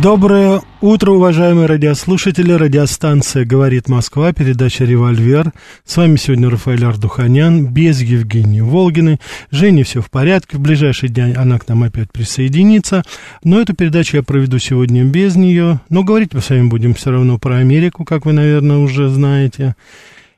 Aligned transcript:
Доброе 0.00 0.62
утро, 0.80 1.10
уважаемые 1.10 1.66
радиослушатели. 1.66 2.50
Радиостанция 2.50 3.44
«Говорит 3.44 3.90
Москва», 3.90 4.32
передача 4.32 4.84
«Револьвер». 4.84 5.52
С 5.84 5.98
вами 5.98 6.16
сегодня 6.16 6.48
Рафаэль 6.48 6.86
Ардуханян, 6.86 7.66
без 7.66 8.00
Евгении 8.00 8.62
Волгиной. 8.62 9.18
Жене 9.50 9.84
все 9.84 10.00
в 10.00 10.10
порядке, 10.10 10.56
в 10.56 10.60
ближайший 10.60 11.10
день 11.10 11.34
она 11.34 11.58
к 11.58 11.68
нам 11.68 11.82
опять 11.82 12.10
присоединится. 12.10 13.02
Но 13.44 13.60
эту 13.60 13.74
передачу 13.74 14.16
я 14.16 14.22
проведу 14.22 14.58
сегодня 14.58 15.04
без 15.04 15.36
нее. 15.36 15.80
Но 15.90 16.04
говорить 16.04 16.32
мы 16.32 16.40
с 16.40 16.48
вами 16.48 16.68
будем 16.68 16.94
все 16.94 17.10
равно 17.10 17.36
про 17.38 17.56
Америку, 17.56 18.06
как 18.06 18.24
вы, 18.24 18.32
наверное, 18.32 18.78
уже 18.78 19.10
знаете. 19.10 19.76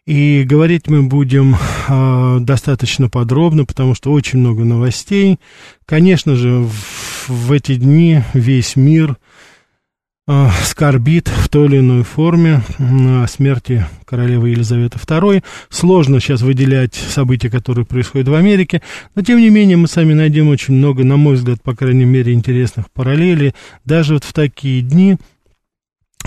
И 0.05 0.43
говорить 0.45 0.89
мы 0.89 1.05
будем 1.05 1.57
э, 1.89 2.39
достаточно 2.41 3.09
подробно, 3.09 3.65
потому 3.65 3.95
что 3.95 4.13
очень 4.13 4.41
много 4.41 4.65
новостей. 4.65 5.39
Конечно 5.87 6.35
же, 6.35 6.59
в, 6.59 7.29
в 7.29 7.53
эти 7.53 7.77
дни 7.77 8.23
весь 8.35 8.77
мир 8.77 9.17
скорбит 10.65 11.29
в 11.29 11.49
той 11.51 11.67
или 11.67 11.79
иной 11.81 12.03
форме 12.03 12.63
о 12.79 13.27
смерти 13.27 13.87
королевы 14.07 14.51
Елизаветы 14.51 14.99
II. 14.99 15.43
Сложно 15.69 16.19
сейчас 16.19 16.41
выделять 16.41 16.95
события, 16.95 17.51
которые 17.51 17.85
происходят 17.85 18.29
в 18.29 18.35
Америке, 18.35 18.81
но 19.15 19.23
тем 19.23 19.39
не 19.39 19.51
менее 19.51 19.77
мы 19.77 19.87
сами 19.87 20.15
найдем 20.15 20.49
очень 20.49 20.75
много, 20.75 21.05
на 21.05 21.19
мой 21.19 21.35
взгляд, 21.35 21.63
по 21.63 21.77
крайней 21.77 22.07
мере, 22.07 22.33
интересных 22.33 22.91
параллелей. 22.91 23.55
Даже 23.85 24.15
вот 24.15 24.25
в 24.25 24.33
такие 24.33 24.81
дни 24.81 25.19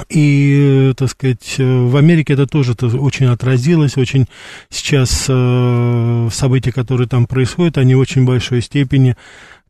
и, 0.09 0.93
так 0.95 1.09
сказать, 1.09 1.55
в 1.57 1.97
Америке 1.97 2.33
это 2.33 2.45
тоже 2.45 2.73
это 2.73 2.85
очень 2.85 3.25
отразилось, 3.25 3.97
очень 3.97 4.27
сейчас 4.69 5.25
э, 5.27 6.29
события, 6.31 6.71
которые 6.71 7.07
там 7.07 7.25
происходят, 7.25 7.79
они 7.79 7.95
в 7.95 7.99
очень 7.99 8.25
большой 8.25 8.61
степени 8.61 9.15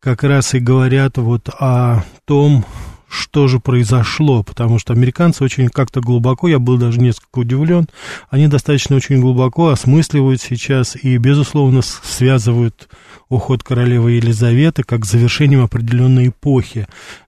как 0.02 0.24
раз 0.24 0.54
и 0.54 0.60
говорят 0.60 1.18
вот 1.18 1.48
о 1.48 2.04
том, 2.26 2.66
что 3.10 3.48
же 3.48 3.60
произошло, 3.60 4.44
потому 4.44 4.80
что 4.80 4.94
американцы 4.94 5.44
очень 5.44 5.70
как-то 5.70 6.02
глубоко, 6.02 6.48
я 6.48 6.60
был 6.60 6.78
даже 6.78 7.00
несколько 7.00 7.40
удивлен, 7.40 7.88
они 8.30 8.48
достаточно 8.48 8.96
очень 8.96 9.22
глубоко 9.22 9.70
осмысливают 9.70 10.42
сейчас 10.42 10.96
и, 10.96 11.18
безусловно, 11.18 11.82
связывают 11.82 12.90
уход 13.30 13.64
королевы 13.64 14.14
Елизаветы 14.14 14.84
как 14.84 15.06
завершением 15.06 15.64
определенной 15.64 16.30
эпохи. 16.30 16.88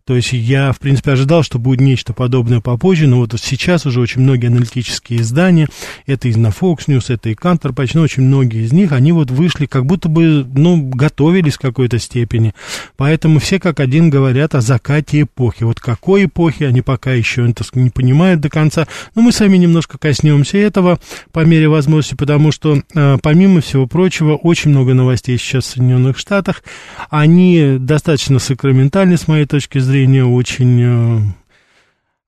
То 0.10 0.16
есть 0.16 0.34
я, 0.34 0.72
в 0.72 0.80
принципе, 0.80 1.12
ожидал, 1.12 1.44
что 1.44 1.60
будет 1.60 1.82
нечто 1.82 2.14
подобное 2.14 2.62
попозже, 2.62 3.06
но 3.06 3.18
вот 3.18 3.36
сейчас 3.40 3.86
уже 3.86 4.00
очень 4.00 4.22
многие 4.22 4.48
аналитические 4.48 5.22
издания, 5.22 5.68
это 6.08 6.28
и 6.28 6.34
на 6.34 6.48
Fox 6.48 6.88
News, 6.88 7.14
это 7.14 7.30
и 7.30 7.36
Кантор, 7.36 7.74
почти 7.74 8.00
очень 8.00 8.24
многие 8.24 8.66
из 8.66 8.74
них, 8.74 8.92
они 8.92 9.12
вот 9.12 9.30
вышли, 9.30 9.68
как 9.68 9.86
будто 9.86 10.10
бы, 10.10 10.48
ну, 10.56 10.82
готовились 10.82 11.58
в 11.58 11.60
какой-то 11.60 12.00
степени. 12.00 12.56
Поэтому 12.98 13.38
все 13.38 13.60
как 13.60 13.80
один 13.80 14.10
говорят 14.10 14.56
о 14.56 14.62
закате 14.62 15.22
эпохи. 15.22 15.62
Вот 15.62 15.80
какой 15.80 16.26
эпохи, 16.26 16.64
они 16.64 16.82
пока 16.82 17.12
еще 17.12 17.48
это 17.48 17.64
не 17.76 17.92
понимают 17.92 18.42
до 18.42 18.50
конца. 18.50 18.88
Но 19.14 19.22
мы 19.22 19.32
сами 19.32 19.58
немножко 19.58 20.00
коснемся 20.00 20.58
этого 20.58 21.00
по 21.32 21.46
мере 21.46 21.70
возможности, 21.70 22.16
потому 22.16 22.52
что, 22.52 22.82
э, 22.96 23.18
помимо 23.22 23.62
всего 23.62 23.86
прочего, 23.86 24.34
очень 24.34 24.72
много 24.72 24.96
новостей 24.96 25.38
сейчас 25.38 25.68
Соединенных 25.90 26.18
Штатах. 26.18 26.64
Они 27.10 27.78
достаточно 27.80 28.40
сакраментальны, 28.40 29.18
с 29.18 29.28
моей 29.28 29.46
точки 29.46 29.80
зрения, 29.80 30.24
очень 30.24 30.82
э, 30.82 31.22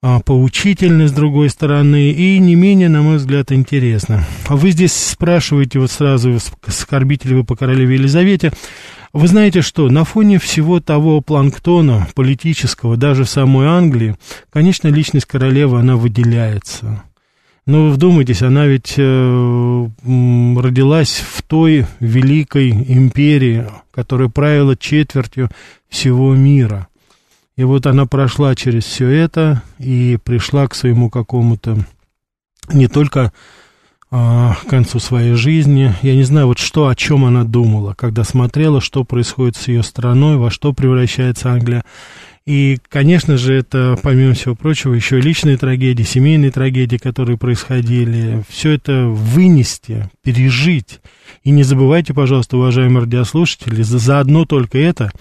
а, 0.02 0.20
поучительны, 0.20 1.08
с 1.08 1.12
другой 1.12 1.50
стороны, 1.50 2.12
и 2.12 2.40
не 2.40 2.56
менее, 2.56 2.90
на 2.90 3.02
мой 3.02 3.18
взгляд, 3.18 3.52
интересно. 3.52 4.26
А 4.48 4.56
вы 4.56 4.72
здесь 4.72 4.94
спрашиваете 4.94 5.80
вот 5.80 5.92
сразу, 5.92 6.38
скорбите 6.68 7.30
вы 7.30 7.44
по 7.44 7.56
королеве 7.56 7.96
Елизавете, 7.96 8.52
вы 9.14 9.28
знаете 9.28 9.62
что, 9.62 9.90
на 9.90 10.06
фоне 10.06 10.40
всего 10.40 10.80
того 10.80 11.22
планктона 11.22 12.08
политического, 12.16 12.98
даже 12.98 13.26
в 13.26 13.30
самой 13.30 13.68
Англии, 13.68 14.16
конечно, 14.52 14.88
личность 14.88 15.26
королевы, 15.26 15.80
она 15.80 15.98
выделяется. 15.98 17.04
Но 17.66 17.86
вы 17.86 17.92
вдумайтесь, 17.92 18.42
она 18.42 18.66
ведь 18.66 18.96
э, 18.98 19.88
родилась 20.04 21.24
в 21.26 21.44
той 21.44 21.86
великой 22.00 22.72
империи, 22.72 23.68
которая 23.92 24.30
правила 24.30 24.76
четвертью 24.76 25.50
всего 25.88 26.34
мира. 26.34 26.88
И 27.58 27.64
вот 27.64 27.86
она 27.86 28.06
прошла 28.08 28.56
через 28.56 28.86
все 28.86 29.08
это 29.08 29.62
и 29.78 30.18
пришла 30.24 30.68
к 30.68 30.74
своему 30.74 31.10
какому-то 31.10 31.78
не 32.74 32.88
только 32.88 33.32
а, 34.10 34.56
к 34.56 34.66
концу 34.68 35.00
своей 35.00 35.36
жизни. 35.36 35.94
Я 36.02 36.16
не 36.16 36.24
знаю, 36.24 36.48
вот 36.48 36.58
что, 36.58 36.88
о 36.88 36.96
чем 36.96 37.24
она 37.24 37.44
думала, 37.44 37.94
когда 37.94 38.24
смотрела, 38.24 38.82
что 38.82 39.04
происходит 39.04 39.56
с 39.56 39.68
ее 39.68 39.84
страной, 39.84 40.38
во 40.38 40.50
что 40.50 40.74
превращается 40.74 41.52
Англия. 41.52 41.84
И, 42.52 42.80
конечно 42.90 43.38
же, 43.38 43.54
это, 43.54 43.98
помимо 44.04 44.34
всего 44.34 44.56
прочего, 44.56 44.94
еще 44.94 45.22
личные 45.22 45.56
трагедии, 45.56 46.04
семейные 46.04 46.52
трагедии, 46.52 46.98
которые 46.98 47.38
происходили. 47.38 48.44
Все 48.50 48.72
это 48.72 49.06
вынести, 49.06 50.10
пережить. 50.22 51.00
И 51.46 51.52
не 51.52 51.64
забывайте, 51.64 52.14
пожалуйста, 52.14 52.58
уважаемые 52.58 53.04
радиослушатели, 53.04 53.84
за, 53.84 54.00
за 54.00 54.20
одно 54.20 54.44
только 54.44 54.78
это 54.80 55.14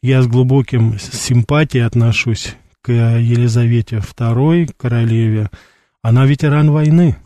я 0.00 0.22
с 0.22 0.26
глубоким 0.26 0.98
симпатией 0.98 1.84
отношусь 1.84 2.54
к 2.80 2.90
Елизавете 2.90 3.96
II, 4.16 4.70
королеве. 4.74 5.50
Она 6.00 6.24
ветеран 6.24 6.70
войны. 6.70 7.16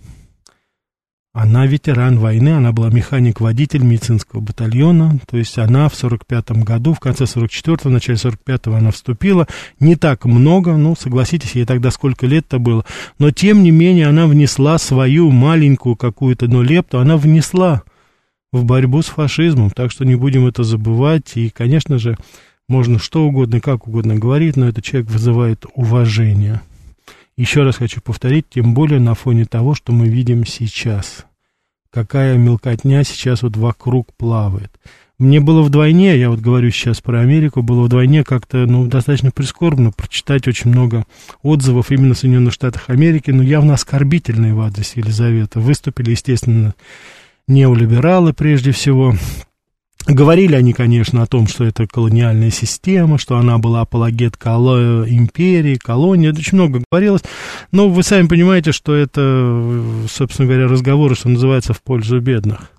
Она 1.34 1.64
ветеран 1.64 2.18
войны, 2.18 2.50
она 2.50 2.72
была 2.72 2.90
механик-водитель 2.90 3.82
медицинского 3.82 4.40
батальона, 4.40 5.18
то 5.26 5.38
есть 5.38 5.56
она 5.56 5.88
в 5.88 5.94
45-м 5.94 6.62
году, 6.62 6.92
в 6.92 7.00
конце 7.00 7.24
44-го, 7.24 7.88
в 7.88 7.92
начале 7.92 8.18
45-го 8.18 8.74
она 8.74 8.90
вступила, 8.90 9.46
не 9.80 9.96
так 9.96 10.26
много, 10.26 10.76
ну, 10.76 10.94
согласитесь, 10.94 11.52
ей 11.52 11.64
тогда 11.64 11.90
сколько 11.90 12.26
лет-то 12.26 12.58
было, 12.58 12.84
но 13.18 13.30
тем 13.30 13.62
не 13.62 13.70
менее 13.70 14.08
она 14.08 14.26
внесла 14.26 14.76
свою 14.76 15.30
маленькую 15.30 15.96
какую-то, 15.96 16.48
но 16.48 16.62
лепту, 16.62 16.98
она 16.98 17.16
внесла 17.16 17.82
в 18.52 18.64
борьбу 18.64 19.00
с 19.00 19.06
фашизмом, 19.06 19.70
так 19.70 19.90
что 19.90 20.04
не 20.04 20.16
будем 20.16 20.46
это 20.46 20.64
забывать, 20.64 21.32
и, 21.36 21.48
конечно 21.48 21.98
же, 21.98 22.18
можно 22.68 22.98
что 22.98 23.24
угодно 23.24 23.58
как 23.60 23.88
угодно 23.88 24.16
говорить, 24.16 24.56
но 24.56 24.68
этот 24.68 24.84
человек 24.84 25.10
вызывает 25.10 25.64
уважение. 25.74 26.60
Еще 27.36 27.62
раз 27.62 27.76
хочу 27.76 28.00
повторить, 28.00 28.46
тем 28.50 28.74
более 28.74 29.00
на 29.00 29.14
фоне 29.14 29.46
того, 29.46 29.74
что 29.74 29.92
мы 29.92 30.08
видим 30.08 30.44
сейчас. 30.44 31.26
Какая 31.90 32.36
мелкотня 32.36 33.04
сейчас 33.04 33.42
вот 33.42 33.56
вокруг 33.56 34.14
плавает. 34.14 34.70
Мне 35.18 35.40
было 35.40 35.62
вдвойне, 35.62 36.18
я 36.18 36.30
вот 36.30 36.40
говорю 36.40 36.70
сейчас 36.70 37.00
про 37.00 37.20
Америку, 37.20 37.62
было 37.62 37.82
вдвойне 37.82 38.24
как-то, 38.24 38.66
ну, 38.66 38.86
достаточно 38.86 39.30
прискорбно 39.30 39.92
прочитать 39.92 40.48
очень 40.48 40.70
много 40.70 41.04
отзывов 41.42 41.90
именно 41.92 42.14
в 42.14 42.18
Соединенных 42.18 42.52
Штатах 42.52 42.90
Америки, 42.90 43.30
но 43.30 43.42
явно 43.42 43.74
оскорбительные 43.74 44.52
в 44.52 44.60
адрес 44.60 44.96
Елизаветы. 44.96 45.60
Выступили, 45.60 46.10
естественно, 46.10 46.74
неолибералы 47.46 48.32
прежде 48.32 48.72
всего, 48.72 49.14
Говорили 50.06 50.56
они, 50.56 50.72
конечно, 50.72 51.22
о 51.22 51.26
том, 51.26 51.46
что 51.46 51.64
это 51.64 51.86
колониальная 51.86 52.50
система, 52.50 53.18
что 53.18 53.36
она 53.36 53.58
была 53.58 53.82
апологет 53.82 54.36
коло... 54.36 55.08
империи, 55.08 55.76
колонии, 55.76 56.30
это 56.30 56.40
очень 56.40 56.58
много 56.58 56.82
говорилось, 56.90 57.22
но 57.70 57.88
вы 57.88 58.02
сами 58.02 58.26
понимаете, 58.26 58.72
что 58.72 58.94
это, 58.94 59.80
собственно 60.10 60.48
говоря, 60.48 60.66
разговоры, 60.66 61.14
что 61.14 61.28
называется, 61.28 61.72
в 61.72 61.82
пользу 61.82 62.20
бедных. 62.20 62.72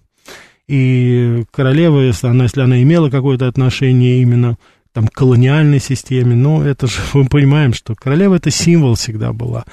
И 0.67 1.43
королева, 1.51 2.01
если 2.01 2.27
она, 2.27 2.43
если 2.43 2.61
она 2.61 2.81
имела 2.81 3.09
какое-то 3.09 3.47
отношение 3.47 4.21
именно 4.21 4.57
там, 4.93 5.07
колониальной 5.07 5.79
системе, 5.79 6.35
но 6.35 6.63
это 6.63 6.87
же 6.87 6.99
мы 7.13 7.25
понимаем, 7.25 7.73
что 7.73 7.95
королева 7.95 8.35
это 8.35 8.51
символ 8.51 8.95
всегда 8.95 9.31
была. 9.31 9.65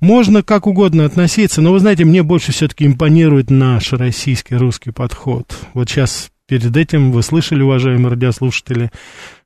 Можно 0.00 0.42
как 0.42 0.66
угодно 0.66 1.04
относиться, 1.04 1.62
но 1.62 1.72
вы 1.72 1.78
знаете, 1.78 2.04
мне 2.04 2.22
больше 2.22 2.52
все-таки 2.52 2.86
импонирует 2.86 3.50
наш 3.50 3.92
российский 3.92 4.56
русский 4.56 4.90
подход. 4.90 5.56
Вот 5.72 5.88
сейчас 5.88 6.30
Перед 6.46 6.76
этим 6.76 7.10
вы 7.10 7.24
слышали, 7.24 7.62
уважаемые 7.62 8.10
радиослушатели, 8.10 8.92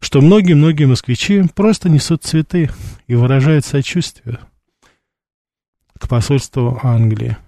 что 0.00 0.20
многие-многие 0.20 0.84
москвичи 0.84 1.42
просто 1.54 1.88
несут 1.88 2.24
цветы 2.24 2.70
и 3.06 3.14
выражают 3.14 3.64
сочувствие 3.64 4.38
к 5.98 6.08
посольству 6.08 6.78
Англии. 6.82 7.38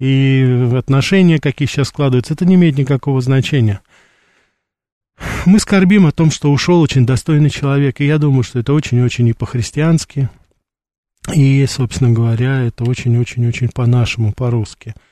И 0.00 0.72
отношения, 0.76 1.38
какие 1.38 1.68
сейчас 1.68 1.88
складываются, 1.88 2.34
это 2.34 2.44
не 2.44 2.56
имеет 2.56 2.76
никакого 2.76 3.20
значения. 3.20 3.80
Мы 5.46 5.60
скорбим 5.60 6.06
о 6.06 6.12
том, 6.12 6.32
что 6.32 6.52
ушел 6.52 6.80
очень 6.80 7.06
достойный 7.06 7.50
человек, 7.50 8.00
и 8.00 8.06
я 8.06 8.18
думаю, 8.18 8.42
что 8.42 8.58
это 8.58 8.72
очень-очень 8.72 9.28
и 9.28 9.32
по-христиански, 9.32 10.28
и, 11.32 11.64
собственно 11.66 12.10
говоря, 12.10 12.62
это 12.62 12.84
очень-очень-очень 12.84 13.68
по-нашему, 13.68 14.32
по-русски– 14.32 14.96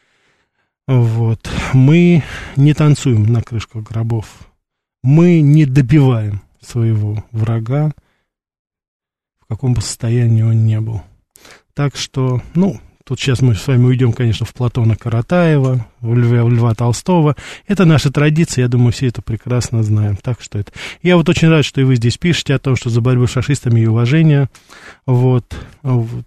Вот. 0.87 1.51
Мы 1.73 2.23
не 2.57 2.75
танцуем 2.75 3.25
на 3.25 3.43
крышках 3.43 3.85
гробов. 3.85 4.49
Мы 5.03 5.41
не 5.41 5.65
добиваем 5.65 6.43
своего 6.61 7.25
врага, 7.31 7.93
в 9.41 9.47
каком 9.47 9.75
бы 9.75 9.81
состоянии 9.81 10.43
он 10.43 10.67
не 10.67 10.81
был. 10.81 11.03
Так 11.75 11.97
что, 11.97 12.43
ну, 12.55 12.81
Тут 13.07 13.21
сейчас 13.21 13.43
мы 13.43 13.55
с 13.55 13.67
вами 13.67 13.85
уйдем, 13.85 14.15
конечно, 14.15 14.47
в 14.47 14.55
Платона 14.55 14.97
Каратаева, 14.97 15.87
в 16.01 16.17
Льва, 16.17 16.43
в 16.43 16.51
Льва 16.51 16.75
Толстого. 16.75 17.37
Это 17.67 17.85
наша 17.85 18.11
традиция, 18.11 18.63
я 18.63 18.69
думаю, 18.69 18.93
все 18.93 19.09
это 19.09 19.21
прекрасно 19.21 19.83
знаем. 19.83 20.17
Так 20.17 20.41
что 20.41 20.59
это... 20.59 20.73
Я 21.03 21.19
вот 21.19 21.29
очень 21.29 21.51
рад, 21.51 21.67
что 21.67 21.83
и 21.83 21.85
вы 21.85 21.97
здесь 21.97 22.17
пишете 22.17 22.55
о 22.55 22.59
том, 22.59 22.77
что 22.77 22.89
за 22.89 23.03
борьбу 23.03 23.27
с 23.27 23.31
шашистами 23.31 23.81
и 23.81 23.87
уважение. 23.87 24.49
Вот. 25.05 25.45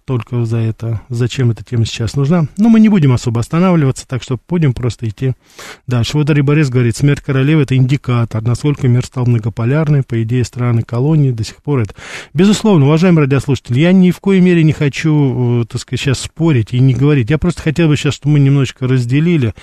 Только 0.04 0.44
за 0.44 0.58
это. 0.58 1.00
Зачем 1.08 1.50
эта 1.50 1.64
тема 1.64 1.84
сейчас 1.84 2.14
нужна? 2.14 2.46
Но 2.58 2.68
мы 2.68 2.78
не 2.78 2.88
будем 2.88 3.12
особо 3.12 3.40
останавливаться, 3.40 4.06
так 4.06 4.22
что 4.22 4.38
будем 4.48 4.72
просто 4.72 5.08
идти 5.08 5.32
дальше. 5.88 6.16
Вот 6.16 6.26
Дарья 6.26 6.44
Борис 6.44 6.70
говорит, 6.70 6.96
смерть 6.96 7.22
королевы– 7.22 7.62
это 7.64 7.74
индикатор, 7.74 8.40
насколько 8.42 8.86
мир 8.86 9.04
стал 9.04 9.26
многополярный. 9.26 10.04
По 10.04 10.22
идее, 10.22 10.44
страны 10.44 10.82
колонии 10.82 11.32
до 11.32 11.42
сих 11.42 11.56
пор 11.56 11.80
это... 11.80 11.96
Безусловно, 12.34 12.86
уважаемые 12.86 13.24
радиослушатели, 13.24 13.80
я 13.80 13.90
ни 13.90 14.12
в 14.12 14.20
коей 14.20 14.40
мере 14.40 14.62
не 14.62 14.72
хочу, 14.72 15.62
э, 15.62 15.64
так 15.66 15.80
сказать, 15.80 16.00
сейчас 16.00 16.20
спорить 16.20 16.67
говорить 16.68 16.72
и 16.72 16.80
не 16.80 16.94
говорить. 16.94 17.30
Я 17.30 17.38
просто 17.38 17.62
хотел 17.62 17.88
бы 17.88 17.96
сейчас, 17.96 18.14
чтобы 18.14 18.34
мы 18.34 18.40
немножечко 18.40 18.86
разделили. 18.86 19.54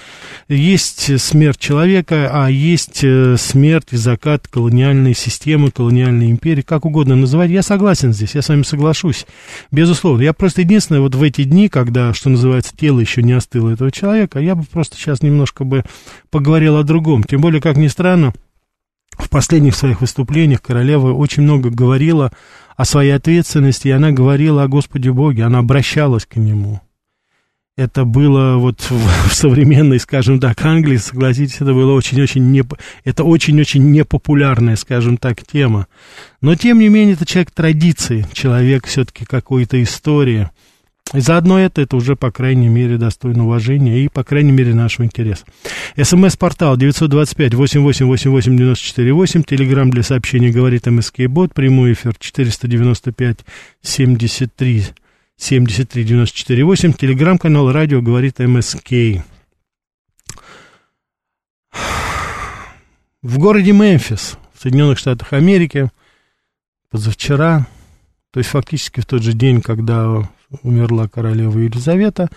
Есть 0.48 1.19
смерть 1.22 1.60
человека, 1.60 2.30
а 2.31 2.50
есть 2.50 3.04
э, 3.04 3.36
смерть 3.38 3.90
и 3.92 3.98
закат 3.98 4.48
колониальной 4.48 5.16
системы, 5.16 5.72
колониальной 5.72 6.31
империи, 6.31 6.62
как 6.62 6.86
угодно 6.86 7.16
называть. 7.16 7.52
Я 7.52 7.62
согласен 7.62 8.13
здесь, 8.13 8.36
я 8.36 8.42
с 8.42 8.50
вами 8.50 8.63
соглашусь. 8.63 9.25
Безусловно. 9.72 10.24
Я 10.24 10.34
просто 10.34 10.62
единственное, 10.62 11.02
вот 11.02 11.16
в 11.16 11.24
эти 11.24 11.44
дни, 11.44 11.69
когда, 11.69 12.13
что 12.13 12.30
называется, 12.30 12.75
тело 12.75 13.00
еще 13.00 13.24
не 13.24 13.34
остыло 13.34 13.69
этого 13.69 13.92
человека, 13.92 14.40
я 14.40 14.56
бы 14.56 14.63
просто 14.63 14.98
сейчас 14.98 15.22
немножко 15.22 15.63
бы 15.63 15.84
поговорил 16.30 16.78
о 16.78 16.84
другом. 16.84 17.24
Тем 17.24 17.42
более, 17.42 17.62
как 17.62 17.78
ни 17.78 17.88
странно, 17.88 18.34
в 19.18 19.30
последних 19.30 19.75
своих 19.75 20.01
выступлениях 20.01 20.62
королева 20.62 21.13
очень 21.13 21.44
много 21.44 21.69
говорила 21.69 22.31
о 22.75 22.84
своей 22.84 23.12
ответственности, 23.12 23.88
и 23.88 23.92
она 23.92 24.12
говорила 24.12 24.63
о 24.63 24.68
Господе 24.68 25.13
Боге, 25.13 25.44
она 25.44 25.60
обращалась 25.60 26.25
к 26.25 26.36
Нему 26.36 26.81
это 27.77 28.06
было 28.06 28.57
вот 28.57 28.81
в, 28.89 29.33
современной, 29.33 30.00
скажем 30.00 30.39
так, 30.39 30.63
Англии, 30.66 30.98
согласитесь, 30.98 31.56
это 31.56 31.74
было 31.74 31.94
очень-очень 31.94 32.51
не, 32.51 32.63
это 33.04 33.24
очень-очень 33.24 33.92
непопулярная, 33.92 34.75
скажем 34.75 35.18
так, 35.18 35.44
тема. 35.45 35.88
Но, 36.42 36.56
тем 36.56 36.80
не 36.80 36.89
менее, 36.89 37.13
это 37.16 37.25
человек 37.25 37.51
традиции, 37.51 38.25
человек 38.33 38.88
все-таки 38.88 39.25
какой-то 39.25 39.81
истории. 39.83 40.50
И 41.13 41.19
заодно 41.19 41.60
это, 41.60 41.81
это 41.81 41.98
уже, 41.98 42.16
по 42.16 42.31
крайней 42.31 42.68
мере, 42.68 42.98
достойно 42.98 43.45
уважения 43.45 44.00
и, 44.00 44.07
по 44.07 44.24
крайней 44.24 44.51
мере, 44.51 44.74
нашего 44.74 45.06
интереса. 45.06 45.45
СМС-портал 46.01 46.77
925-8888-94-8, 46.77 49.44
Телеграмм 49.44 49.92
для 49.92 50.01
сообщений 50.01 50.50
говорит 50.50 50.88
МСК-бот, 50.88 51.54
прямой 51.54 51.94
эфир 51.94 52.16
495-73 52.19 54.95
73948, 55.38 56.94
телеграм-канал 56.94 57.72
радио 57.72 58.02
говорит 58.02 58.40
МСК. 58.40 59.24
В 63.22 63.38
городе 63.38 63.72
Мемфис, 63.72 64.38
в 64.54 64.62
Соединенных 64.62 64.98
Штатах 64.98 65.34
Америки, 65.34 65.90
позавчера, 66.90 67.68
то 68.32 68.40
есть 68.40 68.50
фактически 68.50 69.02
в 69.02 69.06
тот 69.06 69.24
же 69.24 69.34
день, 69.34 69.62
когда 69.62 70.30
умерла 70.64 71.08
королева 71.08 71.58
Елизавета, 71.58 72.30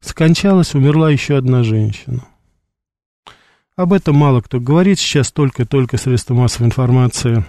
скончалась, 0.00 0.74
умерла 0.74 1.10
еще 1.10 1.36
одна 1.36 1.64
женщина. 1.64 2.24
Об 3.76 3.92
этом 3.92 4.16
мало 4.16 4.40
кто 4.40 4.60
говорит, 4.60 5.00
сейчас 5.00 5.32
только-только 5.32 5.96
средства 5.96 6.34
массовой 6.34 6.66
информации 6.66 7.44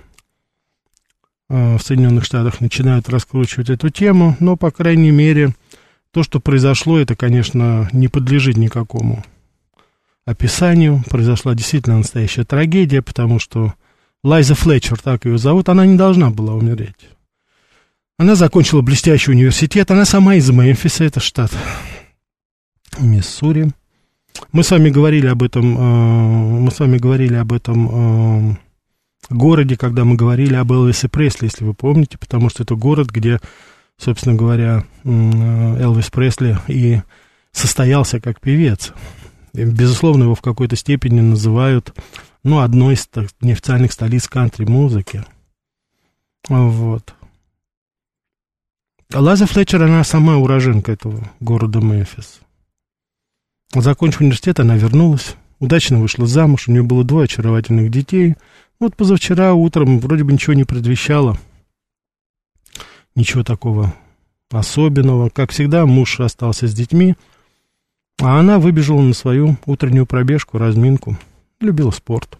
в 1.50 1.80
Соединенных 1.80 2.25
Штатах 2.25 2.62
начинают 2.62 3.09
раскручивать 3.09 3.69
эту 3.69 3.89
тему, 3.89 4.36
но, 4.39 4.56
по 4.56 4.71
крайней 4.71 5.12
мере, 5.12 5.53
то, 6.12 6.24
что 6.24 6.39
произошло, 6.39 6.97
это, 6.97 7.15
конечно, 7.15 7.89
не 7.92 8.07
подлежит 8.07 8.57
никакому 8.57 9.24
описанию. 10.25 11.03
Произошла 11.09 11.53
действительно 11.53 11.97
настоящая 11.97 12.45
трагедия, 12.45 13.01
потому 13.01 13.39
что 13.39 13.74
Лайза 14.24 14.56
Флетчер, 14.56 15.00
так 15.00 15.25
ее 15.25 15.38
зовут, 15.38 15.69
она 15.69 15.86
не 15.86 15.97
должна 15.97 16.31
была 16.31 16.53
умереть. 16.53 17.09
Она 18.18 18.36
закончила 18.36 18.81
блестящий 18.81 19.31
университет, 19.31 19.92
она 19.92 20.06
сама 20.06 20.36
из 20.36 20.50
Мемфиса, 20.50 21.03
это 21.03 21.19
штат 21.19 21.51
Миссури. 22.97 23.71
Мы 24.51 24.63
с 24.63 24.71
вами 24.71 24.89
говорили 24.89 25.27
об 25.27 25.44
этом, 25.44 25.77
э, 25.77 26.59
мы 26.62 26.71
с 26.71 26.80
вами 26.80 26.97
говорили 26.97 27.36
об 27.36 27.51
этом 27.51 28.53
э, 28.53 28.57
городе, 29.30 29.77
когда 29.77 30.06
мы 30.06 30.16
говорили 30.16 30.56
об 30.56 30.72
Элвисе 30.72 31.10
Пресли, 31.10 31.45
если 31.45 31.63
вы 31.63 31.74
помните, 31.74 32.18
потому 32.18 32.50
что 32.50 32.63
это 32.63 32.75
город, 32.75 33.10
где, 33.10 33.39
собственно 33.98 34.36
говоря, 34.36 34.86
Элвис 35.04 36.10
Пресли 36.12 36.57
и 36.68 37.01
состоялся 37.51 38.19
как 38.19 38.39
певец. 38.39 38.94
И, 39.54 39.63
безусловно, 39.63 40.24
его 40.24 40.36
в 40.36 40.42
какой-то 40.42 40.75
степени 40.75 41.22
называют, 41.22 41.94
ну, 42.44 42.60
одной 42.60 42.95
из 42.95 43.07
так, 43.07 43.30
неофициальных 43.42 43.94
столиц 43.94 44.27
кантри-музыки. 44.27 45.25
Вот. 46.48 47.16
Лаза 49.13 49.48
Флетчер, 49.48 49.81
она 49.81 50.04
сама 50.04 50.38
уроженка 50.38 50.92
этого 50.92 51.31
города 51.39 51.80
Мемфис. 51.80 52.42
Закончив 53.74 54.21
университет, 54.21 54.60
она 54.60 54.75
вернулась, 54.75 55.36
удачно 55.60 56.00
вышла 56.00 56.28
замуж, 56.28 56.68
у 56.68 56.71
нее 56.71 56.83
было 56.83 57.04
двое 57.04 57.25
очаровательных 57.25 57.89
детей– 57.89 58.36
вот 58.80 58.95
позавчера 58.95 59.54
утром 59.54 60.00
вроде 60.00 60.24
бы 60.24 60.33
ничего 60.33 60.54
не 60.54 60.66
предвещало. 60.66 61.38
Ничего 63.16 63.44
такого 63.44 63.94
особенного. 64.51 65.30
Как 65.30 65.51
всегда, 65.51 65.86
муж 65.86 66.19
остался 66.19 66.68
с 66.68 66.74
детьми, 66.74 67.16
а 68.19 68.39
она 68.39 68.60
выбежала 68.60 69.01
на 69.01 69.13
свою 69.13 69.57
утреннюю 69.66 70.06
пробежку, 70.06 70.57
разминку. 70.57 71.18
Любила 71.62 71.92
спорт. 71.92 72.38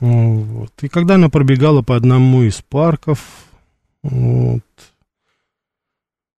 Вот. 0.00 0.72
И 0.82 0.88
когда 0.88 1.16
она 1.16 1.28
пробегала 1.28 1.82
по 1.82 1.96
одному 1.96 2.42
из 2.42 2.62
парков, 2.62 3.20
вот, 4.02 4.62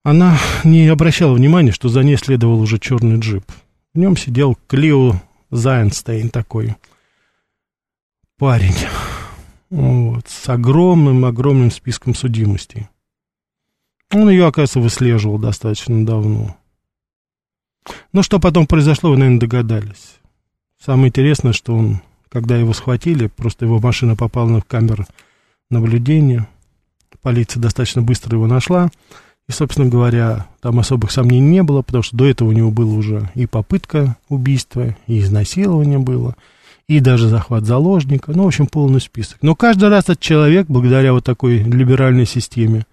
она 0.03 0.39
не 0.65 0.89
обращала 0.89 1.35
внимания, 1.35 1.73
что 1.73 1.89
за 1.89 2.03
ней 2.03 2.17
следовал 2.17 2.61
уже 2.61 2.79
черный 2.79 3.21
джип. 3.21 3.45
В 3.95 3.99
нем 3.99 4.17
сидел 4.17 4.57
Клио 4.67 5.21
Зайнстейн 5.51 6.31
такой– 6.31 6.77
парень. 8.41 8.75
Вот, 9.69 10.27
с 10.27 10.49
огромным-огромным 10.49 11.71
списком 11.71 12.15
судимостей. 12.15 12.89
Он 14.13 14.29
ее, 14.31 14.47
оказывается, 14.47 14.81
выслеживал 14.81 15.39
достаточно 15.39 16.05
давно. 16.05 16.57
Но 18.13 18.23
что 18.23 18.41
потом 18.41 18.67
произошло, 18.67 19.11
вы, 19.11 19.19
наверное, 19.19 19.41
догадались. 19.41 20.17
Самое 20.83 21.09
интересное, 21.09 21.53
что 21.53 21.77
он, 21.77 22.01
когда 22.31 22.57
его 22.57 22.73
схватили, 22.73 23.29
просто 23.29 23.67
его 23.67 23.79
машина 23.79 24.17
попала 24.17 24.49
на 24.49 24.63
камеру 24.63 25.05
наблюдения. 25.71 26.49
Полиция 27.21 27.61
достаточно 27.61 28.01
быстро 28.01 28.37
его 28.37 28.47
нашла. 28.47 28.91
И, 29.49 29.53
собственно 29.53 29.89
говоря, 29.89 30.47
там 30.63 30.81
особых 30.81 31.13
сомнений 31.13 31.51
не 31.51 31.63
было, 31.63 31.83
потому 31.83 32.03
что 32.03 32.17
до 32.17 32.25
этого 32.25 32.49
у 32.49 32.53
него 32.53 32.71
было 32.71 32.95
уже 32.95 33.31
и 33.35 33.47
попытка 33.47 34.17
убийства, 34.31 34.97
и 35.07 35.21
изнасилование 35.21 35.99
было– 35.99 36.35
и 36.91 36.99
даже 36.99 37.29
захват 37.29 37.67
заложника, 37.67 38.33
ну, 38.33 38.43
в 38.43 38.47
общем, 38.49 38.67
полный 38.67 39.01
список. 39.01 39.39
Но 39.43 39.55
каждый 39.55 39.91
раз 39.91 40.07
этот 40.07 40.19
человек, 40.19 40.67
благодаря 40.67 41.13
вот 41.13 41.23
такой 41.23 41.59
либеральной 41.59 42.27
системе 42.27 42.85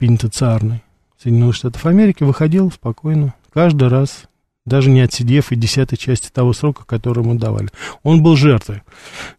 пенитенциарной 0.00 0.82
Соединенных 1.22 1.54
Штатов 1.54 1.86
Америки, 1.86 2.24
выходил 2.24 2.72
спокойно, 2.72 3.32
каждый 3.52 3.86
раз, 3.86 4.24
даже 4.66 4.90
не 4.90 5.02
отсидев 5.02 5.52
и 5.52 5.56
десятой 5.56 5.96
части 5.98 6.30
того 6.32 6.52
срока, 6.52 6.84
который 6.84 7.22
ему 7.22 7.36
давали. 7.36 7.68
Он 8.02 8.24
был 8.24 8.34
жертвой. 8.34 8.82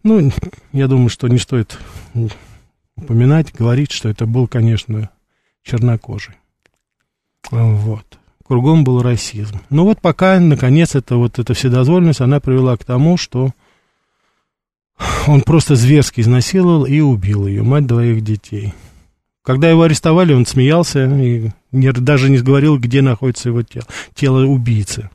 Ну, 0.01 0.31
я 0.71 0.87
думаю, 0.87 1.09
что 1.09 1.27
не 1.27 1.37
стоит 1.37 1.77
упоминать, 2.95 3.53
говорить, 3.53 3.91
что 3.91 4.07
это 4.07 4.25
был, 4.25 4.47
конечно, 4.47 5.09
чернокожий. 5.61 6.35
Вот. 7.51 8.17
Кругом 8.47 8.85
был 8.85 9.01
расизм. 9.01 9.59
Но 9.69 9.83
вот 9.83 9.99
пока, 9.99 10.39
наконец, 10.39 10.95
это 10.95 11.17
вот 11.17 11.37
эта 11.37 11.53
вседозволенность, 11.53 12.21
она 12.21 12.39
привела 12.39 12.77
к 12.77 12.85
тому, 12.85 13.17
что 13.17 13.51
он 15.27 15.41
просто 15.41 15.75
зверски 15.75 16.21
изнасиловал 16.21 16.85
и 16.85 16.99
убил 16.99 17.47
ее, 17.47 17.63
мать 17.63 17.85
двоих 17.85 18.21
детей. 18.21 18.73
Когда 19.43 19.69
его 19.69 19.83
арестовали, 19.83 20.33
он 20.33 20.45
смеялся 20.45 21.05
и 21.05 21.49
не, 21.71 21.91
даже 21.91 22.29
не 22.29 22.37
говорил, 22.37 22.77
где 22.77 23.01
находится 23.01 23.49
его 23.49 23.61
тело, 23.61 23.85
тело 24.13 24.45
убийцы. 24.45 25.09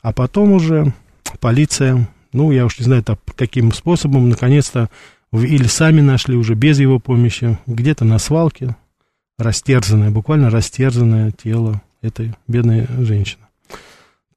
А 0.00 0.12
потом 0.12 0.52
уже 0.52 0.94
полиция, 1.40 2.08
ну, 2.32 2.50
я 2.50 2.64
уж 2.64 2.78
не 2.78 2.84
знаю, 2.84 3.02
так, 3.02 3.20
каким 3.36 3.72
способом, 3.72 4.30
наконец-то, 4.30 4.88
или 5.32 5.66
сами 5.66 6.00
нашли 6.00 6.36
уже 6.36 6.54
без 6.54 6.78
его 6.78 6.98
помощи, 6.98 7.58
где-то 7.66 8.06
на 8.06 8.18
свалке, 8.18 8.76
растерзанное, 9.38 10.10
буквально 10.10 10.48
растерзанное 10.48 11.32
тело 11.32 11.82
этой 12.00 12.34
бедной 12.46 12.86
женщины. 13.00 13.47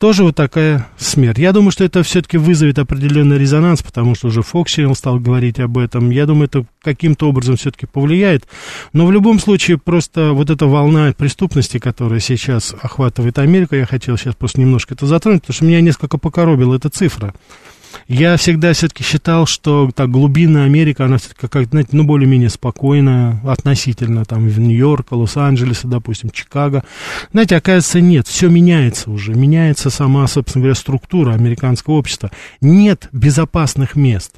Тоже 0.01 0.23
вот 0.23 0.35
такая 0.35 0.87
смерть. 0.97 1.37
Я 1.37 1.51
думаю, 1.51 1.69
что 1.69 1.83
это 1.83 2.01
все-таки 2.01 2.39
вызовет 2.39 2.79
определенный 2.79 3.37
резонанс, 3.37 3.83
потому 3.83 4.15
что 4.15 4.29
уже 4.29 4.41
Фоксиэл 4.41 4.95
стал 4.95 5.19
говорить 5.19 5.59
об 5.59 5.77
этом. 5.77 6.09
Я 6.09 6.25
думаю, 6.25 6.45
это 6.45 6.65
каким-то 6.81 7.29
образом 7.29 7.55
все-таки 7.55 7.85
повлияет. 7.85 8.47
Но 8.93 9.05
в 9.05 9.11
любом 9.11 9.39
случае, 9.39 9.77
просто 9.77 10.31
вот 10.33 10.49
эта 10.49 10.65
волна 10.65 11.13
преступности, 11.15 11.77
которая 11.77 12.19
сейчас 12.19 12.73
охватывает 12.81 13.37
Америку, 13.37 13.75
я 13.75 13.85
хотел 13.85 14.17
сейчас 14.17 14.33
просто 14.33 14.59
немножко 14.59 14.95
это 14.95 15.05
затронуть, 15.05 15.41
потому 15.41 15.53
что 15.53 15.65
меня 15.65 15.81
несколько 15.81 16.17
покоробила 16.17 16.75
эта 16.75 16.89
цифра. 16.89 17.35
Я 18.07 18.37
всегда 18.37 18.73
все-таки 18.73 19.03
считал, 19.03 19.45
что 19.45 19.89
так 19.93 20.09
глубинная 20.09 20.65
Америка, 20.65 21.05
она 21.05 21.17
все-таки 21.17 21.47
как, 21.47 21.65
знаете, 21.67 21.89
ну, 21.93 22.03
более-менее 22.03 22.49
спокойная 22.49 23.41
относительно, 23.45 24.25
там, 24.25 24.47
в 24.47 24.59
Нью-Йорка, 24.59 25.13
Лос-Анджелеса, 25.13 25.87
допустим, 25.87 26.29
Чикаго. 26.29 26.83
Знаете, 27.31 27.55
оказывается, 27.55 28.01
нет, 28.01 28.27
все 28.27 28.49
меняется 28.49 29.11
уже, 29.11 29.33
меняется 29.33 29.89
сама, 29.89 30.27
собственно 30.27 30.63
говоря, 30.63 30.75
структура 30.75 31.33
американского 31.33 31.95
общества. 31.95 32.31
Нет 32.61 33.09
безопасных 33.11 33.95
мест. 33.95 34.35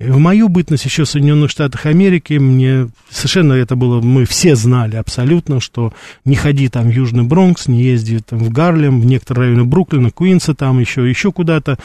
В 0.00 0.18
мою 0.18 0.48
бытность 0.48 0.84
еще 0.84 1.02
в 1.02 1.08
Соединенных 1.08 1.50
Штатах 1.50 1.84
Америки 1.86 2.34
мне 2.34 2.88
совершенно 3.10 3.54
это 3.54 3.74
было, 3.74 4.00
мы 4.00 4.26
все 4.26 4.54
знали 4.54 4.94
абсолютно, 4.94 5.58
что 5.58 5.92
не 6.24 6.36
ходи 6.36 6.68
там 6.68 6.88
в 6.88 6.92
Южный 6.92 7.24
Бронкс, 7.24 7.66
не 7.66 7.82
езди 7.82 8.20
там 8.20 8.38
в 8.38 8.50
Гарлем, 8.50 9.00
в 9.00 9.06
некоторые 9.06 9.48
районы 9.48 9.64
Бруклина, 9.64 10.12
Куинса 10.12 10.54
там 10.54 10.78
еще, 10.78 11.08
еще 11.08 11.32
куда-то. 11.32 11.78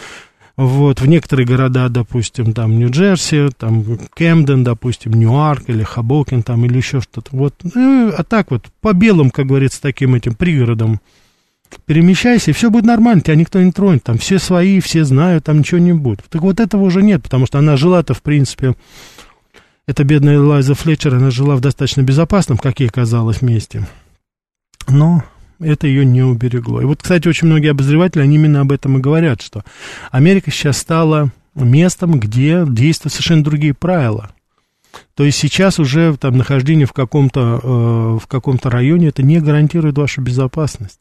Вот, 0.56 1.02
в 1.02 1.08
некоторые 1.08 1.48
города, 1.48 1.90
допустим, 1.90 2.54
там 2.54 2.78
Нью-Джерси, 2.78 3.50
там 3.58 3.84
Кэмден, 4.14 4.64
допустим, 4.64 5.14
Ньюарк 5.14 5.64
или 5.68 5.82
Хабокин 5.82 6.44
там 6.44 6.64
или 6.66 6.78
еще 6.78 7.02
что-то. 7.02 7.36
Вот, 7.36 7.56
ну, 7.74 8.14
а 8.16 8.24
так 8.24 8.52
вот, 8.52 8.68
по 8.80 8.94
белым, 8.94 9.32
как 9.32 9.48
говорится, 9.48 9.82
таким 9.82 10.14
этим 10.14 10.36
пригородам 10.36 11.02
перемещайся, 11.88 12.52
и 12.52 12.54
все 12.54 12.70
будет 12.70 12.86
нормально, 12.86 13.22
тебя 13.22 13.36
никто 13.36 13.60
не 13.60 13.72
тронет, 13.72 14.04
там 14.04 14.20
все 14.20 14.38
свои, 14.38 14.80
все 14.80 15.04
знают, 15.06 15.46
там 15.46 15.60
ничего 15.60 15.80
не 15.80 15.94
будет. 15.94 16.24
Так 16.30 16.44
вот 16.44 16.60
этого 16.60 16.84
уже 16.84 17.02
нет, 17.02 17.24
потому 17.24 17.48
что 17.48 17.58
она 17.58 17.76
жила-то, 17.76 18.14
в 18.14 18.22
принципе, 18.22 18.76
эта 19.88 20.04
бедная 20.04 20.40
Лайза 20.40 20.76
Флетчер, 20.76 21.16
она 21.16 21.32
жила 21.32 21.56
в 21.56 21.62
достаточно 21.62 22.04
безопасном, 22.04 22.60
как 22.60 22.80
ей 22.80 22.90
казалось, 22.90 23.42
месте. 23.42 23.88
Но 24.88 25.24
это 25.60 25.88
ее 25.88 26.06
не 26.06 26.22
уберегло. 26.24 26.82
И 26.82 26.86
вот, 26.86 27.02
кстати, 27.02 27.28
очень 27.28 27.48
многие 27.48 27.72
обозреватели, 27.72 28.22
они 28.22 28.36
именно 28.36 28.62
об 28.62 28.72
этом 28.72 28.98
и 28.98 29.02
говорят, 29.02 29.42
что 29.42 29.64
Америка 30.12 30.52
сейчас 30.52 30.78
стала 30.78 31.32
местом, 31.56 32.20
где 32.20 32.66
действуют 32.68 33.14
совершенно 33.14 33.44
другие 33.44 33.74
правила. 33.74 34.32
То 35.16 35.24
есть 35.24 35.38
сейчас 35.38 35.80
уже 35.80 36.16
там 36.18 36.38
нахождение 36.38 36.86
в 36.86 36.94
каком-то, 36.94 37.60
э, 37.64 38.20
в 38.24 38.28
каком-то 38.28 38.70
районе 38.70 39.08
это 39.08 39.24
не 39.24 39.40
гарантирует 39.40 39.98
вашу 39.98 40.22
безопасность. 40.22 41.00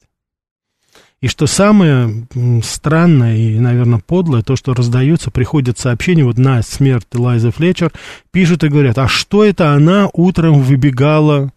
И 1.21 1.28
что 1.28 1.47
самое 1.47 2.26
странное 2.64 3.37
и, 3.37 3.59
наверное, 3.61 4.00
подлое, 4.04 4.42
то, 4.42 4.56
что 4.56 4.75
раздаются, 4.75 5.30
приходят 5.30 5.78
сообщения, 5.78 6.25
вот 6.25 6.37
на 6.37 6.62
смерть 6.62 7.06
Лайза 7.14 7.52
Флетчер, 7.52 7.92
пишут 8.32 8.64
и 8.64 8.68
говорят, 8.68 8.99
а 8.99 9.06
что 9.06 9.44
это 9.44 9.73
она 9.73 10.11
утром 10.12 10.62
выбегала 10.62 11.52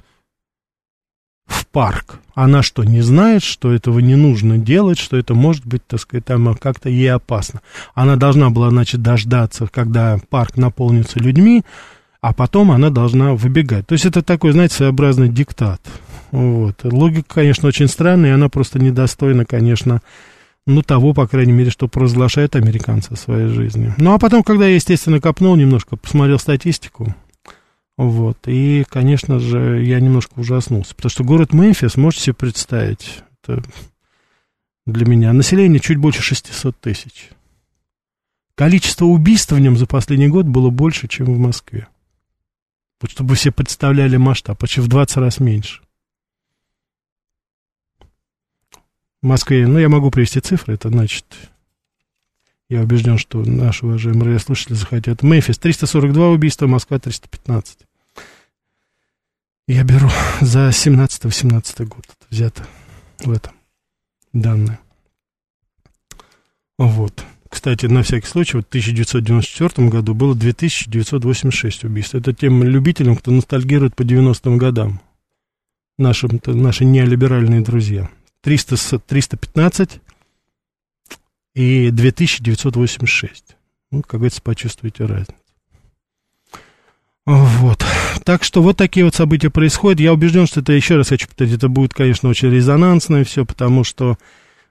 в 1.48 1.68
парк. 1.68 2.20
Она 2.34 2.64
что, 2.64 2.84
не 2.84 3.02
знает, 3.02 3.44
что 3.44 3.74
этого 3.74 4.00
не 4.00 4.16
нужно 4.16 4.58
делать, 4.58 5.00
что 5.00 5.18
это 5.18 5.34
может 5.36 5.66
быть, 5.66 5.86
так 5.88 6.00
сказать, 6.00 6.26
там 6.26 6.54
как-то 6.56 6.90
ей 6.90 7.12
опасно. 7.12 7.62
Она 7.94 8.16
должна 8.16 8.50
была, 8.50 8.70
значит, 8.70 9.02
дождаться, 9.02 9.68
когда 9.72 10.20
парк 10.30 10.58
наполнится 10.58 11.20
людьми, 11.20 11.64
а 12.22 12.34
потом 12.34 12.72
она 12.72 12.90
должна 12.90 13.34
выбегать. 13.34 13.88
То 13.88 13.94
есть 13.94 14.06
это 14.06 14.22
такой, 14.22 14.52
знаете, 14.52 14.76
своеобразный 14.76 15.30
диктат. 15.30 15.82
Вот. 16.32 16.84
Логика, 16.84 17.36
конечно, 17.36 17.68
очень 17.68 17.88
странная, 17.88 18.32
и 18.32 18.34
она 18.34 18.50
просто 18.50 18.80
недостойна, 18.80 19.46
конечно, 19.46 20.02
ну, 20.68 20.82
того, 20.82 21.14
по 21.14 21.28
крайней 21.28 21.54
мере, 21.54 21.70
что 21.70 21.88
провозглашает 21.88 22.56
американцы 22.56 23.16
своей 23.16 23.48
жизни. 23.48 23.94
Ну, 23.98 24.14
а 24.14 24.18
потом, 24.18 24.42
когда 24.44 24.66
я, 24.66 24.76
естественно, 24.76 25.22
копнул 25.22 25.56
немножко, 25.56 25.96
посмотрел 25.96 26.40
статистику, 26.40 27.14
вот. 27.98 28.38
И, 28.48 28.84
конечно 28.90 29.40
же, 29.40 29.84
я 29.84 30.00
немножко 30.00 30.40
ужаснулся. 30.40 30.96
Потому 30.96 31.10
что 31.10 31.24
город 31.24 31.54
Мемфис, 31.54 31.96
можете 31.96 32.26
себе 32.26 32.34
представить, 32.34 33.24
это 33.42 33.64
для 34.86 35.06
меня 35.06 35.34
население 35.34 35.80
чуть 35.80 35.98
больше 35.98 36.22
600 36.22 36.78
тысяч. 36.80 37.30
Количество 38.56 39.06
убийств 39.06 39.52
в 39.52 39.60
нем 39.60 39.78
за 39.78 39.86
последний 39.86 40.28
год 40.28 40.46
было 40.46 40.70
больше, 40.70 41.08
чем 41.08 41.26
в 41.26 41.38
Москве. 41.38 41.88
Вот 43.02 43.12
чтобы 43.12 43.32
вы 43.32 43.36
себе 43.36 43.52
представляли 43.52 44.18
масштаб, 44.18 44.58
почти 44.58 44.82
в 44.82 44.88
20 44.88 45.18
раз 45.18 45.40
меньше. 45.40 45.82
В 49.22 49.28
Москве, 49.28 49.68
ну, 49.68 49.80
я 49.80 49.90
могу 49.90 50.12
привести 50.12 50.40
цифры, 50.40 50.76
это 50.76 50.90
значит, 50.90 51.26
я 52.70 52.82
убежден, 52.82 53.18
что 53.18 53.44
наши 53.44 53.86
уважаемые 53.86 54.26
радиослушатели 54.26 54.74
захотят. 54.74 55.22
Мемфис 55.22 55.58
342 55.58 56.30
убийства, 56.30 56.68
Москва 56.68 56.98
315. 57.00 57.80
Я 59.68 59.84
беру 59.84 60.10
за 60.42 60.70
17-18 60.70 61.86
год. 61.86 62.06
Это 62.06 62.28
взято 62.30 62.68
в 63.20 63.32
этом 63.32 63.54
данные. 64.34 64.80
Вот. 66.78 67.24
Кстати, 67.50 67.86
на 67.86 68.04
всякий 68.04 68.28
случай, 68.28 68.58
в 68.58 68.62
1994 68.62 69.88
году 69.88 70.14
было 70.14 70.36
2986 70.36 71.86
убийств. 71.86 72.16
Это 72.16 72.34
тем 72.34 72.64
любителям, 72.64 73.16
кто 73.16 73.32
ностальгирует 73.32 73.96
по 73.96 74.02
90-м 74.02 74.58
годам. 74.58 75.02
Нашим, 75.98 76.42
наши 76.46 76.84
неолиберальные 76.84 77.62
друзья. 77.62 78.10
300, 78.42 79.00
315 79.00 80.02
и 81.56 81.90
2986. 81.90 83.56
Ну, 83.92 84.02
как 84.02 84.20
говорится, 84.20 84.42
почувствуйте 84.42 85.06
разницу. 85.06 85.34
Вот. 87.26 87.84
Так 88.24 88.44
что 88.44 88.62
вот 88.62 88.78
такие 88.78 89.04
вот 89.04 89.16
события 89.16 89.50
происходят. 89.50 90.00
Я 90.00 90.14
убежден, 90.14 90.46
что 90.46 90.60
это, 90.60 90.74
еще 90.74 90.96
раз 90.98 91.10
хочу 91.10 91.28
повторить, 91.28 91.56
это 91.56 91.70
будет, 91.70 91.94
конечно, 91.94 92.30
очень 92.30 92.52
резонансное 92.52 93.24
все, 93.24 93.46
потому 93.46 93.84
что, 93.84 94.18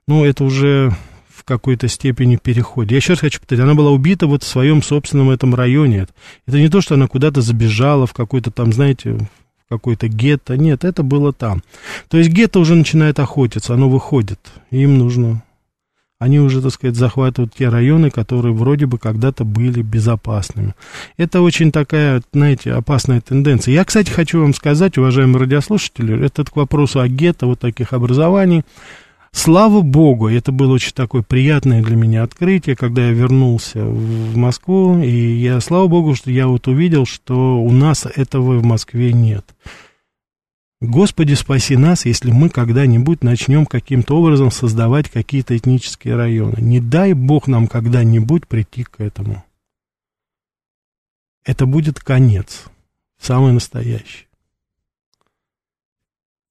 ну, 0.07 0.25
это 0.25 0.45
уже 0.45 0.95
в 1.29 1.43
какой-то 1.43 1.88
степени 1.88 2.37
переходит. 2.37 2.93
Я 2.93 2.99
еще 2.99 3.14
раз 3.14 3.21
хочу 3.21 3.41
повторить, 3.41 3.64
она 3.64 3.75
была 3.75 3.91
убита 3.91 4.29
вот 4.29 4.45
в 4.45 4.47
своем 4.47 4.83
собственном 4.83 5.31
этом 5.31 5.55
районе. 5.55 6.07
Это 6.47 6.59
не 6.59 6.69
то, 6.69 6.81
что 6.81 6.95
она 6.95 7.09
куда-то 7.09 7.41
забежала 7.41 8.07
в 8.07 8.12
какой-то 8.12 8.53
там, 8.53 8.73
знаете, 8.73 9.14
в 9.14 9.69
какой-то 9.69 10.07
гетто. 10.07 10.57
Нет, 10.57 10.85
это 10.85 11.03
было 11.03 11.33
там. 11.33 11.64
То 12.09 12.19
есть 12.19 12.31
гетто 12.31 12.61
уже 12.61 12.76
начинает 12.76 13.19
охотиться, 13.19 13.75
оно 13.75 13.88
выходит. 13.88 14.38
Им 14.71 14.99
нужно 14.99 15.43
они 16.25 16.40
уже, 16.40 16.62
так 16.62 16.73
сказать, 16.73 16.97
захватывают 16.97 17.54
те 17.54 17.69
районы, 17.69 18.09
которые 18.09 18.54
вроде 18.54 18.87
бы 18.87 18.97
когда-то 18.99 19.45
были 19.45 19.83
безопасными. 19.83 20.75
Это 21.19 21.43
очень 21.43 21.71
такая, 21.71 22.23
знаете, 22.33 22.73
опасная 22.73 23.21
тенденция. 23.21 23.75
Я, 23.75 23.85
кстати, 23.85 24.11
хочу 24.11 24.40
вам 24.40 24.54
сказать, 24.54 24.97
уважаемые 24.97 25.40
радиослушатели, 25.40 26.25
этот 26.25 26.49
к 26.49 26.57
вопросу 26.57 27.00
о 27.00 27.09
гетто, 27.09 27.47
вот 27.47 27.61
таких 27.61 27.93
образований, 27.93 28.62
Слава 29.37 29.81
Богу, 29.81 30.28
это 30.28 30.52
было 30.52 30.75
очень 30.75 30.93
такое 30.93 31.23
приятное 31.23 31.83
для 31.83 31.97
меня 31.97 32.23
открытие, 32.23 32.76
когда 32.76 33.07
я 33.07 33.11
вернулся 33.11 33.85
в 33.85 34.37
Москву, 34.37 35.02
и 35.02 35.11
я, 35.11 35.61
слава 35.61 35.88
Богу, 35.88 36.14
что 36.14 36.31
я 36.31 36.47
вот 36.47 36.69
увидел, 36.69 37.04
что 37.04 37.59
у 37.59 37.73
нас 37.73 38.07
этого 38.07 38.59
в 38.59 38.64
Москве 38.64 39.12
нет. 39.12 39.45
Господи, 40.81 41.35
спаси 41.35 41.76
нас, 41.76 42.04
если 42.04 42.31
мы 42.31 42.50
когда-нибудь 42.50 43.23
начнем 43.23 43.64
каким-то 43.64 44.19
образом 44.19 44.50
создавать 44.50 45.09
какие-то 45.09 45.57
этнические 45.57 46.16
районы. 46.16 46.57
Не 46.61 46.81
дай 46.81 47.12
Бог 47.12 47.49
нам 47.49 47.69
когда-нибудь 47.69 48.47
прийти 48.47 48.85
к 48.85 49.00
этому. 49.00 49.45
Это 51.45 51.66
будет 51.66 52.00
конец, 52.00 52.64
самый 53.21 53.52
настоящий. 53.52 54.26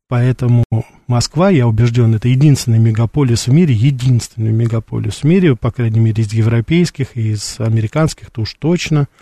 Поэтому 0.07 0.63
Москва, 1.07 1.49
я 1.49 1.67
убежден, 1.67 2.13
это 2.13 2.27
единственный 2.27 2.77
мегаполис 2.77 3.47
в 3.47 3.53
мире, 3.53 3.73
единственный 3.73 4.51
мегаполис 4.51 5.21
в 5.21 5.23
мире, 5.23 5.55
по 5.55 5.71
крайней 5.71 5.99
мере, 5.99 6.23
из 6.23 6.31
европейских 6.33 7.17
и 7.17 7.31
из 7.31 7.59
американских, 7.59 8.29
то 8.31 8.41
уж 8.41 8.53
точно– 8.53 9.07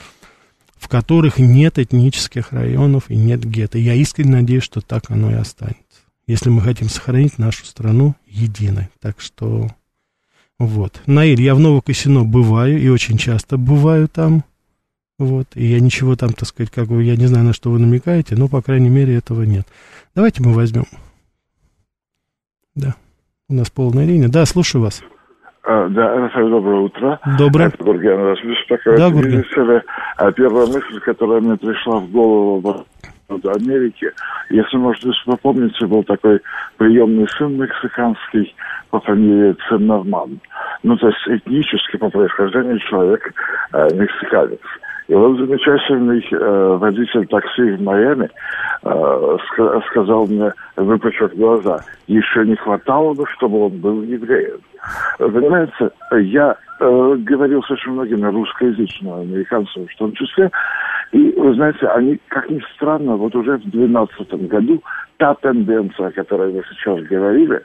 в 0.81 0.87
которых 0.87 1.37
нет 1.37 1.77
этнических 1.77 2.51
районов 2.51 3.11
и 3.11 3.15
нет 3.15 3.45
гетто. 3.45 3.77
Я 3.77 3.93
искренне 3.93 4.31
надеюсь, 4.31 4.63
что 4.63 4.81
так 4.81 5.11
оно 5.11 5.29
и 5.29 5.35
останется. 5.35 5.77
Если 6.25 6.49
мы 6.49 6.61
хотим 6.61 6.89
сохранить 6.89 7.37
нашу 7.37 7.65
страну 7.65 8.15
единой. 8.25 8.89
Так 8.99 9.21
что 9.21 9.67
вот. 10.57 10.99
Наиль, 11.05 11.39
я 11.39 11.53
в 11.53 11.59
Новокосино 11.59 12.23
бываю 12.23 12.81
и 12.81 12.87
очень 12.89 13.19
часто 13.19 13.57
бываю 13.57 14.07
там. 14.07 14.43
Вот. 15.19 15.49
И 15.53 15.67
я 15.67 15.79
ничего 15.79 16.15
там, 16.15 16.33
так 16.33 16.49
сказать, 16.49 16.71
как 16.71 16.87
бы, 16.87 17.03
я 17.03 17.15
не 17.15 17.27
знаю, 17.27 17.45
на 17.45 17.53
что 17.53 17.69
вы 17.69 17.77
намекаете, 17.77 18.35
но, 18.35 18.47
по 18.47 18.63
крайней 18.63 18.89
мере, 18.89 19.15
этого 19.15 19.43
нет. 19.43 19.67
Давайте 20.15 20.41
мы 20.41 20.51
возьмем. 20.51 20.87
Да. 22.73 22.95
У 23.47 23.53
нас 23.53 23.69
полная 23.69 24.07
линия. 24.07 24.29
Да, 24.29 24.47
слушаю 24.47 24.81
вас. 24.81 25.03
А, 25.63 25.87
да, 25.89 26.15
Рафаэль, 26.15 26.49
доброе 26.49 26.79
утро. 26.81 27.19
Доброе. 27.37 27.67
Это 27.67 27.83
Гурген 27.83 28.19
вас 28.19 28.39
беспокоит. 28.41 28.97
Да, 28.97 29.09
Гурген. 29.09 29.43
А 30.17 30.31
первая 30.31 30.65
мысль, 30.67 30.99
которая 31.01 31.39
мне 31.39 31.55
пришла 31.55 31.99
в 31.99 32.09
голову 32.09 32.85
Америки. 33.29 34.11
Если, 34.49 34.77
может 34.77 35.05
быть, 35.05 35.15
вы 35.25 35.37
помните, 35.37 35.85
был 35.85 36.03
такой 36.03 36.41
приемный 36.77 37.27
сын 37.37 37.55
мексиканский 37.57 38.53
по 38.89 38.99
фамилии 38.99 39.55
Циннерман. 39.69 40.39
Ну, 40.83 40.97
то 40.97 41.07
есть 41.07 41.27
этнически 41.27 41.97
по 41.97 42.09
происхождению 42.09 42.79
человек 42.79 43.33
э, 43.73 43.87
мексиканец. 43.93 44.59
И 45.11 45.13
вот 45.13 45.37
замечательный 45.39 46.25
э, 46.31 46.77
водитель 46.77 47.27
такси 47.27 47.71
в 47.71 47.81
Майами 47.81 48.29
э, 48.81 48.87
sk- 48.87 49.81
сказал 49.87 50.25
мне, 50.25 50.53
выпучив 50.77 51.35
глаза, 51.35 51.81
еще 52.07 52.45
не 52.45 52.55
хватало 52.55 53.13
бы, 53.13 53.25
чтобы 53.27 53.65
он 53.65 53.77
был 53.81 54.03
евреем. 54.03 54.61
Понимаете, 55.17 55.91
я 56.13 56.55
э, 56.79 57.15
говорил 57.17 57.61
с 57.61 57.69
очень 57.71 57.91
многими 57.91 58.25
русскоязычными 58.25 59.23
американцами 59.23 59.85
в 59.87 59.97
том 59.97 60.13
числе, 60.13 60.49
и, 61.11 61.33
вы 61.37 61.55
знаете, 61.55 61.87
они, 61.87 62.17
как 62.29 62.49
ни 62.49 62.61
странно, 62.73 63.17
вот 63.17 63.35
уже 63.35 63.57
в 63.57 63.69
2012 63.69 64.47
году 64.47 64.81
та 65.17 65.33
тенденция, 65.33 66.07
о 66.07 66.11
которой 66.11 66.53
вы 66.53 66.63
сейчас 66.69 67.01
говорили, 67.01 67.61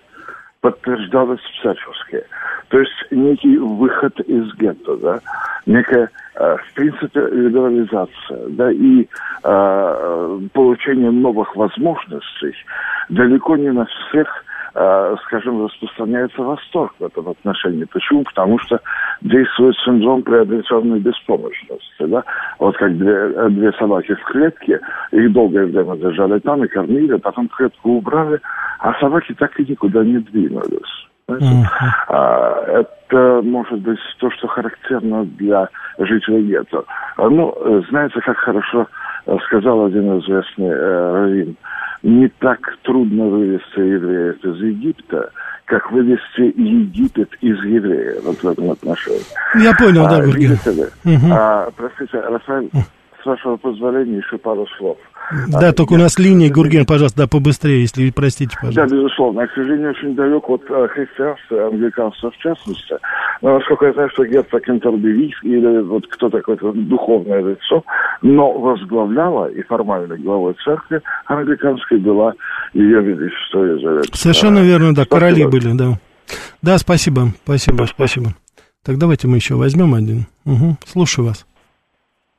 подтверждалась 0.67 1.41
всячески. 1.41 2.25
То 2.71 2.81
есть 2.81 3.13
некий 3.13 3.57
выход 3.57 4.19
из 4.23 4.53
гетто, 4.57 4.97
да, 4.97 5.21
некая, 5.65 6.11
э, 6.35 6.57
в 6.57 6.75
принципе, 6.75 7.21
либерализация, 7.21 8.49
да, 8.49 8.73
и 8.73 9.07
э, 9.45 10.41
получение 10.53 11.13
новых 11.13 11.55
возможностей 11.55 12.53
далеко 13.09 13.57
не 13.57 13.71
на 13.71 13.87
всех 13.87 14.27
скажем, 15.25 15.65
распространяется 15.65 16.43
восторг 16.43 16.93
в 16.99 17.05
этом 17.05 17.29
отношении. 17.31 17.85
Почему? 17.85 18.25
Потому 18.25 18.59
что 18.59 18.79
действует 19.23 19.75
синдром 19.85 20.23
приобретенной 20.23 21.01
беспомощности. 21.01 22.03
Да? 22.03 22.23
Вот 22.59 22.77
как 22.77 22.97
две, 22.99 23.49
две 23.51 23.73
собаки 23.73 24.15
в 24.15 24.25
клетке, 24.25 24.81
их 25.13 25.33
долгое 25.33 25.67
время 25.67 25.97
держали 25.97 26.39
там 26.41 26.63
и 26.65 26.69
кормили, 26.69 27.17
потом 27.17 27.49
клетку 27.49 27.93
убрали, 27.93 28.39
а 28.81 28.93
собаки 29.01 29.35
так 29.35 29.59
и 29.59 29.65
никуда 29.65 30.05
не 30.05 30.19
двинулись. 30.19 31.07
А, 31.29 32.63
это 32.67 33.41
может 33.43 33.81
быть 33.81 33.99
то, 34.19 34.31
что 34.31 34.47
характерно 34.47 35.25
для 35.25 35.69
жителей 35.99 36.47
гетто. 36.47 36.85
А, 37.17 37.29
ну, 37.29 37.83
знаете, 37.89 38.21
как 38.21 38.37
хорошо 38.37 38.87
сказал 39.47 39.87
один 39.87 40.21
известный 40.21 40.69
э, 40.69 41.13
раввин, 41.13 41.57
не 42.05 42.29
так 42.29 42.61
трудно 42.83 43.25
вывести 43.25 43.81
евреев 43.81 44.45
из 44.45 44.57
Египта, 44.63 45.31
как 45.65 45.91
вывести 45.91 46.43
Египет 46.43 47.35
из 47.41 47.61
еврея 47.65 48.21
вот 48.23 48.41
в 48.41 48.49
этом 48.49 48.71
отношении. 48.71 49.27
Я 49.57 49.75
понял, 49.75 50.05
да, 50.05 50.19
а. 50.19 50.23
Видите 50.23 50.71
ли? 50.71 50.85
Угу. 51.17 51.33
А, 51.33 51.69
простите, 51.77 52.21
Рафаэль, 52.21 52.71
с 53.21 53.27
вашего 53.27 53.57
позволения 53.57 54.19
еще 54.19 54.39
пару 54.39 54.65
слов. 54.79 54.99
Да, 55.49 55.73
только 55.73 55.95
у 55.95 55.97
нас 55.97 56.19
линия, 56.19 56.51
Гурген, 56.51 56.87
пожалуйста, 56.87 57.23
да, 57.23 57.27
побыстрее, 57.27 57.81
если 57.81 58.11
простите, 58.11 58.57
Да, 58.63 58.69
пожалуйста. 58.69 58.97
безусловно. 58.97 59.41
Я, 59.41 59.47
к 59.49 59.53
сожалению, 59.55 59.91
очень 59.91 60.15
далек 60.15 60.49
от 60.49 60.63
э, 60.71 60.89
христианства, 60.89 61.67
англиканства 61.67 62.31
в 62.31 62.37
частности. 62.39 62.95
Но, 63.43 63.59
насколько 63.59 63.87
я 63.87 63.93
знаю, 63.93 64.11
что 64.11 64.25
Герцог 64.25 64.65
Кентерберийский 64.65 65.51
или 65.59 65.83
вот 65.83 66.07
кто 66.09 66.29
такое 66.29 66.57
духовное 66.57 67.43
лицо, 67.43 67.85
но 68.23 68.53
возглавляла 68.53 69.47
и 69.51 69.63
формально 69.63 70.17
главой 70.17 70.55
церкви 70.65 71.01
англиканской 71.27 71.99
была 71.99 72.33
ее 72.73 73.03
величество 73.03 73.65
Елизавета. 73.65 74.17
Совершенно 74.17 74.61
верно, 74.61 74.95
да, 74.95 75.03
Спасибо. 75.05 75.17
короли 75.21 75.47
были, 75.47 75.73
да. 75.77 75.99
Да, 76.63 76.79
спасибо, 76.79 77.29
спасибо, 77.45 77.85
спасибо. 77.85 78.35
Так 78.85 78.99
давайте 78.99 79.27
мы 79.29 79.37
еще 79.37 79.55
возьмем 79.57 79.95
один. 79.95 80.27
Угу, 80.45 80.79
слушаю 80.87 81.27
вас. 81.27 81.47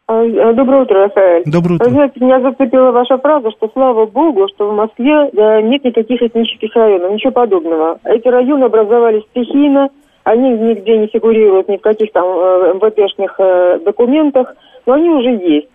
А, 0.08 0.22
а, 0.22 0.54
Доброе 0.54 0.84
утро, 0.84 1.04
Рафаэль. 1.04 1.44
Доброе 1.46 1.74
Вы 1.80 1.86
утро. 1.86 1.90
знаете, 1.90 2.14
меня 2.22 2.40
зацепила 2.40 2.92
ваша 2.92 3.18
фраза, 3.18 3.52
что 3.52 3.70
слава 3.74 4.06
богу, 4.06 4.48
что 4.48 4.70
в 4.70 4.74
Москве 4.74 5.30
да, 5.34 5.62
нет 5.62 5.84
никаких 5.84 6.22
этнических 6.22 6.74
районов, 6.76 7.12
ничего 7.12 7.34
подобного. 7.34 8.00
Эти 8.06 8.28
районы 8.30 8.64
образовались 8.64 9.24
стихийно, 9.32 9.90
они 10.24 10.52
нигде 10.52 10.98
не 10.98 11.08
фигурируют 11.08 11.68
ни 11.68 11.76
в 11.76 11.82
каких 11.82 12.14
там 12.14 12.26
э, 12.26 12.74
МВДшных 12.76 13.36
э, 13.38 13.80
документах, 13.84 14.56
но 14.86 14.94
они 14.94 15.10
уже 15.10 15.30
есть. 15.30 15.68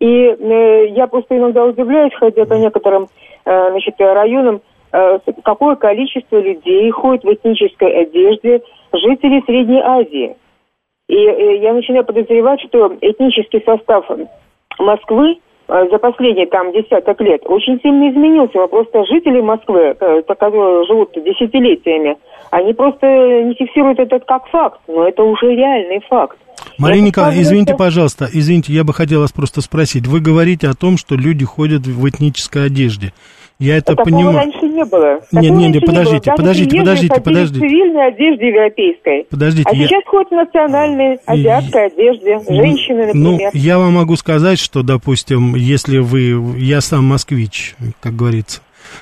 И 0.00 0.06
э, 0.06 0.86
я 0.88 1.06
просто 1.06 1.36
иногда 1.36 1.64
удивляюсь, 1.64 2.14
ходя 2.14 2.46
по 2.46 2.54
некоторым 2.54 3.08
э, 3.44 3.70
значит, 3.70 3.94
районам, 3.98 4.62
э, 4.92 5.18
какое 5.44 5.76
количество 5.76 6.38
людей 6.38 6.90
ходит 6.92 7.24
в 7.24 7.32
этнической 7.32 7.90
одежде 8.04 8.62
жителей 8.92 9.42
Средней 9.44 9.80
Азии. 9.80 10.36
И 11.08 11.14
э, 11.14 11.62
я 11.62 11.72
начинаю 11.72 12.04
подозревать, 12.04 12.60
что 12.62 12.96
этнический 13.00 13.62
состав 13.64 14.04
Москвы 14.78 15.36
э, 15.68 15.88
за 15.90 15.98
последние 15.98 16.46
там 16.46 16.72
десяток 16.72 17.20
лет 17.20 17.42
очень 17.44 17.80
сильно 17.80 18.10
изменился. 18.10 18.66
Просто 18.66 19.04
жители 19.04 19.40
Москвы, 19.40 19.96
э, 19.98 20.22
которые 20.22 20.84
живут 20.86 21.12
десятилетиями, 21.14 22.16
они 22.50 22.72
просто 22.72 23.06
не 23.06 23.54
фиксируют 23.54 24.00
этот 24.00 24.24
как 24.24 24.46
факт, 24.48 24.80
но 24.88 25.06
это 25.06 25.22
уже 25.22 25.54
реальный 25.54 26.00
факт. 26.08 26.38
Мария 26.78 27.02
Николаевна, 27.02 27.42
извините, 27.42 27.74
пожалуйста, 27.76 28.26
извините, 28.32 28.72
я 28.72 28.82
бы 28.82 28.92
хотел 28.92 29.20
вас 29.20 29.32
просто 29.32 29.60
спросить. 29.60 30.06
Вы 30.06 30.20
говорите 30.20 30.68
о 30.68 30.74
том, 30.74 30.96
что 30.96 31.14
люди 31.14 31.44
ходят 31.44 31.82
в 31.86 32.08
этнической 32.08 32.66
одежде. 32.66 33.12
Я 33.58 33.78
это 33.78 33.94
Такого 33.96 34.04
понимаю. 34.04 34.36
раньше 34.36 34.66
не 34.68 34.84
было. 34.84 35.20
Не, 35.32 35.40
Такого 35.40 35.42
не, 35.42 35.50
не, 35.50 35.64
раньше 35.64 35.80
подождите. 35.80 36.24
Даже 36.30 36.36
подождите, 36.36 36.78
подождите, 36.78 37.20
подождите. 37.22 37.58
в 37.66 37.68
цивильной 37.68 38.08
одежде 38.08 38.48
европейской. 38.48 39.26
Подождите, 39.30 39.70
а 39.72 39.74
я- 39.74 39.86
сейчас 39.88 40.02
ходят 40.06 40.28
в 40.28 40.34
национальной 40.34 41.18
азиатской 41.24 41.86
одежде. 41.86 42.38
Женщины, 42.48 43.10
Ну, 43.14 43.32
например. 43.32 43.50
я 43.54 43.78
вам 43.78 43.94
могу 43.94 44.16
сказать, 44.16 44.58
что, 44.58 44.82
допустим, 44.82 45.54
если 45.54 45.98
вы... 45.98 46.58
Я 46.58 46.82
сам 46.82 47.04
москвич, 47.06 47.74
как 48.00 48.14
говорится. 48.14 48.60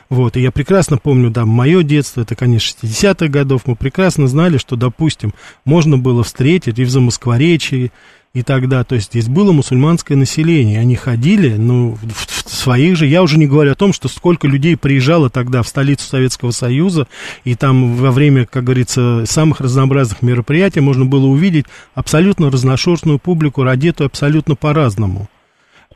Вот, 0.08 0.36
и 0.36 0.40
я 0.40 0.50
прекрасно 0.50 0.96
помню, 0.98 1.30
да, 1.30 1.44
мое 1.44 1.82
детство, 1.82 2.22
это, 2.22 2.34
конечно, 2.36 2.86
60-х 2.86 3.26
годов, 3.28 3.62
мы 3.66 3.76
прекрасно 3.76 4.28
знали, 4.28 4.56
что, 4.56 4.76
допустим, 4.76 5.34
можно 5.66 5.98
было 5.98 6.22
встретить 6.24 6.78
и 6.78 6.84
в 6.84 6.90
Замоскворечье, 6.90 7.90
и 8.34 8.42
тогда, 8.42 8.82
то 8.82 8.96
есть 8.96 9.12
здесь 9.12 9.28
было 9.28 9.52
мусульманское 9.52 10.16
население, 10.18 10.80
они 10.80 10.96
ходили, 10.96 11.54
ну, 11.56 11.92
в, 12.02 12.26
в 12.46 12.50
своих 12.52 12.96
же, 12.96 13.06
я 13.06 13.22
уже 13.22 13.38
не 13.38 13.46
говорю 13.46 13.72
о 13.72 13.76
том, 13.76 13.92
что 13.92 14.08
сколько 14.08 14.48
людей 14.48 14.76
приезжало 14.76 15.30
тогда 15.30 15.62
в 15.62 15.68
столицу 15.68 16.04
Советского 16.04 16.50
Союза, 16.50 17.06
и 17.44 17.54
там 17.54 17.94
во 17.94 18.10
время, 18.10 18.44
как 18.44 18.64
говорится, 18.64 19.22
самых 19.26 19.60
разнообразных 19.60 20.20
мероприятий 20.22 20.80
можно 20.80 21.04
было 21.04 21.26
увидеть 21.26 21.66
абсолютно 21.94 22.50
разношерстную 22.50 23.20
публику, 23.20 23.62
одетую 23.62 24.06
абсолютно 24.06 24.56
по-разному. 24.56 25.28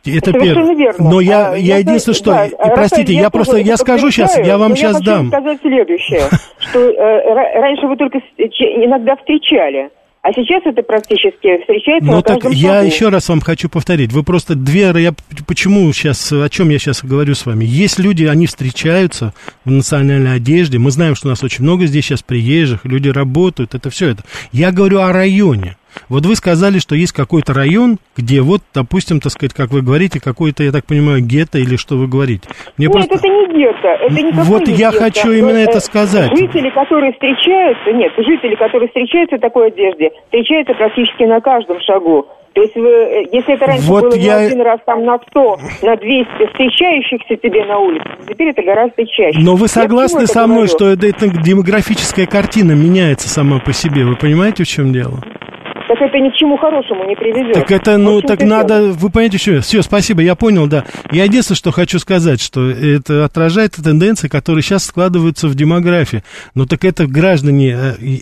Это 0.07 0.31
Совершенно 0.31 0.55
первое. 0.55 0.77
верно. 0.77 1.11
Но 1.11 1.21
я, 1.21 1.51
А, 1.51 1.57
я 1.57 1.79
единственное, 1.79 2.15
что, 2.15 2.31
да, 2.31 2.47
и 2.47 2.51
простите, 2.77 3.13
я, 3.15 3.31
просто, 3.31 3.55
тоже 3.57 3.65
я 3.67 3.77
скажу 3.77 4.11
сейчас, 4.13 4.39
я 4.39 4.57
вам 4.57 4.77
сейчас 4.77 4.93
хочу 4.99 5.05
дам. 5.07 5.27
сказать 5.29 5.59
следующее, 5.61 6.23
что 6.61 6.79
э, 6.79 6.93
ра- 6.95 7.61
раньше 7.61 7.87
вы 7.89 7.97
только 7.97 8.21
че- 8.39 8.85
иногда 8.87 9.17
встречали, 9.17 9.91
а 10.29 10.33
сейчас 10.35 10.61
это 10.67 10.83
практически 10.83 11.59
встречается 11.61 12.11
Ну 12.11 12.21
так 12.21 12.45
я 12.53 12.81
шагу. 12.81 12.87
еще 12.87 13.09
раз 13.09 13.31
вам 13.31 13.41
хочу 13.41 13.71
повторить. 13.71 14.13
Вы 14.13 14.23
просто 14.23 14.55
две... 14.55 14.93
Я 14.95 15.15
почему 15.47 15.91
сейчас... 15.95 16.31
О 16.31 16.47
чем 16.51 16.69
я 16.69 16.79
сейчас 16.79 17.03
говорю 17.03 17.35
с 17.35 17.47
вами? 17.47 17.65
Есть 17.65 17.99
люди, 17.99 18.25
они 18.25 18.47
встречаются 18.47 19.33
в 19.65 19.71
национальной 19.71 20.35
одежде. 20.35 20.79
Мы 20.79 20.91
знаем, 20.91 21.15
что 21.15 21.29
у 21.29 21.31
нас 21.31 21.43
очень 21.43 21.65
много 21.65 21.87
здесь 21.87 22.05
сейчас 22.05 22.23
приезжих. 22.23 22.85
Люди 22.85 23.09
работают. 23.09 23.75
Это 23.75 23.89
все 23.89 24.11
это. 24.11 24.23
Я 24.53 24.71
говорю 24.71 25.01
о 25.01 25.15
районе. 25.15 25.79
Вот 26.09 26.27
вы 26.27 26.37
сказали, 26.37 26.79
что 26.79 26.95
есть 26.95 27.13
какой-то 27.13 27.55
район, 27.55 27.99
где 28.17 28.41
вот, 28.41 28.61
допустим, 28.75 29.21
так 29.21 29.33
сказать, 29.33 29.55
как 29.55 29.71
вы 29.71 29.83
говорите, 29.83 30.21
какой-то, 30.21 30.63
я 30.63 30.73
так 30.73 30.85
понимаю, 30.87 31.21
гетто 31.23 31.59
или 31.59 31.77
что 31.77 31.97
вы 31.97 32.07
говорите. 32.07 32.49
Мне 32.77 32.87
Нет, 32.87 32.93
просто... 32.93 33.15
это 33.17 33.29
не 33.29 33.59
гетто, 33.59 33.89
это 33.89 34.15
никакое 34.15 34.45
Вот 34.45 34.67
не 34.67 34.75
я 34.75 34.91
гетто. 34.91 35.05
хочу 35.05 35.31
именно 35.33 35.59
Э, 35.59 35.63
это 35.65 35.79
э, 35.79 35.81
сказать. 35.81 36.31
Жители, 36.37 36.71
которые 36.71 37.13
встречаются, 37.13 37.93
нет, 37.93 38.13
жители, 38.17 38.55
которые 38.55 38.89
встречаются 38.89 39.37
в 39.37 39.41
такой 39.41 39.69
одежде, 39.69 40.11
встречаются 40.27 40.75
практически 40.75 41.25
на 41.25 41.41
каждом 41.41 41.79
шагу. 41.81 42.27
То 42.55 42.63
есть, 42.63 42.75
вы, 42.75 42.89
э, 42.89 43.23
если 43.31 43.55
это 43.55 43.67
раньше 43.67 43.85
Вот 43.87 44.03
было 44.05 44.15
я- 44.17 44.41
не 44.41 44.47
один 44.47 44.61
раз 44.63 44.81
там 44.85 45.05
на 45.05 45.19
100, 45.31 45.59
на 45.83 45.97
200 45.97 46.47
встречающихся 46.51 47.37
тебе 47.37 47.65
на 47.67 47.79
улице, 47.79 48.09
теперь 48.29 48.49
это 48.49 48.63
гораздо 48.63 49.05
чаще. 49.07 49.39
Но 49.39 49.55
вы 49.55 49.69
согласны 49.69 50.27
со 50.27 50.47
мной, 50.47 50.67
говорю? 50.67 50.73
что 50.73 50.87
это, 50.89 51.07
это 51.07 51.29
демографическая 51.29 52.27
картина 52.27 52.73
меняется 52.73 53.29
сама 53.29 53.61
по 53.61 53.73
себе? 53.73 54.05
Вы 54.05 54.17
понимаете, 54.17 54.65
в 54.65 54.69
чем 54.69 54.93
дело? 54.93 55.21
Так 55.89 55.97
это 56.03 56.19
ни 56.19 56.29
к 56.29 56.35
чему 56.37 56.59
хорошему 56.59 57.05
не 57.09 57.17
приведет. 57.17 57.55
Так 57.55 57.71
это, 57.71 57.97
ну, 57.97 58.21
так 58.21 58.43
надо, 58.43 58.93
вы 58.93 59.09
понимаете, 59.09 59.39
что, 59.39 59.63
все, 59.63 59.81
спасибо, 59.81 60.21
я 60.21 60.35
понял, 60.35 60.67
да. 60.67 60.85
Я 61.11 61.25
единственное, 61.25 61.57
что 61.57 61.71
хочу 61.71 61.99
сказать, 61.99 62.43
что 62.43 62.69
это 62.69 63.25
отражает 63.25 63.73
тенденции, 63.73 64.29
которые 64.29 64.63
сейчас 64.63 64.85
складываются 64.85 65.49
в 65.49 65.55
демографии. 65.55 66.23
Но 66.55 66.67
так 66.67 66.85
это 66.85 67.07
граждане, 67.07 67.71
э, 67.71 68.19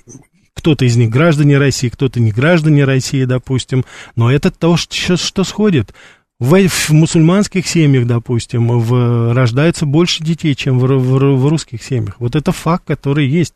кто-то 0.55 0.85
из 0.85 0.97
них 0.97 1.11
граждане 1.11 1.59
России, 1.59 1.89
кто-то 1.89 2.21
не 2.21 2.31
граждане 2.31 2.85
России, 2.85 3.25
допустим. 3.25 3.85
Но 4.15 4.31
это 4.31 4.53
то, 4.53 4.77
что, 4.77 5.17
что 5.17 5.43
сходит. 5.43 5.93
В, 6.39 6.69
в 6.69 6.91
мусульманских 6.91 7.67
семьях, 7.67 8.07
допустим, 8.07 8.69
в, 8.69 9.33
рождается 9.33 9.87
больше 9.87 10.23
детей, 10.23 10.55
чем 10.55 10.79
в, 10.79 10.87
в, 10.87 11.35
в 11.35 11.49
русских 11.49 11.83
семьях. 11.83 12.17
Вот 12.19 12.37
это 12.37 12.53
факт, 12.53 12.85
который 12.87 13.27
есть. 13.27 13.55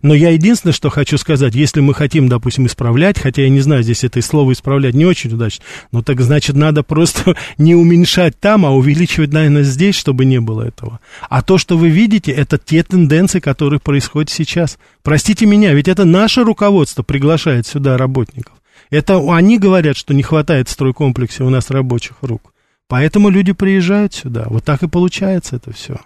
Но 0.00 0.14
я 0.14 0.30
единственное, 0.30 0.72
что 0.72 0.88
хочу 0.88 1.18
сказать, 1.18 1.54
если 1.54 1.80
мы 1.80 1.92
хотим, 1.92 2.30
допустим, 2.30 2.64
исправлять, 2.64 3.18
хотя 3.18 3.42
я 3.42 3.50
не 3.50 3.60
знаю, 3.60 3.82
здесь 3.82 4.02
это 4.02 4.22
слово 4.22 4.52
исправлять 4.52 4.94
не 4.94 5.04
очень 5.04 5.30
удачно, 5.30 5.62
но 5.90 6.02
так 6.02 6.22
значит, 6.22 6.56
надо 6.56 6.82
просто 6.82 7.36
не 7.58 7.74
уменьшать 7.74 8.40
там, 8.40 8.64
а 8.64 8.70
увеличивать, 8.70 9.30
наверное, 9.30 9.62
здесь, 9.62 9.96
чтобы 9.96 10.24
не 10.24 10.40
было 10.40 10.62
этого. 10.62 11.00
А 11.28 11.42
то, 11.42 11.58
что 11.58 11.76
вы 11.76 11.90
видите, 11.90 12.32
это 12.32 12.56
те 12.56 12.82
тенденции, 12.82 13.40
которые 13.40 13.78
происходят 13.78 14.30
сейчас. 14.30 14.78
Простите 15.02 15.44
меня, 15.44 15.74
ведь 15.74 15.86
это 15.86 16.06
наше 16.06 16.44
руководство 16.44 17.02
приглашает 17.02 17.66
сюда 17.66 17.98
работников. 17.98 18.54
Это 18.92 19.18
они 19.34 19.58
говорят, 19.58 19.96
что 19.96 20.12
не 20.12 20.22
хватает 20.22 20.68
в 20.68 20.70
стройкомплексе 20.70 21.44
у 21.44 21.48
нас 21.48 21.70
рабочих 21.70 22.18
рук. 22.20 22.52
Поэтому 22.88 23.30
люди 23.30 23.52
приезжают 23.52 24.12
сюда. 24.12 24.44
Вот 24.48 24.64
так 24.64 24.82
и 24.82 24.88
получается 24.88 25.56
это 25.56 25.72
все. 25.72 25.96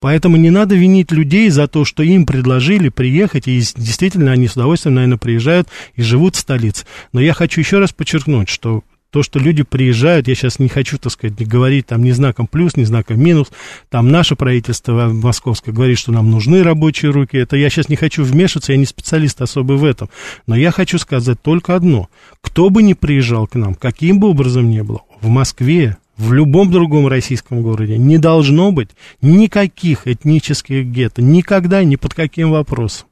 Поэтому 0.00 0.36
не 0.36 0.50
надо 0.50 0.74
винить 0.74 1.12
людей 1.12 1.48
за 1.48 1.66
то, 1.66 1.86
что 1.86 2.02
им 2.02 2.26
предложили 2.26 2.90
приехать, 2.90 3.48
и 3.48 3.58
действительно 3.58 4.32
они 4.32 4.48
с 4.48 4.52
удовольствием, 4.52 4.96
наверное, 4.96 5.16
приезжают 5.16 5.68
и 5.94 6.02
живут 6.02 6.36
в 6.36 6.40
столице. 6.40 6.84
Но 7.14 7.22
я 7.22 7.32
хочу 7.32 7.62
еще 7.62 7.78
раз 7.78 7.92
подчеркнуть, 7.94 8.50
что 8.50 8.84
то, 9.10 9.22
что 9.22 9.38
люди 9.38 9.62
приезжают, 9.62 10.28
я 10.28 10.34
сейчас 10.34 10.58
не 10.58 10.68
хочу, 10.68 10.98
так 10.98 11.12
сказать, 11.12 11.36
говорить 11.46 11.86
там 11.86 12.02
ни 12.02 12.12
знаком 12.12 12.46
плюс, 12.46 12.76
ни 12.76 12.84
знаком 12.84 13.20
минус, 13.20 13.48
там 13.88 14.08
наше 14.10 14.36
правительство 14.36 15.08
московское 15.08 15.74
говорит, 15.74 15.98
что 15.98 16.12
нам 16.12 16.30
нужны 16.30 16.62
рабочие 16.62 17.10
руки, 17.10 17.36
это 17.36 17.56
я 17.56 17.70
сейчас 17.70 17.88
не 17.88 17.96
хочу 17.96 18.22
вмешиваться, 18.22 18.72
я 18.72 18.78
не 18.78 18.86
специалист 18.86 19.40
особый 19.42 19.76
в 19.76 19.84
этом, 19.84 20.08
но 20.46 20.56
я 20.56 20.70
хочу 20.70 20.98
сказать 20.98 21.40
только 21.42 21.74
одно, 21.74 22.08
кто 22.40 22.70
бы 22.70 22.82
ни 22.82 22.92
приезжал 22.92 23.46
к 23.46 23.54
нам, 23.54 23.74
каким 23.74 24.20
бы 24.20 24.28
образом 24.28 24.70
ни 24.70 24.80
было, 24.80 25.02
в 25.20 25.28
Москве, 25.28 25.96
в 26.16 26.32
любом 26.32 26.70
другом 26.70 27.08
российском 27.08 27.62
городе 27.62 27.96
не 27.96 28.18
должно 28.18 28.72
быть 28.72 28.90
никаких 29.22 30.06
этнических 30.06 30.84
гетто, 30.84 31.22
никогда, 31.22 31.82
ни 31.82 31.96
под 31.96 32.14
каким 32.14 32.50
вопросом. 32.50 33.09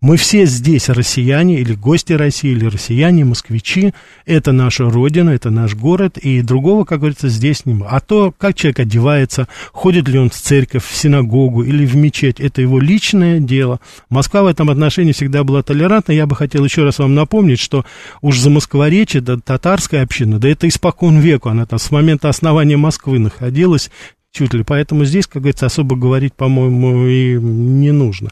Мы 0.00 0.16
все 0.16 0.44
здесь 0.44 0.88
россияне, 0.88 1.60
или 1.60 1.74
гости 1.74 2.12
России, 2.12 2.50
или 2.50 2.66
россияне, 2.66 3.24
москвичи. 3.24 3.94
Это 4.26 4.52
наша 4.52 4.88
родина, 4.90 5.30
это 5.30 5.50
наш 5.50 5.74
город, 5.74 6.18
и 6.18 6.42
другого, 6.42 6.84
как 6.84 7.00
говорится, 7.00 7.28
здесь 7.28 7.64
не 7.64 7.82
А 7.88 8.00
то, 8.00 8.32
как 8.36 8.54
человек 8.54 8.80
одевается, 8.80 9.48
ходит 9.72 10.08
ли 10.08 10.18
он 10.18 10.30
в 10.30 10.34
церковь, 10.34 10.84
в 10.84 10.94
синагогу 10.94 11.62
или 11.62 11.86
в 11.86 11.96
мечеть, 11.96 12.40
это 12.40 12.60
его 12.60 12.78
личное 12.78 13.40
дело. 13.40 13.80
Москва 14.10 14.42
в 14.42 14.46
этом 14.46 14.70
отношении 14.70 15.12
всегда 15.12 15.44
была 15.44 15.62
толерантна. 15.62 16.12
Я 16.12 16.26
бы 16.26 16.36
хотел 16.36 16.64
еще 16.64 16.84
раз 16.84 16.98
вам 16.98 17.14
напомнить, 17.14 17.58
что 17.58 17.84
уж 18.20 18.38
за 18.38 18.50
Москворечье, 18.50 19.20
да, 19.20 19.38
татарская 19.38 20.02
община, 20.02 20.38
да 20.38 20.48
это 20.48 20.68
испокон 20.68 21.18
веку, 21.20 21.48
она 21.48 21.64
там 21.64 21.78
с 21.78 21.90
момента 21.90 22.28
основания 22.28 22.76
Москвы 22.76 23.18
находилась, 23.18 23.90
чуть 24.30 24.52
ли. 24.52 24.62
Поэтому 24.62 25.04
здесь, 25.04 25.26
как 25.26 25.42
говорится, 25.42 25.66
особо 25.66 25.96
говорить, 25.96 26.34
по-моему, 26.34 27.06
и 27.06 27.34
не 27.34 27.92
нужно 27.92 28.30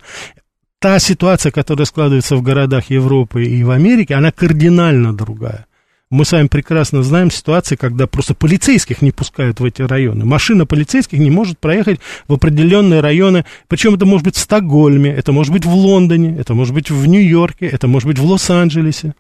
та 0.85 0.99
ситуация, 0.99 1.51
которая 1.51 1.87
складывается 1.87 2.37
в 2.37 2.43
городах 2.43 2.91
Европы 2.91 3.43
и 3.43 3.65
в 3.65 3.71
Америке, 3.71 4.17
она 4.17 4.31
кардинально 4.31 5.17
другая. 5.17 5.65
Мы 6.11 6.27
с 6.27 6.33
вами 6.33 6.47
прекрасно 6.49 7.03
знаем 7.03 7.31
ситуации, 7.31 7.77
когда 7.77 8.07
просто 8.07 8.35
полицейских 8.35 9.01
не 9.01 9.11
пускают 9.11 9.61
в 9.61 9.65
эти 9.65 9.81
районы. 9.81 10.27
Машина 10.27 10.67
полицейских 10.67 11.19
не 11.19 11.31
может 11.31 11.59
проехать 11.59 12.01
в 12.29 12.35
определенные 12.35 13.01
районы. 13.01 13.47
Причем 13.67 13.95
это 13.95 14.05
может 14.05 14.27
быть 14.27 14.37
в 14.37 14.41
Стокгольме, 14.41 15.11
это 15.11 15.33
может 15.33 15.55
быть 15.55 15.65
в 15.65 15.75
Лондоне, 15.75 16.37
это 16.39 16.53
может 16.53 16.75
быть 16.75 16.91
в 16.91 17.07
Нью-Йорке, 17.07 17.67
это 17.67 17.89
может 17.89 18.07
быть 18.07 18.19
в 18.19 18.27
Лос-Анджелесе. 18.27 19.15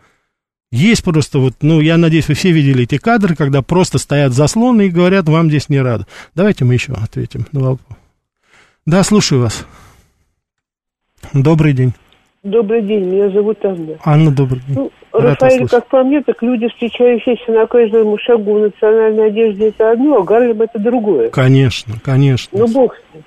Есть 0.70 1.02
просто 1.02 1.38
вот, 1.38 1.54
ну, 1.62 1.80
я 1.80 1.96
надеюсь, 1.96 2.28
вы 2.28 2.34
все 2.34 2.52
видели 2.52 2.82
эти 2.82 2.98
кадры, 2.98 3.36
когда 3.36 3.62
просто 3.62 3.96
стоят 3.96 4.34
заслоны 4.34 4.88
и 4.88 4.90
говорят, 4.90 5.30
вам 5.30 5.48
здесь 5.48 5.70
не 5.70 5.80
рады. 5.80 6.04
Давайте 6.34 6.66
мы 6.66 6.74
еще 6.74 6.92
ответим 6.92 7.46
на 7.52 7.60
вопрос. 7.60 7.98
Да, 8.84 9.02
слушаю 9.02 9.40
вас. 9.40 9.64
Добрый 11.32 11.72
день. 11.72 11.92
Добрый 12.42 12.82
день, 12.82 13.06
меня 13.06 13.30
зовут 13.30 13.64
Анна. 13.64 13.94
Анна, 14.04 14.30
добрый 14.30 14.60
день. 14.68 14.76
Ну, 14.76 14.90
Рафаэль, 15.12 15.66
как 15.66 15.86
по 15.86 16.02
мне, 16.02 16.20
так 16.22 16.42
люди, 16.42 16.68
встречающиеся 16.68 17.52
на 17.52 17.66
каждом 17.66 18.18
шагу 18.18 18.58
в 18.58 18.60
национальной 18.60 19.28
одежде, 19.28 19.68
это 19.68 19.92
одно, 19.92 20.18
а 20.18 20.24
Гарлем 20.24 20.60
это 20.60 20.78
другое. 20.78 21.30
Конечно, 21.30 21.94
конечно. 22.02 22.58
Ну, 22.58 22.66
бог 22.68 22.94
с 22.94 23.14
ним. 23.14 23.24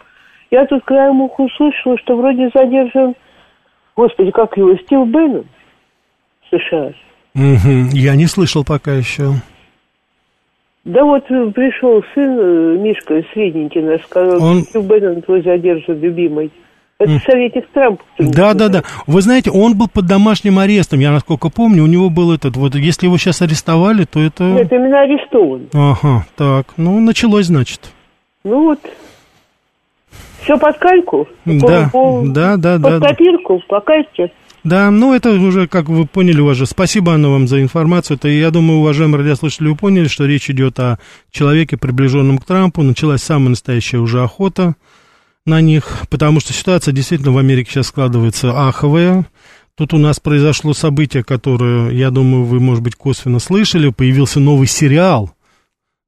Я 0.52 0.66
тут 0.66 0.84
краем 0.86 1.22
уха 1.22 1.42
услышала, 1.42 1.98
что 1.98 2.16
вроде 2.16 2.50
задержан, 2.54 3.16
господи, 3.96 4.32
как 4.32 4.56
его, 4.56 4.76
Стив 4.78 5.08
Беннон 5.08 5.46
в 6.44 6.56
США. 6.56 6.94
Угу. 7.34 7.90
Я 7.94 8.16
не 8.16 8.28
слышал 8.28 8.64
пока 8.64 8.94
еще. 8.94 9.32
Да 10.86 11.04
вот 11.04 11.26
пришел 11.26 12.04
сын, 12.14 12.40
э, 12.40 12.78
Мишка, 12.78 13.22
средненький 13.34 13.82
наш, 13.82 14.04
сказал, 14.04 14.42
Он... 14.42 14.62
Стив 14.62 14.86
Беннон 14.86 15.22
твой 15.22 15.42
задержан, 15.42 16.00
любимый. 16.00 16.52
Это 17.00 17.22
советник 17.30 17.68
Трамп. 17.74 18.02
Да, 18.18 18.56
да, 18.56 18.70
да. 18.70 18.84
Вы 19.06 19.22
знаете, 19.22 19.52
он 19.52 19.78
был 19.78 19.88
под 19.88 20.08
домашним 20.08 20.58
арестом, 20.58 21.00
я 21.00 21.12
насколько 21.12 21.50
помню, 21.50 21.84
у 21.84 21.88
него 21.88 22.10
был 22.10 22.32
этот, 22.32 22.58
вот 22.58 22.74
если 22.74 23.06
его 23.06 23.18
сейчас 23.18 23.42
арестовали, 23.44 24.06
то 24.06 24.20
это... 24.20 24.44
Нет, 24.44 24.72
именно 24.72 25.02
арестован. 25.02 25.70
Ага, 25.74 26.26
так, 26.36 26.74
ну, 26.78 27.00
началось, 27.00 27.46
значит. 27.46 27.94
Ну 28.44 28.64
вот, 28.64 28.80
все 30.42 30.58
под 30.58 30.78
кальку? 30.78 31.28
Да, 31.46 31.90
по, 31.92 32.24
да, 32.26 32.58
да, 32.58 32.80
под 32.80 33.00
да. 33.02 33.10
копирку, 33.10 33.62
по 33.68 33.82
кальке? 33.82 34.32
Да, 34.64 34.90
ну 34.92 35.14
это 35.14 35.32
уже, 35.32 35.68
как 35.68 35.88
вы 35.88 36.06
поняли, 36.06 36.42
уже. 36.42 36.66
Спасибо, 36.66 37.14
Анна, 37.14 37.30
вам 37.30 37.48
за 37.48 37.62
информацию. 37.62 38.18
Это, 38.18 38.28
я 38.28 38.50
думаю, 38.50 38.80
уважаемые 38.80 39.20
радиослушатели, 39.20 39.70
вы 39.70 39.76
поняли, 39.76 40.08
что 40.08 40.26
речь 40.26 40.50
идет 40.50 40.80
о 40.80 40.98
человеке, 41.32 41.78
приближенном 41.78 42.38
к 42.38 42.46
Трампу. 42.46 42.82
Началась 42.82 43.22
самая 43.22 43.50
настоящая 43.50 44.00
уже 44.00 44.24
охота 44.24 44.76
на 45.48 45.62
них, 45.62 46.04
потому 46.10 46.40
что 46.40 46.54
ситуация 46.54 46.92
действительно 46.92 47.32
в 47.32 47.38
Америке 47.38 47.72
сейчас 47.72 47.88
складывается 47.88 48.68
аховая. 48.68 49.26
Тут 49.76 49.94
у 49.94 49.98
нас 49.98 50.20
произошло 50.20 50.74
событие, 50.74 51.24
которое, 51.24 51.92
я 51.92 52.10
думаю, 52.12 52.46
вы, 52.46 52.60
может 52.60 52.84
быть, 52.84 52.96
косвенно 52.96 53.40
слышали. 53.40 53.90
Появился 53.90 54.40
новый 54.40 54.68
сериал, 54.68 55.32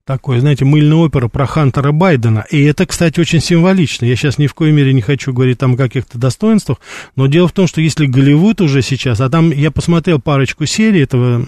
такой, 0.10 0.40
знаете, 0.40 0.66
мыльная 0.66 0.98
опера 0.98 1.28
про 1.28 1.46
Хантера 1.46 1.92
Байдена. 1.92 2.44
И 2.50 2.64
это, 2.64 2.88
кстати, 2.88 3.20
очень 3.20 3.40
символично. 3.40 4.06
Я 4.06 4.16
сейчас 4.16 4.40
ни 4.40 4.48
в 4.48 4.56
коей 4.56 4.72
мере 4.72 4.92
не 4.92 5.02
хочу 5.02 5.32
говорить 5.34 5.60
там 5.60 5.76
о 5.76 5.78
каких-то 5.78 6.18
достоинствах, 6.18 6.80
но 7.16 7.28
дело 7.28 7.48
в 7.48 7.52
том, 7.52 7.68
что 7.68 7.80
если 7.80 8.08
Голливуд 8.08 8.60
уже 8.60 8.82
сейчас, 8.82 9.22
а 9.22 9.30
там 9.30 9.52
я 9.52 9.70
посмотрел 9.70 10.20
парочку 10.20 10.66
серий 10.66 11.04
этого 11.04 11.48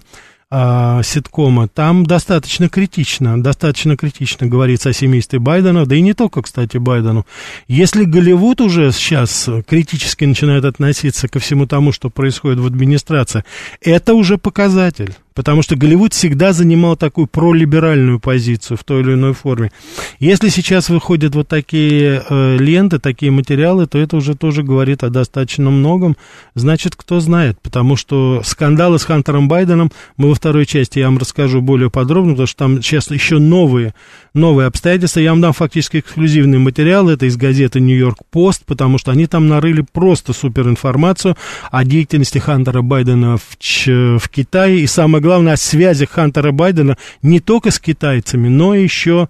а, 0.53 1.01
ситкома, 1.01 1.69
там 1.69 2.05
достаточно 2.05 2.67
критично, 2.67 3.41
достаточно 3.41 3.95
критично 3.95 4.47
говорится 4.47 4.89
о 4.89 4.93
семействе 4.93 5.39
Байдена, 5.39 5.85
да 5.85 5.95
и 5.95 6.01
не 6.01 6.13
только, 6.13 6.41
кстати, 6.41 6.75
Байдену. 6.75 7.25
Если 7.69 8.03
Голливуд 8.03 8.59
уже 8.59 8.91
сейчас 8.91 9.49
критически 9.65 10.25
начинает 10.25 10.65
относиться 10.65 11.29
ко 11.29 11.39
всему 11.39 11.67
тому, 11.67 11.93
что 11.93 12.09
происходит 12.09 12.59
в 12.59 12.65
администрации, 12.65 13.45
это 13.81 14.13
уже 14.13 14.37
показатель. 14.37 15.15
Потому 15.33 15.61
что 15.61 15.75
Голливуд 15.75 16.13
всегда 16.13 16.51
занимал 16.51 16.97
такую 16.97 17.27
пролиберальную 17.27 18.19
позицию 18.19 18.77
в 18.77 18.83
той 18.83 19.01
или 19.01 19.13
иной 19.13 19.33
форме. 19.33 19.71
Если 20.19 20.49
сейчас 20.49 20.89
выходят 20.89 21.35
вот 21.35 21.47
такие 21.47 22.23
э, 22.27 22.57
ленты, 22.57 22.99
такие 22.99 23.31
материалы, 23.31 23.87
то 23.87 23.97
это 23.97 24.17
уже 24.17 24.35
тоже 24.35 24.63
говорит 24.63 25.03
о 25.03 25.09
достаточно 25.09 25.69
многом. 25.69 26.17
Значит, 26.55 26.95
кто 26.95 27.19
знает. 27.19 27.59
Потому 27.61 27.95
что 27.95 28.41
скандалы 28.43 28.99
с 28.99 29.03
Хантером 29.03 29.47
Байденом 29.47 29.91
мы 30.17 30.29
во 30.29 30.35
второй 30.35 30.65
части 30.65 30.99
я 30.99 31.05
вам 31.05 31.17
расскажу 31.17 31.61
более 31.61 31.89
подробно, 31.89 32.31
потому 32.31 32.47
что 32.47 32.57
там 32.57 32.81
сейчас 32.81 33.09
еще 33.09 33.39
новые, 33.39 33.93
новые 34.33 34.67
обстоятельства. 34.67 35.19
Я 35.19 35.31
вам 35.31 35.41
дам 35.41 35.53
фактически 35.53 35.97
эксклюзивный 35.97 36.57
материал. 36.57 37.09
Это 37.09 37.25
из 37.25 37.37
газеты 37.37 37.79
Нью-Йорк 37.79 38.19
Пост, 38.29 38.63
потому 38.65 38.97
что 38.97 39.11
они 39.11 39.27
там 39.27 39.47
нарыли 39.47 39.85
просто 39.91 40.33
супер 40.33 40.67
информацию 40.67 41.35
о 41.71 41.83
деятельности 41.83 42.37
Хантера 42.37 42.81
Байдена 42.81 43.37
в, 43.37 43.57
в 43.57 44.29
Китае. 44.29 44.79
И 44.79 44.87
самое 44.87 45.21
главное, 45.21 45.53
о 45.53 45.57
связях 45.57 46.11
Хантера 46.11 46.51
Байдена 46.51 46.97
не 47.21 47.39
только 47.39 47.71
с 47.71 47.79
китайцами, 47.79 48.47
но 48.47 48.75
еще 48.75 49.29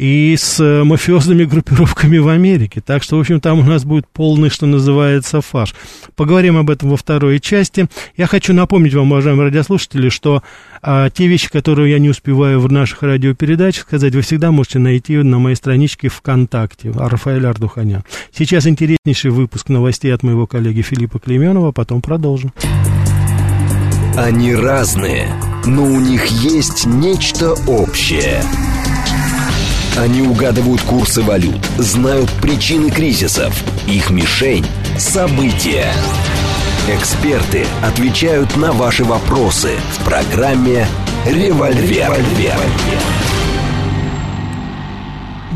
с 0.00 0.60
э, 0.60 0.84
мафиозными 0.84 1.44
группировками 1.44 2.18
в 2.18 2.28
Америке. 2.28 2.80
Так 2.80 3.02
что, 3.02 3.16
в 3.16 3.20
общем, 3.20 3.40
там 3.40 3.58
у 3.58 3.62
нас 3.64 3.84
будет 3.84 4.06
полный, 4.06 4.48
что 4.48 4.66
называется, 4.66 5.40
фаш. 5.40 5.74
Поговорим 6.14 6.56
об 6.56 6.70
этом 6.70 6.90
во 6.90 6.96
второй 6.96 7.40
части. 7.40 7.88
Я 8.16 8.26
хочу 8.26 8.54
напомнить 8.54 8.94
вам, 8.94 9.10
уважаемые 9.10 9.46
радиослушатели, 9.46 10.08
что 10.08 10.44
а, 10.82 11.10
те 11.10 11.26
вещи, 11.26 11.50
которые 11.50 11.90
я 11.90 11.98
не 11.98 12.10
успеваю 12.10 12.60
в 12.60 12.70
наших 12.70 13.02
радиопередачах 13.02 13.82
сказать, 13.82 14.14
вы 14.14 14.20
всегда 14.20 14.52
можете 14.52 14.78
найти 14.78 15.16
на 15.16 15.40
моей 15.40 15.56
страничке 15.56 16.08
ВКонтакте, 16.08 16.92
Рафаэль 16.92 17.46
Ардуханян. 17.46 18.04
Сейчас 18.32 18.68
интереснейший 18.68 19.32
выпуск 19.32 19.68
новостей 19.68 20.14
от 20.14 20.22
моего 20.22 20.46
коллеги 20.46 20.82
Филиппа 20.82 21.18
Клеменова, 21.18 21.72
потом 21.72 22.02
продолжим. 22.02 22.52
Они 24.16 24.54
разные, 24.54 25.28
но 25.64 25.82
у 25.82 26.00
них 26.00 26.26
есть 26.26 26.86
нечто 26.86 27.54
общее. 27.66 28.42
Они 29.98 30.22
угадывают 30.22 30.80
курсы 30.82 31.22
валют, 31.22 31.58
знают 31.76 32.30
причины 32.40 32.88
кризисов, 32.88 33.52
их 33.88 34.10
мишень– 34.10 34.64
события. 34.96 35.92
Эксперты 36.88 37.66
отвечают 37.82 38.56
на 38.56 38.70
ваши 38.70 39.02
вопросы 39.02 39.72
в 39.94 40.04
программе 40.04 40.86
«Револьвер». 41.26 42.12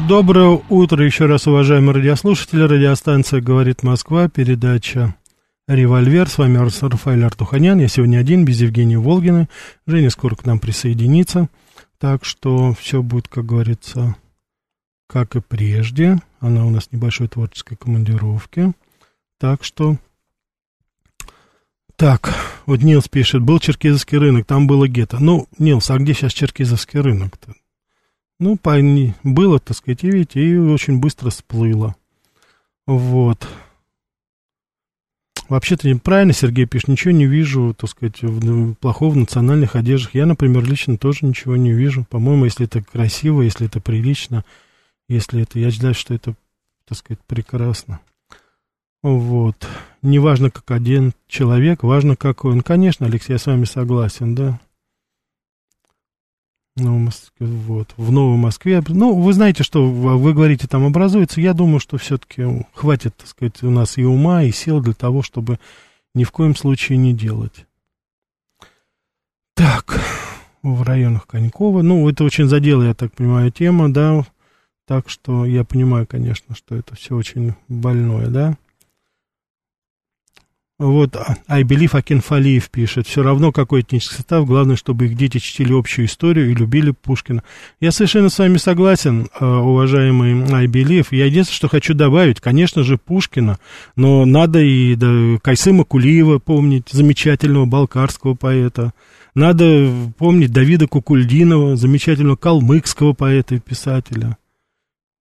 Доброе 0.08 0.60
утро 0.68 1.04
еще 1.04 1.26
раз, 1.26 1.46
уважаемые 1.46 1.94
радиослушатели. 1.94 2.62
Радиостанция 2.62 3.40
«Говорит 3.40 3.84
Москва», 3.84 4.28
передача 4.28 5.14
«Револьвер». 5.68 6.28
С 6.28 6.38
вами 6.38 6.56
Рафаэль 6.56 7.24
Артуханян. 7.24 7.78
Я 7.78 7.86
сегодня 7.86 8.18
один, 8.18 8.44
без 8.44 8.60
Евгения 8.60 8.98
Волгина. 8.98 9.48
Женя 9.86 10.10
скоро 10.10 10.34
к 10.34 10.44
нам 10.44 10.58
присоединится. 10.58 11.48
Так 12.00 12.24
что 12.24 12.74
все 12.74 13.00
будет, 13.00 13.28
как 13.28 13.46
говорится, 13.46 14.16
как 15.12 15.36
и 15.36 15.40
прежде. 15.40 16.18
Она 16.40 16.64
у 16.64 16.70
нас 16.70 16.88
небольшой 16.90 17.28
творческой 17.28 17.76
командировке. 17.76 18.72
Так 19.38 19.62
что... 19.62 19.98
Так, 21.96 22.34
вот 22.66 22.82
Нилс 22.82 23.08
пишет, 23.08 23.42
был 23.42 23.60
Черкизовский 23.60 24.18
рынок, 24.18 24.46
там 24.46 24.66
было 24.66 24.88
гетто. 24.88 25.18
Ну, 25.20 25.46
Нилс, 25.58 25.90
а 25.90 25.98
где 25.98 26.14
сейчас 26.14 26.32
Черкизовский 26.32 27.00
рынок-то? 27.00 27.54
Ну, 28.40 28.56
по, 28.56 28.76
было, 29.22 29.60
так 29.60 29.76
сказать, 29.76 30.02
и 30.02 30.10
видите, 30.10 30.42
и 30.42 30.56
очень 30.56 30.98
быстро 30.98 31.30
сплыло. 31.30 31.94
Вот. 32.86 33.46
Вообще-то 35.48 35.88
неправильно 35.88 36.32
Сергей 36.32 36.66
пишет, 36.66 36.88
ничего 36.88 37.12
не 37.12 37.26
вижу, 37.26 37.74
так 37.78 37.90
сказать, 37.90 38.22
в, 38.22 38.74
плохого 38.74 39.12
в 39.12 39.16
национальных 39.16 39.76
одеждах. 39.76 40.14
Я, 40.14 40.26
например, 40.26 40.64
лично 40.64 40.96
тоже 40.96 41.26
ничего 41.26 41.56
не 41.56 41.72
вижу. 41.72 42.06
По-моему, 42.08 42.46
если 42.46 42.66
это 42.66 42.82
красиво, 42.82 43.42
если 43.42 43.66
это 43.66 43.80
прилично, 43.80 44.44
если 45.08 45.42
это, 45.42 45.58
я 45.58 45.70
считаю, 45.70 45.94
что 45.94 46.14
это, 46.14 46.34
так 46.86 46.98
сказать, 46.98 47.20
прекрасно. 47.26 48.00
Вот. 49.02 49.68
Неважно, 50.00 50.50
как 50.50 50.70
один 50.70 51.12
человек, 51.26 51.82
важно, 51.82 52.16
какой 52.16 52.52
он. 52.52 52.60
Конечно, 52.62 53.06
Алексей, 53.06 53.32
я 53.32 53.38
с 53.38 53.46
вами 53.46 53.64
согласен, 53.64 54.34
да. 54.34 54.60
Вот, 56.76 57.92
в 57.96 58.12
Новой 58.12 58.38
Москве. 58.38 58.82
Ну, 58.88 59.20
вы 59.20 59.32
знаете, 59.34 59.62
что 59.62 59.86
вы 59.86 60.32
говорите, 60.32 60.66
там 60.66 60.86
образуется. 60.86 61.40
Я 61.40 61.52
думаю, 61.52 61.80
что 61.80 61.98
все-таки 61.98 62.64
хватит, 62.72 63.14
так 63.16 63.26
сказать, 63.26 63.62
у 63.62 63.70
нас 63.70 63.98
и 63.98 64.04
ума, 64.04 64.42
и 64.44 64.52
сил 64.52 64.80
для 64.80 64.94
того, 64.94 65.22
чтобы 65.22 65.58
ни 66.14 66.24
в 66.24 66.30
коем 66.30 66.56
случае 66.56 66.96
не 66.96 67.12
делать. 67.12 67.66
Так, 69.54 70.00
в 70.62 70.82
районах 70.82 71.26
Конькова. 71.26 71.82
Ну, 71.82 72.08
это 72.08 72.24
очень 72.24 72.48
задела, 72.48 72.84
я 72.84 72.94
так 72.94 73.12
понимаю, 73.12 73.52
тема, 73.52 73.92
да. 73.92 74.24
Так 74.86 75.08
что 75.08 75.44
я 75.44 75.64
понимаю, 75.64 76.06
конечно, 76.06 76.54
что 76.54 76.74
это 76.74 76.96
все 76.96 77.16
очень 77.16 77.54
больное, 77.68 78.26
да. 78.28 78.56
Вот 80.82 81.16
I 81.46 81.62
Believe 81.62 81.96
Акинфалиев 81.96 82.68
пишет, 82.68 83.06
все 83.06 83.22
равно 83.22 83.52
какой 83.52 83.82
этнический 83.82 84.16
состав, 84.16 84.46
главное, 84.46 84.74
чтобы 84.74 85.06
их 85.06 85.16
дети 85.16 85.38
чтили 85.38 85.72
общую 85.72 86.06
историю 86.06 86.50
и 86.50 86.54
любили 86.56 86.90
Пушкина. 86.90 87.44
Я 87.78 87.92
совершенно 87.92 88.30
с 88.30 88.38
вами 88.38 88.56
согласен, 88.56 89.28
э, 89.38 89.46
уважаемый 89.46 90.42
I 90.52 90.66
Believe. 90.66 91.06
Я 91.12 91.26
единственное, 91.26 91.56
что 91.56 91.68
хочу 91.68 91.94
добавить, 91.94 92.40
конечно 92.40 92.82
же, 92.82 92.98
Пушкина, 92.98 93.60
но 93.94 94.24
надо 94.24 94.60
и 94.60 94.96
да, 94.96 95.38
Кайсыма 95.40 95.84
Кулиева 95.84 96.40
помнить, 96.40 96.88
замечательного 96.90 97.66
балкарского 97.66 98.34
поэта. 98.34 98.92
Надо 99.36 99.88
помнить 100.18 100.52
Давида 100.52 100.88
Кукульдинова, 100.88 101.76
замечательного 101.76 102.36
калмыкского 102.36 103.12
поэта 103.12 103.54
и 103.54 103.60
писателя. 103.60 104.36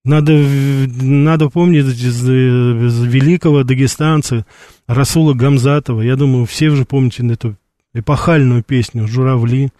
Надо, 0.04 0.32
надо 0.32 1.48
помнить 1.48 1.84
великого 1.84 3.62
дагестанца 3.62 4.44
Расула 4.88 5.32
Гамзатова. 5.32 6.00
Я 6.00 6.16
думаю, 6.16 6.44
все 6.44 6.70
уже 6.70 6.84
помните 6.84 7.24
эту 7.28 7.56
эпохальную 7.94 8.64
песню 8.64 9.06
«Журавли». 9.06 9.70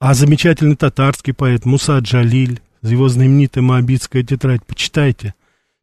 А 0.00 0.14
замечательный 0.14 0.76
татарский 0.76 1.34
поэт 1.34 1.66
Муса 1.66 1.98
Джалиль, 1.98 2.60
его 2.82 3.08
знаменитая 3.08 3.62
«Моабитская 3.62 4.22
тетрадь». 4.22 4.64
Почитайте. 4.64 5.34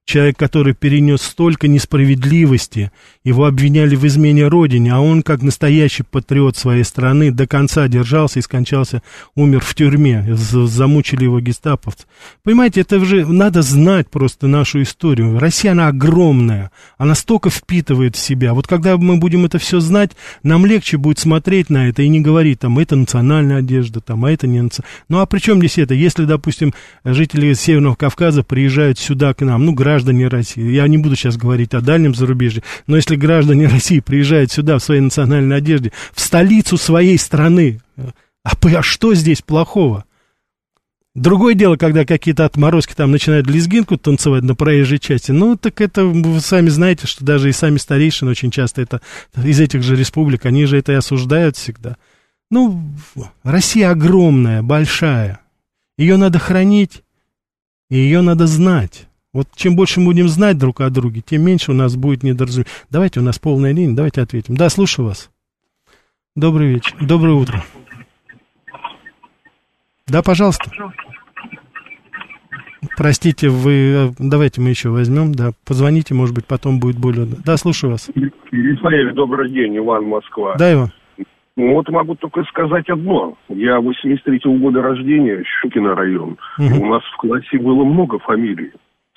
Человек, 0.06 0.38
который 0.38 0.76
перенес 0.76 1.24
столько 1.24 1.68
несправедливости, 1.68 2.92
его 3.24 3.46
обвиняли 3.46 3.96
в 3.96 4.06
измене 4.06 4.48
родине, 4.48 4.94
а 4.94 5.00
он, 5.00 5.24
как 5.24 5.42
настоящий 5.42 6.04
патриот 6.04 6.56
своей 6.56 6.84
страны, 6.84 7.32
до 7.32 7.48
конца 7.48 7.88
держался 7.88 8.38
и 8.38 8.44
скончался, 8.44 9.02
умер 9.34 9.62
в 9.62 9.74
тюрьме, 9.74 10.24
замучили 10.36 11.24
его 11.24 11.40
гестаповцы. 11.40 12.06
Понимаете, 12.44 12.82
это 12.82 13.04
же 13.04 13.26
надо 13.26 13.64
знать 13.64 14.08
просто 14.12 14.46
нашу 14.46 14.84
историю. 14.84 15.40
Россия, 15.40 15.72
она 15.72 15.88
огромная, 15.88 16.70
она 17.00 17.16
столько 17.16 17.50
впитывает 17.50 18.16
в 18.16 18.20
себя. 18.20 18.54
Вот 18.54 18.68
когда 18.68 18.98
мы 18.98 19.18
будем 19.18 19.46
это 19.46 19.58
все 19.58 19.80
знать, 19.80 20.12
нам 20.44 20.68
легче 20.68 20.98
будет 20.98 21.18
смотреть 21.18 21.72
на 21.72 21.90
это 21.90 22.04
и 22.04 22.10
не 22.10 22.22
говорить, 22.22 22.60
там, 22.60 22.78
это 22.78 22.96
национальная 22.96 23.58
одежда, 23.58 24.02
там, 24.02 24.24
а 24.24 24.32
это 24.32 24.46
не 24.46 24.62
национальная. 24.62 24.76
Ну, 25.10 25.20
а 25.20 25.26
при 25.26 25.40
чем 25.40 25.58
здесь 25.58 25.80
это? 25.80 25.96
Если, 25.96 26.26
допустим, 26.26 26.76
жители 27.04 27.54
Северного 27.54 27.96
Кавказа 27.96 28.44
приезжают 28.44 29.00
сюда 29.00 29.34
к 29.34 29.44
нам, 29.44 29.66
ну, 29.66 29.74
граждане 29.74 29.95
граждане 29.96 30.28
России, 30.28 30.74
я 30.74 30.88
не 30.90 30.98
буду 30.98 31.16
сейчас 31.16 31.38
говорить 31.38 31.74
о 31.74 31.80
дальнем 31.80 32.14
зарубежье, 32.14 32.64
но 32.86 32.98
если 32.98 33.16
граждане 33.16 33.68
России 33.72 34.02
приезжают 34.02 34.52
сюда 34.52 34.78
в 34.78 34.84
своей 34.84 35.00
национальной 35.00 35.56
одежде, 35.56 35.94
в 36.14 36.20
столицу 36.20 36.78
своей 36.78 37.18
страны, 37.18 37.80
а, 38.44 38.52
а 38.62 38.82
что 38.82 39.14
здесь 39.14 39.42
плохого? 39.42 40.04
Другое 41.14 41.54
дело, 41.54 41.78
когда 41.78 42.04
какие-то 42.04 42.44
отморозки 42.44 42.94
там 42.94 43.10
начинают 43.12 43.48
лезгинку 43.48 43.98
танцевать 43.98 44.44
на 44.44 44.54
проезжей 44.54 45.00
части, 45.00 45.32
ну, 45.32 45.56
так 45.56 45.80
это 45.80 46.04
вы 46.04 46.42
сами 46.42 46.68
знаете, 46.68 47.08
что 47.08 47.24
даже 47.24 47.48
и 47.48 47.54
сами 47.54 47.78
старейшины 47.78 48.32
очень 48.32 48.52
часто 48.52 48.82
это 48.82 49.00
из 49.42 49.62
этих 49.62 49.82
же 49.82 49.96
республик, 49.96 50.46
они 50.46 50.66
же 50.66 50.78
это 50.78 50.92
и 50.92 50.96
осуждают 50.96 51.56
всегда. 51.56 51.96
Ну, 52.52 52.84
Россия 53.44 53.92
огромная, 53.92 54.62
большая, 54.62 55.40
ее 55.98 56.18
надо 56.18 56.38
хранить, 56.38 57.02
и 57.90 57.96
ее 57.96 58.20
надо 58.20 58.46
знать. 58.46 59.08
Вот 59.36 59.48
чем 59.54 59.76
больше 59.76 60.00
мы 60.00 60.06
будем 60.06 60.30
знать 60.30 60.58
друг 60.58 60.80
о 60.80 60.90
друге, 60.90 61.20
тем 61.20 61.42
меньше 61.42 61.72
у 61.72 61.74
нас 61.76 61.98
будет 61.98 62.24
недоразумение. 62.24 62.72
Давайте, 62.90 63.20
у 63.20 63.24
нас 63.24 63.38
полная 63.38 63.74
линия, 63.74 63.94
давайте 63.94 64.22
ответим. 64.22 64.56
Да, 64.56 64.70
слушаю 64.70 65.08
вас. 65.08 65.30
Добрый 66.38 66.70
вечер, 66.70 66.96
доброе 67.02 67.34
утро. 67.34 67.62
Да, 70.08 70.24
пожалуйста. 70.24 70.72
Простите, 72.96 73.50
вы... 73.50 73.72
Э, 73.74 74.10
давайте 74.20 74.62
мы 74.62 74.70
еще 74.70 74.88
возьмем, 74.88 75.36
да. 75.36 75.52
Позвоните, 75.68 76.14
может 76.14 76.34
быть, 76.34 76.46
потом 76.46 76.80
будет 76.80 76.98
более... 76.98 77.26
Да, 77.26 77.58
слушаю 77.58 77.92
вас. 77.92 78.10
Михаил, 78.16 79.14
добрый 79.16 79.52
день, 79.52 79.76
Иван, 79.76 80.06
Москва. 80.06 80.56
Да, 80.56 80.72
Иван. 80.72 80.94
Ну, 81.58 81.74
вот 81.74 81.90
могу 81.90 82.16
только 82.16 82.42
сказать 82.46 82.88
одно. 82.88 83.38
Я 83.50 83.80
83-го 83.80 84.54
года 84.60 84.82
рождения, 84.82 85.44
Щукино 85.60 85.94
район. 85.94 86.38
Угу. 86.58 86.86
У 86.86 86.86
нас 86.86 87.04
в 87.04 87.18
классе 87.18 87.60
было 87.60 87.84
много 87.84 88.18
фамилий 88.20 88.72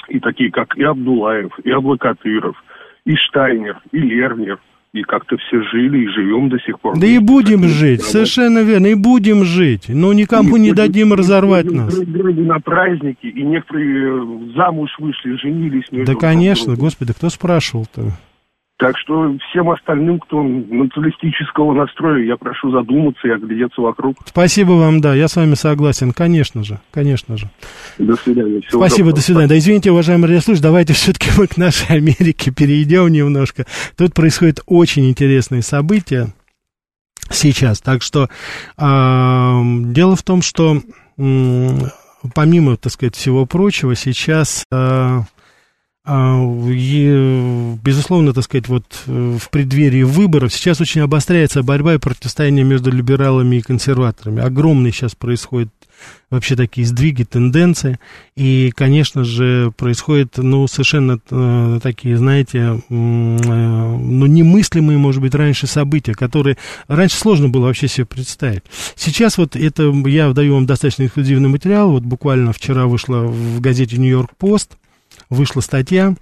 и 0.09 0.21
такие, 0.21 0.51
как 0.51 0.77
и 0.77 0.83
Абдулаев, 0.83 1.59
и 1.65 1.71
Аблакатыров, 1.71 2.57
и 3.05 3.15
Штайнер, 3.17 3.79
и 3.93 3.99
Лернер. 3.99 4.59
И 4.95 5.03
как-то 5.03 5.37
все 5.37 5.63
жили 5.65 6.05
и 6.05 6.09
живем 6.09 6.49
до 6.49 6.59
сих 6.61 6.81
пор. 6.81 6.99
Да 6.99 7.07
и 7.07 7.19
будем 7.19 7.65
жить, 7.65 8.03
совершенно 8.03 8.61
верно, 8.61 8.87
и 8.87 8.95
будем 8.95 9.45
жить. 9.45 9.85
Но 9.89 10.15
никому 10.15 10.57
и 10.57 10.61
не 10.61 10.71
будем, 10.71 10.75
дадим 10.75 11.13
разорвать 11.13 11.71
нас. 11.71 11.95
На 11.99 12.59
праздники, 12.59 13.27
и 13.27 13.43
некоторые 13.43 14.09
э, 14.09 14.55
замуж 14.57 14.91
вышли, 14.99 15.37
женились. 15.37 15.85
Да, 15.93 16.15
конечно, 16.15 16.75
господи, 16.75 17.13
кто 17.13 17.29
спрашивал-то? 17.29 18.13
Так 18.79 18.97
что 18.97 19.37
всем 19.51 19.71
остальным, 19.71 20.21
кто 20.21 20.41
националистического 20.41 21.75
настроя, 21.75 22.25
я 22.25 22.37
прошу 22.37 22.71
задуматься 22.71 23.27
и 23.27 23.31
оглядеться 23.33 23.81
вокруг. 23.81 24.17
Спасибо 24.25 24.73
вам, 24.73 25.01
да, 25.01 25.17
я 25.17 25.27
с 25.27 25.35
вами 25.35 25.55
согласен, 25.55 26.13
конечно 26.13 26.63
же, 26.63 26.79
конечно 26.93 27.37
же. 27.37 27.51
До 27.99 28.15
свидания. 28.15 28.61
Всего 28.61 28.81
Спасибо, 28.81 29.07
доброго. 29.07 29.17
до 29.17 29.23
свидания. 29.23 29.49
Да, 29.49 29.59
извините, 29.59 29.91
уважаемые 29.91 30.29
радиослушатели, 30.29 30.63
давайте 30.63 30.93
все-таки 30.93 31.31
мы 31.37 31.49
к 31.49 31.57
нашей 31.57 31.97
Америке 31.97 32.53
перейдем 32.53 33.09
немножко. 33.09 33.67
Тут 33.97 34.15
происходят 34.15 34.61
очень 34.67 35.11
интересные 35.11 35.63
события 35.63 36.29
сейчас, 37.31 37.81
так 37.81 38.03
что 38.03 38.29
э, 38.77 39.63
дело 39.93 40.15
в 40.15 40.23
том, 40.23 40.41
что 40.41 40.77
э, 41.19 41.69
помимо, 42.33 42.77
так 42.77 42.93
сказать, 42.93 43.17
всего 43.17 43.45
прочего, 43.45 43.97
сейчас... 43.97 44.65
Э, 44.71 45.23
а, 46.11 46.43
безусловно, 47.83 48.33
так 48.33 48.45
сказать, 48.45 48.67
вот 48.69 48.85
э, 49.07 49.37
в 49.39 49.51
преддверии 49.51 50.05
выборов 50.05 50.55
сейчас 50.55 50.81
очень 50.81 51.03
обостряется 51.03 51.63
борьба 51.63 51.95
и 51.95 51.99
противостояние 51.99 52.65
между 52.65 52.91
либералами 52.91 53.57
и 53.57 53.61
консерваторами. 53.61 54.41
Огромные 54.41 54.91
сейчас 54.91 55.15
происходят 55.15 55.69
вообще 56.31 56.57
такие 56.57 56.87
сдвиги, 56.87 57.25
тенденции. 57.25 57.99
И, 58.37 58.73
конечно 58.75 59.23
же, 59.23 59.71
происходят, 59.77 60.39
ну, 60.39 60.67
совершенно 60.67 61.21
э, 61.31 61.81
такие, 61.83 62.17
знаете, 62.17 62.59
э, 62.59 62.81
ну, 62.89 64.27
немыслимые, 64.27 64.97
может 64.97 65.21
быть, 65.21 65.35
раньше 65.35 65.67
события, 65.67 66.15
которые 66.15 66.57
раньше 66.87 67.19
сложно 67.19 67.51
было 67.51 67.67
вообще 67.67 67.87
себе 67.87 68.07
представить. 68.07 68.63
Сейчас 68.95 69.37
вот 69.37 69.57
это, 69.57 69.93
я 70.07 70.33
даю 70.33 70.55
вам 70.55 70.65
достаточно 70.65 71.05
эксклюзивный 71.05 71.51
материал, 71.51 71.91
вот 71.91 72.05
буквально 72.05 72.55
вчера 72.55 72.87
вышла 72.87 73.25
в 73.25 73.61
газете 73.61 73.99
«Нью-Йорк 73.99 74.31
Пост», 74.39 74.79
вышла 75.31 75.61
статья 75.61 76.15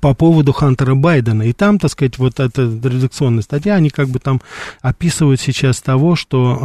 по 0.00 0.14
поводу 0.14 0.52
Хантера 0.52 0.94
Байдена. 0.94 1.42
И 1.42 1.52
там, 1.52 1.78
так 1.78 1.90
сказать, 1.90 2.18
вот 2.18 2.40
эта 2.40 2.62
редакционная 2.62 3.42
статья, 3.42 3.74
они 3.74 3.90
как 3.90 4.08
бы 4.08 4.18
там 4.18 4.40
описывают 4.80 5.40
сейчас 5.40 5.80
того, 5.80 6.16
что, 6.16 6.58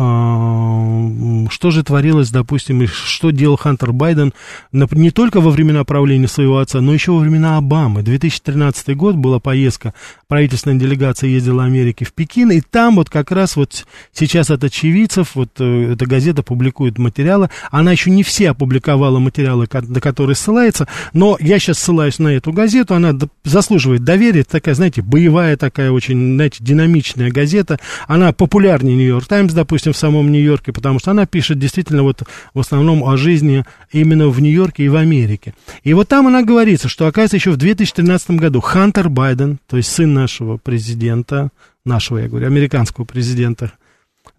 э, 1.46 1.50
что 1.50 1.72
же 1.72 1.84
творилось, 1.84 2.30
допустим, 2.30 2.84
и 2.84 2.88
что 2.88 3.32
делал 3.32 3.58
Хантер 3.58 3.92
Байден 3.92 4.34
не 4.72 5.12
только 5.12 5.42
во 5.42 5.50
времена 5.50 5.84
правления 5.84 6.28
своего 6.28 6.60
отца, 6.60 6.82
но 6.82 6.94
еще 6.94 7.12
во 7.12 7.20
времена 7.20 7.58
Обамы. 7.58 8.04
2013 8.04 8.96
год 8.96 9.16
была 9.16 9.40
поездка, 9.40 9.94
правительственная 10.28 10.80
делегация 10.80 11.30
ездила 11.30 11.62
в 11.62 11.66
Америке 11.66 12.06
в 12.06 12.14
Пекин, 12.14 12.52
и 12.52 12.62
там 12.62 12.96
вот 12.96 13.10
как 13.10 13.32
раз 13.32 13.56
вот 13.56 13.86
сейчас 14.12 14.50
от 14.50 14.64
очевидцев, 14.64 15.36
вот 15.36 15.50
э, 15.60 15.94
эта 15.94 16.06
газета 16.06 16.44
публикует 16.44 16.98
материалы, 16.98 17.50
она 17.72 17.92
еще 17.92 18.12
не 18.12 18.24
все 18.24 18.52
опубликовала 18.52 19.20
материалы, 19.20 19.68
на 19.72 20.02
которые 20.02 20.36
ссылается, 20.36 20.88
но 21.14 21.38
я 21.40 21.60
сейчас 21.60 21.80
ссылаюсь 21.80 22.20
на 22.20 22.30
эту 22.30 22.52
газету, 22.52 22.96
она 22.96 23.13
заслуживает 23.44 24.04
доверия, 24.04 24.44
такая, 24.44 24.76
знаете, 24.76 25.02
боевая 25.02 25.58
такая 25.58 25.92
очень, 25.92 26.36
знаете, 26.36 26.58
динамичная 26.62 27.32
газета, 27.32 27.80
она 28.08 28.34
популярнее 28.34 28.96
Нью-Йорк 28.96 29.28
Таймс, 29.28 29.54
допустим, 29.54 29.94
в 29.94 29.98
самом 29.98 30.32
Нью-Йорке, 30.32 30.72
потому 30.74 31.00
что 31.00 31.12
она 31.12 31.26
пишет 31.26 31.60
действительно 31.60 32.04
вот 32.04 32.24
в 32.54 32.60
основном 32.60 33.04
о 33.04 33.18
жизни 33.18 33.66
именно 33.92 34.30
в 34.30 34.40
Нью-Йорке 34.42 34.86
и 34.86 34.90
в 34.90 34.96
Америке. 34.96 35.54
И 35.84 35.94
вот 35.94 36.08
там 36.08 36.28
она 36.28 36.44
говорится, 36.44 36.90
что, 36.90 37.08
оказывается, 37.08 37.38
еще 37.38 37.52
в 37.52 37.58
2013 37.58 38.32
году 38.32 38.62
Хантер 38.62 39.10
Байден, 39.10 39.60
то 39.68 39.78
есть 39.78 39.92
сын 39.92 40.14
нашего 40.14 40.58
президента, 40.58 41.50
нашего, 41.86 42.20
я 42.20 42.28
говорю, 42.28 42.48
американского 42.48 43.06
президента, 43.06 43.72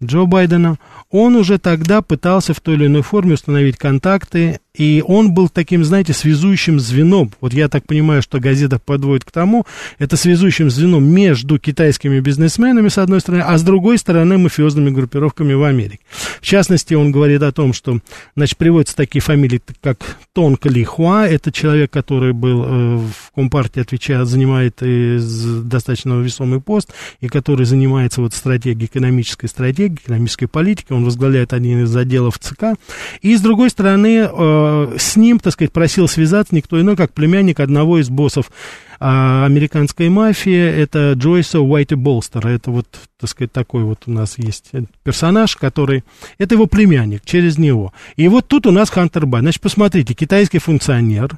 Джо 0.03 0.25
Байдена, 0.25 0.77
он 1.09 1.35
уже 1.35 1.57
тогда 1.57 2.01
пытался 2.01 2.53
в 2.53 2.59
той 2.59 2.75
или 2.75 2.87
иной 2.87 3.01
форме 3.01 3.35
установить 3.35 3.77
контакты 3.77 4.59
и 4.77 5.03
он 5.05 5.33
был 5.33 5.49
таким, 5.49 5.83
знаете, 5.83 6.13
связующим 6.13 6.79
звеном. 6.79 7.31
Вот 7.41 7.53
я 7.53 7.69
так 7.69 7.85
понимаю, 7.85 8.21
что 8.21 8.39
газета 8.39 8.79
подводит 8.79 9.23
к 9.23 9.31
тому, 9.31 9.65
это 9.99 10.17
связующим 10.17 10.69
звеном 10.69 11.05
между 11.05 11.59
китайскими 11.59 12.19
бизнесменами, 12.19 12.89
с 12.89 12.97
одной 12.97 13.21
стороны, 13.21 13.41
а 13.41 13.57
с 13.57 13.63
другой 13.63 13.97
стороны, 13.97 14.37
мафиозными 14.37 14.89
группировками 14.89 15.53
в 15.53 15.63
Америке. 15.63 15.99
В 16.41 16.45
частности, 16.45 16.93
он 16.93 17.11
говорит 17.11 17.41
о 17.41 17.51
том, 17.51 17.73
что, 17.73 17.99
значит, 18.35 18.57
приводятся 18.57 18.95
такие 18.95 19.21
фамилии, 19.21 19.61
как 19.81 19.97
Тонг 20.33 20.65
Ли 20.65 20.83
Хуа, 20.83 21.27
это 21.27 21.51
человек, 21.51 21.91
который 21.91 22.33
был 22.33 22.63
э, 22.63 22.97
в 22.97 23.31
Компартии, 23.33 23.81
отвечает, 23.81 24.27
занимает 24.27 24.77
э, 24.81 25.19
достаточно 25.63 26.19
весомый 26.19 26.61
пост, 26.61 26.93
и 27.21 27.27
который 27.27 27.65
занимается 27.65 28.21
вот 28.21 28.33
стратегией, 28.33 28.85
экономической 28.85 29.47
стратегией, 29.47 29.99
экономической 30.03 30.47
политикой, 30.47 30.93
он 30.93 31.05
возглавляет 31.05 31.53
один 31.53 31.83
из 31.83 31.95
отделов 31.95 32.39
ЦК. 32.39 32.75
И, 33.21 33.35
с 33.35 33.41
другой 33.41 33.69
стороны, 33.69 34.17
э, 34.17 34.64
с 34.97 35.15
ним, 35.15 35.39
так 35.39 35.53
сказать, 35.53 35.71
просил 35.71 36.07
связаться 36.07 36.55
никто 36.55 36.79
иной, 36.79 36.95
как 36.95 37.13
племянник 37.13 37.59
одного 37.59 37.99
из 37.99 38.09
боссов 38.09 38.51
а, 38.99 39.45
американской 39.45 40.09
мафии, 40.09 40.55
это 40.55 41.13
Джойса 41.13 41.59
Уайти 41.59 41.95
Болстера. 41.95 42.49
Это 42.49 42.71
вот, 42.71 42.87
так 43.19 43.29
сказать, 43.29 43.51
такой 43.51 43.83
вот 43.83 44.03
у 44.05 44.11
нас 44.11 44.37
есть 44.37 44.71
персонаж, 45.03 45.55
который... 45.55 46.03
Это 46.37 46.55
его 46.55 46.67
племянник, 46.67 47.25
через 47.25 47.57
него. 47.57 47.93
И 48.15 48.27
вот 48.27 48.47
тут 48.47 48.65
у 48.67 48.71
нас 48.71 48.89
Хантер 48.89 49.25
Бай. 49.25 49.41
Значит, 49.41 49.61
посмотрите, 49.61 50.13
китайский 50.13 50.59
функционер, 50.59 51.37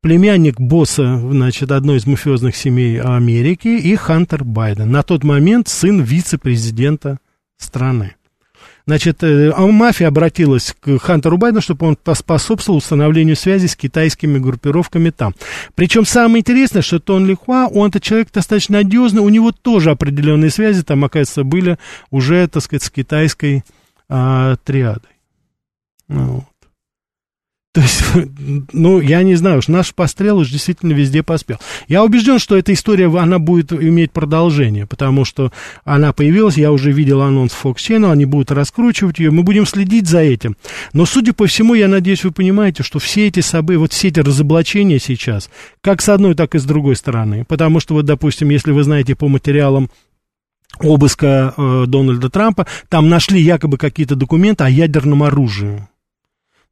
племянник 0.00 0.60
босса, 0.60 1.18
значит, 1.18 1.70
одной 1.70 1.96
из 1.96 2.06
мафиозных 2.06 2.54
семей 2.56 3.00
Америки 3.00 3.68
и 3.68 3.96
Хантер 3.96 4.44
Байден. 4.44 4.90
На 4.90 5.02
тот 5.02 5.24
момент 5.24 5.68
сын 5.68 6.02
вице-президента 6.02 7.18
страны. 7.56 8.14
Значит, 8.86 9.22
э, 9.22 9.50
а 9.50 9.66
мафия 9.66 10.08
обратилась 10.08 10.74
к 10.78 10.98
Хантеру 10.98 11.38
Байдену, 11.38 11.62
чтобы 11.62 11.86
он 11.86 11.96
поспособствовал 11.96 12.78
установлению 12.78 13.34
связи 13.34 13.66
с 13.66 13.76
китайскими 13.76 14.38
группировками 14.38 15.08
там. 15.08 15.34
Причем 15.74 16.04
самое 16.04 16.40
интересное, 16.40 16.82
что 16.82 17.00
Тон 17.00 17.26
Лихуа, 17.26 17.66
он 17.66 17.88
это 17.88 18.00
человек 18.00 18.30
достаточно 18.30 18.78
надежный, 18.82 19.22
у 19.22 19.28
него 19.30 19.52
тоже 19.52 19.90
определенные 19.90 20.50
связи 20.50 20.82
там, 20.82 21.02
оказывается, 21.04 21.44
были 21.44 21.78
уже, 22.10 22.46
так 22.46 22.62
сказать, 22.62 22.82
с 22.82 22.90
китайской 22.90 23.64
а, 24.10 24.56
триадой. 24.64 25.10
Ну, 26.08 26.44
то 27.74 27.80
есть, 27.80 28.04
ну, 28.72 29.00
я 29.00 29.24
не 29.24 29.34
знаю, 29.34 29.58
уж 29.58 29.66
наш 29.66 29.92
пострел 29.92 30.38
уж 30.38 30.48
действительно 30.48 30.92
везде 30.92 31.24
поспел. 31.24 31.58
Я 31.88 32.04
убежден, 32.04 32.38
что 32.38 32.56
эта 32.56 32.72
история, 32.72 33.06
она 33.06 33.40
будет 33.40 33.72
иметь 33.72 34.12
продолжение, 34.12 34.86
потому 34.86 35.24
что 35.24 35.52
она 35.84 36.12
появилась, 36.12 36.56
я 36.56 36.70
уже 36.70 36.92
видел 36.92 37.20
анонс 37.20 37.52
Fox 37.52 37.76
Channel, 37.76 38.12
они 38.12 38.26
будут 38.26 38.52
раскручивать 38.52 39.18
ее, 39.18 39.32
мы 39.32 39.42
будем 39.42 39.66
следить 39.66 40.06
за 40.06 40.20
этим. 40.20 40.56
Но, 40.92 41.04
судя 41.04 41.32
по 41.32 41.46
всему, 41.46 41.74
я 41.74 41.88
надеюсь, 41.88 42.22
вы 42.22 42.30
понимаете, 42.30 42.84
что 42.84 43.00
все 43.00 43.26
эти 43.26 43.40
события, 43.40 43.78
вот 43.78 43.92
все 43.92 44.06
эти 44.08 44.20
разоблачения 44.20 45.00
сейчас, 45.00 45.50
как 45.80 46.00
с 46.00 46.08
одной, 46.08 46.36
так 46.36 46.54
и 46.54 46.60
с 46.60 46.64
другой 46.64 46.94
стороны. 46.94 47.44
Потому 47.44 47.80
что, 47.80 47.94
вот, 47.94 48.04
допустим, 48.04 48.50
если 48.50 48.70
вы 48.70 48.84
знаете 48.84 49.16
по 49.16 49.26
материалам 49.26 49.90
обыска 50.78 51.54
э, 51.56 51.84
Дональда 51.88 52.30
Трампа, 52.30 52.68
там 52.88 53.08
нашли 53.08 53.40
якобы 53.40 53.78
какие-то 53.78 54.14
документы 54.14 54.62
о 54.62 54.70
ядерном 54.70 55.24
оружии. 55.24 55.88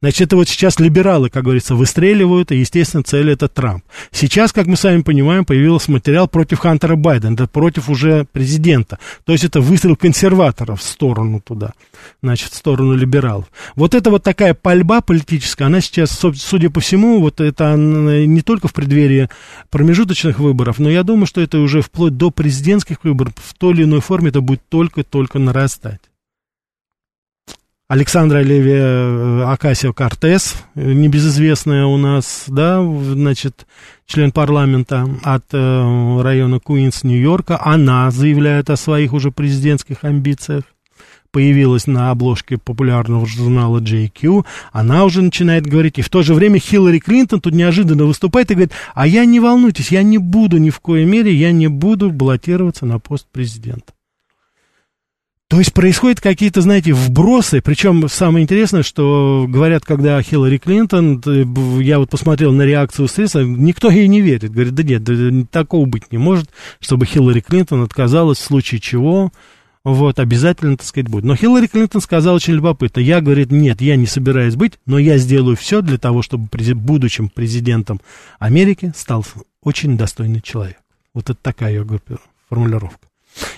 Значит, 0.03 0.23
это 0.23 0.35
вот 0.35 0.49
сейчас 0.49 0.81
либералы, 0.81 1.29
как 1.29 1.45
говорится, 1.45 1.75
выстреливают, 1.75 2.51
и, 2.51 2.57
естественно, 2.57 3.03
цель 3.03 3.31
это 3.31 3.47
Трамп. 3.47 3.85
Сейчас, 4.11 4.51
как 4.51 4.67
мы 4.67 4.75
сами 4.75 5.01
понимаем, 5.01 5.45
появился 5.45 5.93
материал 5.93 6.27
против 6.27 6.59
Хантера 6.59 6.97
Байдена, 6.97 7.35
это 7.35 7.47
против 7.47 7.89
уже 7.89 8.25
президента. 8.25 8.99
То 9.23 9.31
есть 9.31 9.45
это 9.45 9.61
выстрел 9.61 9.95
консерваторов 9.95 10.81
в 10.81 10.83
сторону 10.83 11.39
туда, 11.39 11.71
значит, 12.21 12.51
в 12.51 12.55
сторону 12.57 12.95
либералов. 12.95 13.45
Вот 13.77 13.95
это 13.95 14.09
вот 14.09 14.23
такая 14.23 14.53
пальба 14.53 14.99
политическая, 14.99 15.67
она 15.67 15.79
сейчас, 15.79 16.19
судя 16.35 16.69
по 16.69 16.81
всему, 16.81 17.21
вот 17.21 17.39
это 17.39 17.73
не 17.77 18.41
только 18.41 18.67
в 18.67 18.73
преддверии 18.73 19.29
промежуточных 19.69 20.37
выборов, 20.37 20.79
но 20.79 20.89
я 20.89 21.03
думаю, 21.03 21.27
что 21.27 21.39
это 21.39 21.59
уже 21.59 21.81
вплоть 21.81 22.17
до 22.17 22.29
президентских 22.29 23.05
выборов 23.05 23.35
в 23.37 23.53
той 23.53 23.71
или 23.71 23.83
иной 23.83 24.01
форме 24.01 24.31
это 24.31 24.41
будет 24.41 24.67
только-только 24.67 25.39
нарастать. 25.39 26.01
Александра 27.89 28.39
Леви 28.41 28.71
э, 28.71 29.43
Акасио 29.43 29.91
Кортес, 29.91 30.55
небезызвестная 30.73 31.85
у 31.85 31.97
нас, 31.97 32.45
да, 32.47 32.81
значит, 32.81 33.67
член 34.07 34.31
парламента 34.31 35.05
от 35.21 35.43
э, 35.51 36.21
района 36.21 36.59
Куинс, 36.61 37.03
Нью-Йорка, 37.03 37.59
она 37.61 38.09
заявляет 38.09 38.69
о 38.69 38.77
своих 38.77 39.11
уже 39.11 39.31
президентских 39.31 40.05
амбициях. 40.05 40.63
Появилась 41.31 41.85
на 41.85 42.11
обложке 42.11 42.57
популярного 42.57 43.25
журнала 43.25 43.79
JQ, 43.79 44.45
она 44.71 45.03
уже 45.03 45.21
начинает 45.21 45.67
говорить, 45.67 45.97
и 45.99 46.03
в 46.03 46.09
то 46.09 46.23
же 46.23 46.35
время 46.35 46.59
Хиллари 46.59 46.99
Клинтон 46.99 47.41
тут 47.41 47.53
неожиданно 47.53 48.05
выступает 48.05 48.49
и 48.49 48.53
говорит, 48.53 48.71
а 48.93 49.07
я 49.07 49.25
не 49.25 49.39
волнуйтесь, 49.39 49.91
я 49.91 50.03
не 50.03 50.19
буду 50.19 50.57
ни 50.57 50.69
в 50.69 50.79
коей 50.79 51.05
мере, 51.05 51.33
я 51.33 51.51
не 51.51 51.67
буду 51.67 52.11
баллотироваться 52.11 52.85
на 52.85 52.99
пост 52.99 53.27
президента. 53.31 53.92
То 55.53 55.59
есть 55.59 55.71
происходят 55.71 56.19
какие-то, 56.19 56.61
знаете, 56.61 56.93
вбросы, 56.93 57.61
причем 57.61 58.09
самое 58.09 58.41
интересное, 58.41 58.81
что 58.81 59.45
говорят, 59.47 59.85
когда 59.85 60.19
Хиллари 60.19 60.57
Клинтон, 60.57 61.21
я 61.79 61.99
вот 61.99 62.09
посмотрел 62.09 62.51
на 62.53 62.63
реакцию 62.63 63.07
средств, 63.07 63.35
никто 63.35 63.91
ей 63.91 64.07
не 64.07 64.19
верит, 64.19 64.49
говорит, 64.49 64.73
да 64.73 64.81
нет, 64.81 65.51
такого 65.51 65.85
быть 65.85 66.11
не 66.11 66.17
может, 66.17 66.49
чтобы 66.79 67.05
Хиллари 67.05 67.41
Клинтон 67.41 67.83
отказалась 67.83 68.39
в 68.39 68.43
случае 68.43 68.81
чего, 68.81 69.31
вот, 69.83 70.17
обязательно, 70.17 70.75
так 70.75 70.87
сказать, 70.87 71.07
будет. 71.07 71.23
Но 71.23 71.35
Хиллари 71.35 71.67
Клинтон 71.67 72.01
сказала 72.01 72.37
очень 72.37 72.55
любопытно, 72.55 73.01
я, 73.01 73.21
говорит, 73.21 73.51
нет, 73.51 73.79
я 73.79 73.95
не 73.95 74.07
собираюсь 74.07 74.55
быть, 74.55 74.79
но 74.87 74.97
я 74.97 75.19
сделаю 75.19 75.55
все 75.55 75.83
для 75.83 75.99
того, 75.99 76.23
чтобы 76.23 76.47
будущим 76.73 77.29
президентом 77.29 78.01
Америки 78.39 78.91
стал 78.95 79.23
очень 79.61 79.97
достойный 79.99 80.41
человек. 80.41 80.79
Вот 81.13 81.29
это 81.29 81.37
такая 81.39 81.73
ее 81.73 81.85
формулировка. 82.49 83.05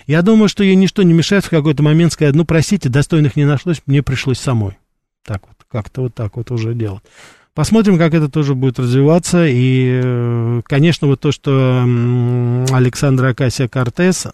Я 0.08 0.22
думаю, 0.22 0.50
что 0.50 0.64
ей 0.64 0.76
ничто 0.76 1.04
не 1.04 1.14
мешает 1.14 1.46
в 1.46 1.50
какой-то 1.50 1.84
момент 1.84 2.14
сказать, 2.14 2.36
ну, 2.36 2.46
простите, 2.46 2.90
достойных 2.90 3.36
не 3.36 3.46
нашлось, 3.46 3.82
мне 3.86 4.04
пришлось 4.04 4.40
самой. 4.40 4.78
Так 5.26 5.42
вот, 5.48 5.58
как-то 5.72 6.02
вот 6.02 6.14
так 6.14 6.38
вот 6.38 6.52
уже 6.52 6.74
делать. 6.74 7.04
Посмотрим, 7.56 7.98
как 7.98 8.14
это 8.14 8.30
тоже 8.30 8.54
будет 8.54 8.80
развиваться. 8.80 9.48
И, 9.48 10.02
э, 10.04 10.62
конечно, 10.66 11.08
вот 11.08 11.22
то, 11.22 11.32
что 11.32 11.84
Александра 12.70 13.30
Акасия 13.30 13.68
Кортес, 13.70 14.28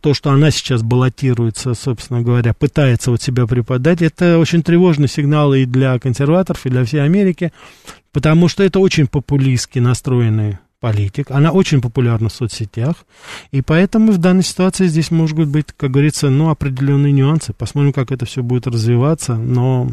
то, 0.00 0.14
что 0.14 0.30
она 0.30 0.50
сейчас 0.50 0.82
баллотируется, 0.82 1.74
собственно 1.74 2.22
говоря, 2.22 2.54
пытается 2.54 3.10
вот 3.10 3.22
себя 3.22 3.46
преподать, 3.46 4.02
это 4.02 4.38
очень 4.38 4.62
тревожный 4.62 5.08
сигнал 5.08 5.54
и 5.54 5.66
для 5.66 5.98
консерваторов, 5.98 6.64
и 6.64 6.70
для 6.70 6.84
всей 6.84 7.02
Америки, 7.02 7.52
потому 8.12 8.48
что 8.48 8.62
это 8.62 8.78
очень 8.78 9.06
популистски 9.06 9.78
настроенные 9.78 10.60
политик, 10.80 11.30
она 11.30 11.52
очень 11.52 11.80
популярна 11.80 12.28
в 12.28 12.32
соцсетях, 12.32 12.96
и 13.50 13.62
поэтому 13.62 14.12
в 14.12 14.18
данной 14.18 14.42
ситуации 14.42 14.86
здесь 14.86 15.10
могут 15.10 15.48
быть, 15.48 15.66
как 15.76 15.90
говорится, 15.90 16.30
ну, 16.30 16.50
определенные 16.50 17.12
нюансы. 17.12 17.52
Посмотрим, 17.52 17.92
как 17.92 18.12
это 18.12 18.26
все 18.26 18.42
будет 18.42 18.66
развиваться, 18.66 19.36
но... 19.36 19.90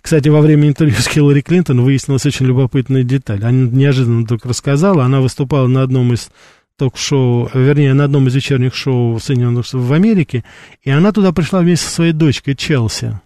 Кстати, 0.00 0.28
во 0.28 0.40
время 0.40 0.68
интервью 0.68 0.96
с 0.96 1.06
Хиллари 1.06 1.40
Клинтон 1.40 1.82
выяснилась 1.82 2.26
очень 2.26 2.46
любопытная 2.46 3.04
деталь. 3.04 3.44
Она 3.44 3.52
неожиданно 3.52 4.26
только 4.26 4.48
рассказала, 4.48 5.04
она 5.04 5.20
выступала 5.20 5.68
на 5.68 5.82
одном 5.82 6.12
из 6.12 6.30
ток-шоу, 6.76 7.50
вернее, 7.54 7.94
на 7.94 8.04
одном 8.04 8.28
из 8.28 8.34
вечерних 8.34 8.74
шоу 8.74 9.18
Соединенных 9.20 9.72
в 9.72 9.92
Америке, 9.92 10.44
и 10.82 10.90
она 10.90 11.12
туда 11.12 11.32
пришла 11.32 11.60
вместе 11.60 11.86
со 11.86 11.92
своей 11.92 12.12
дочкой 12.12 12.54
Челси. 12.54 13.20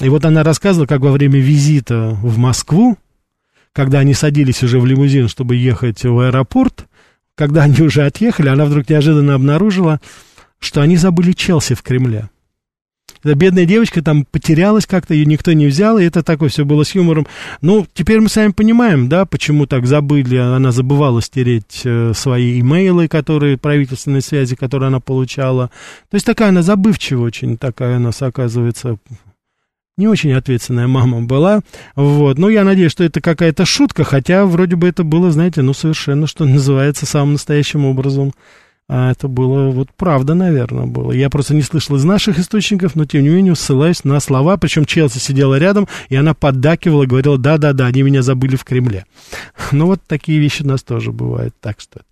И 0.00 0.08
вот 0.10 0.24
она 0.26 0.42
рассказывала, 0.42 0.86
как 0.86 1.00
во 1.00 1.10
время 1.10 1.40
визита 1.40 2.10
в 2.22 2.36
Москву, 2.36 2.98
когда 3.76 3.98
они 3.98 4.14
садились 4.14 4.62
уже 4.62 4.80
в 4.80 4.86
лимузин, 4.86 5.28
чтобы 5.28 5.54
ехать 5.54 6.02
в 6.02 6.18
аэропорт, 6.18 6.86
когда 7.34 7.64
они 7.64 7.82
уже 7.82 8.06
отъехали, 8.06 8.48
она 8.48 8.64
вдруг 8.64 8.88
неожиданно 8.88 9.34
обнаружила, 9.34 10.00
что 10.58 10.80
они 10.80 10.96
забыли 10.96 11.32
Челси 11.32 11.74
в 11.74 11.82
Кремле. 11.82 12.30
Эта 13.22 13.34
бедная 13.34 13.66
девочка 13.66 14.02
там 14.02 14.24
потерялась 14.24 14.86
как-то, 14.86 15.12
ее 15.12 15.26
никто 15.26 15.52
не 15.52 15.66
взял, 15.66 15.98
и 15.98 16.04
это 16.04 16.22
такое 16.22 16.48
все 16.48 16.64
было 16.64 16.84
с 16.84 16.94
юмором. 16.94 17.26
Ну, 17.60 17.86
теперь 17.92 18.20
мы 18.20 18.30
сами 18.30 18.52
понимаем, 18.52 19.10
да, 19.10 19.26
почему 19.26 19.66
так 19.66 19.86
забыли, 19.86 20.36
она 20.36 20.72
забывала 20.72 21.20
стереть 21.20 21.82
э, 21.84 22.12
свои 22.14 22.58
имейлы, 22.60 23.08
которые, 23.08 23.58
правительственные 23.58 24.22
связи, 24.22 24.56
которые 24.56 24.86
она 24.86 25.00
получала. 25.00 25.70
То 26.10 26.14
есть 26.14 26.24
такая 26.24 26.48
она 26.48 26.62
забывчивая 26.62 27.26
очень, 27.26 27.58
такая 27.58 27.98
у 27.98 28.00
нас, 28.00 28.22
оказывается, 28.22 28.96
не 29.96 30.08
очень 30.08 30.32
ответственная 30.32 30.86
мама 30.86 31.22
была, 31.22 31.60
вот, 31.94 32.38
но 32.38 32.48
я 32.50 32.64
надеюсь, 32.64 32.92
что 32.92 33.04
это 33.04 33.20
какая-то 33.20 33.64
шутка, 33.64 34.04
хотя 34.04 34.44
вроде 34.44 34.76
бы 34.76 34.88
это 34.88 35.04
было, 35.04 35.30
знаете, 35.30 35.62
ну, 35.62 35.72
совершенно, 35.72 36.26
что 36.26 36.44
называется, 36.44 37.06
самым 37.06 37.34
настоящим 37.34 37.84
образом 37.84 38.32
а 38.88 39.10
это 39.10 39.26
было 39.26 39.70
вот 39.70 39.88
правда, 39.96 40.34
наверное, 40.34 40.86
было. 40.86 41.10
Я 41.10 41.28
просто 41.28 41.54
не 41.54 41.62
слышал 41.62 41.96
из 41.96 42.04
наших 42.04 42.38
источников, 42.38 42.94
но 42.94 43.04
тем 43.04 43.22
не 43.22 43.30
менее 43.30 43.56
ссылаюсь 43.56 44.04
на 44.04 44.20
слова. 44.20 44.56
Причем 44.58 44.84
Челси 44.84 45.18
сидела 45.18 45.58
рядом, 45.58 45.88
и 46.08 46.14
она 46.14 46.34
поддакивала, 46.34 47.04
говорила, 47.04 47.36
да-да-да, 47.36 47.86
они 47.86 48.02
меня 48.02 48.22
забыли 48.22 48.56
в 48.56 48.64
Кремле. 48.64 49.04
Ну 49.72 49.86
вот 49.86 50.00
такие 50.06 50.38
вещи 50.38 50.62
у 50.62 50.68
нас 50.68 50.82
тоже 50.84 51.10
бывают, 51.10 51.54
так 51.60 51.80
что... 51.80 52.02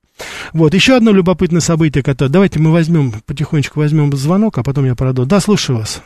Вот, 0.53 0.75
еще 0.75 0.97
одно 0.97 1.13
любопытное 1.13 1.61
событие, 1.61 2.03
которое... 2.03 2.31
Давайте 2.31 2.59
мы 2.59 2.73
возьмем, 2.73 3.13
потихонечку 3.27 3.79
возьмем 3.79 4.13
звонок, 4.17 4.59
а 4.59 4.63
потом 4.65 4.85
я 4.85 4.97
продолжу. 4.97 5.29
Да, 5.29 5.41
слушаю 5.41 5.79
вас. 5.79 6.03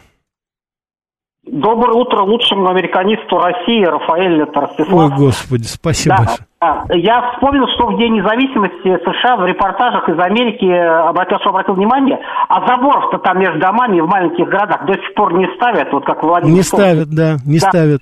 Доброе 1.50 1.94
утро 1.94 2.22
лучшему 2.22 2.68
американисту 2.68 3.38
России 3.38 3.84
Рафаэль 3.84 4.42
Ростислав. 4.42 4.92
Ой, 4.92 5.16
Господи, 5.16 5.64
спасибо 5.64 6.16
да, 6.16 6.24
большое. 6.24 7.02
Я 7.02 7.32
вспомнил, 7.32 7.66
что 7.74 7.86
в 7.86 7.98
День 7.98 8.14
независимости 8.14 8.98
США 9.04 9.36
в 9.36 9.46
репортажах 9.46 10.08
из 10.08 10.18
Америки 10.18 10.66
обратил, 10.66 11.38
что 11.38 11.50
обратил 11.50 11.74
внимание, 11.74 12.18
а 12.48 12.66
заборов-то 12.66 13.18
там 13.18 13.38
между 13.38 13.60
домами 13.60 14.00
в 14.00 14.06
маленьких 14.06 14.46
городах 14.46 14.84
до 14.86 14.94
сих 14.94 15.14
пор 15.14 15.34
не 15.34 15.46
ставят, 15.56 15.92
вот 15.92 16.04
как 16.04 16.22
Владимир. 16.22 16.54
Не 16.54 16.62
ставят, 16.62 17.08
да, 17.10 17.36
не 17.46 17.60
да. 17.60 17.68
ставят. 17.68 18.00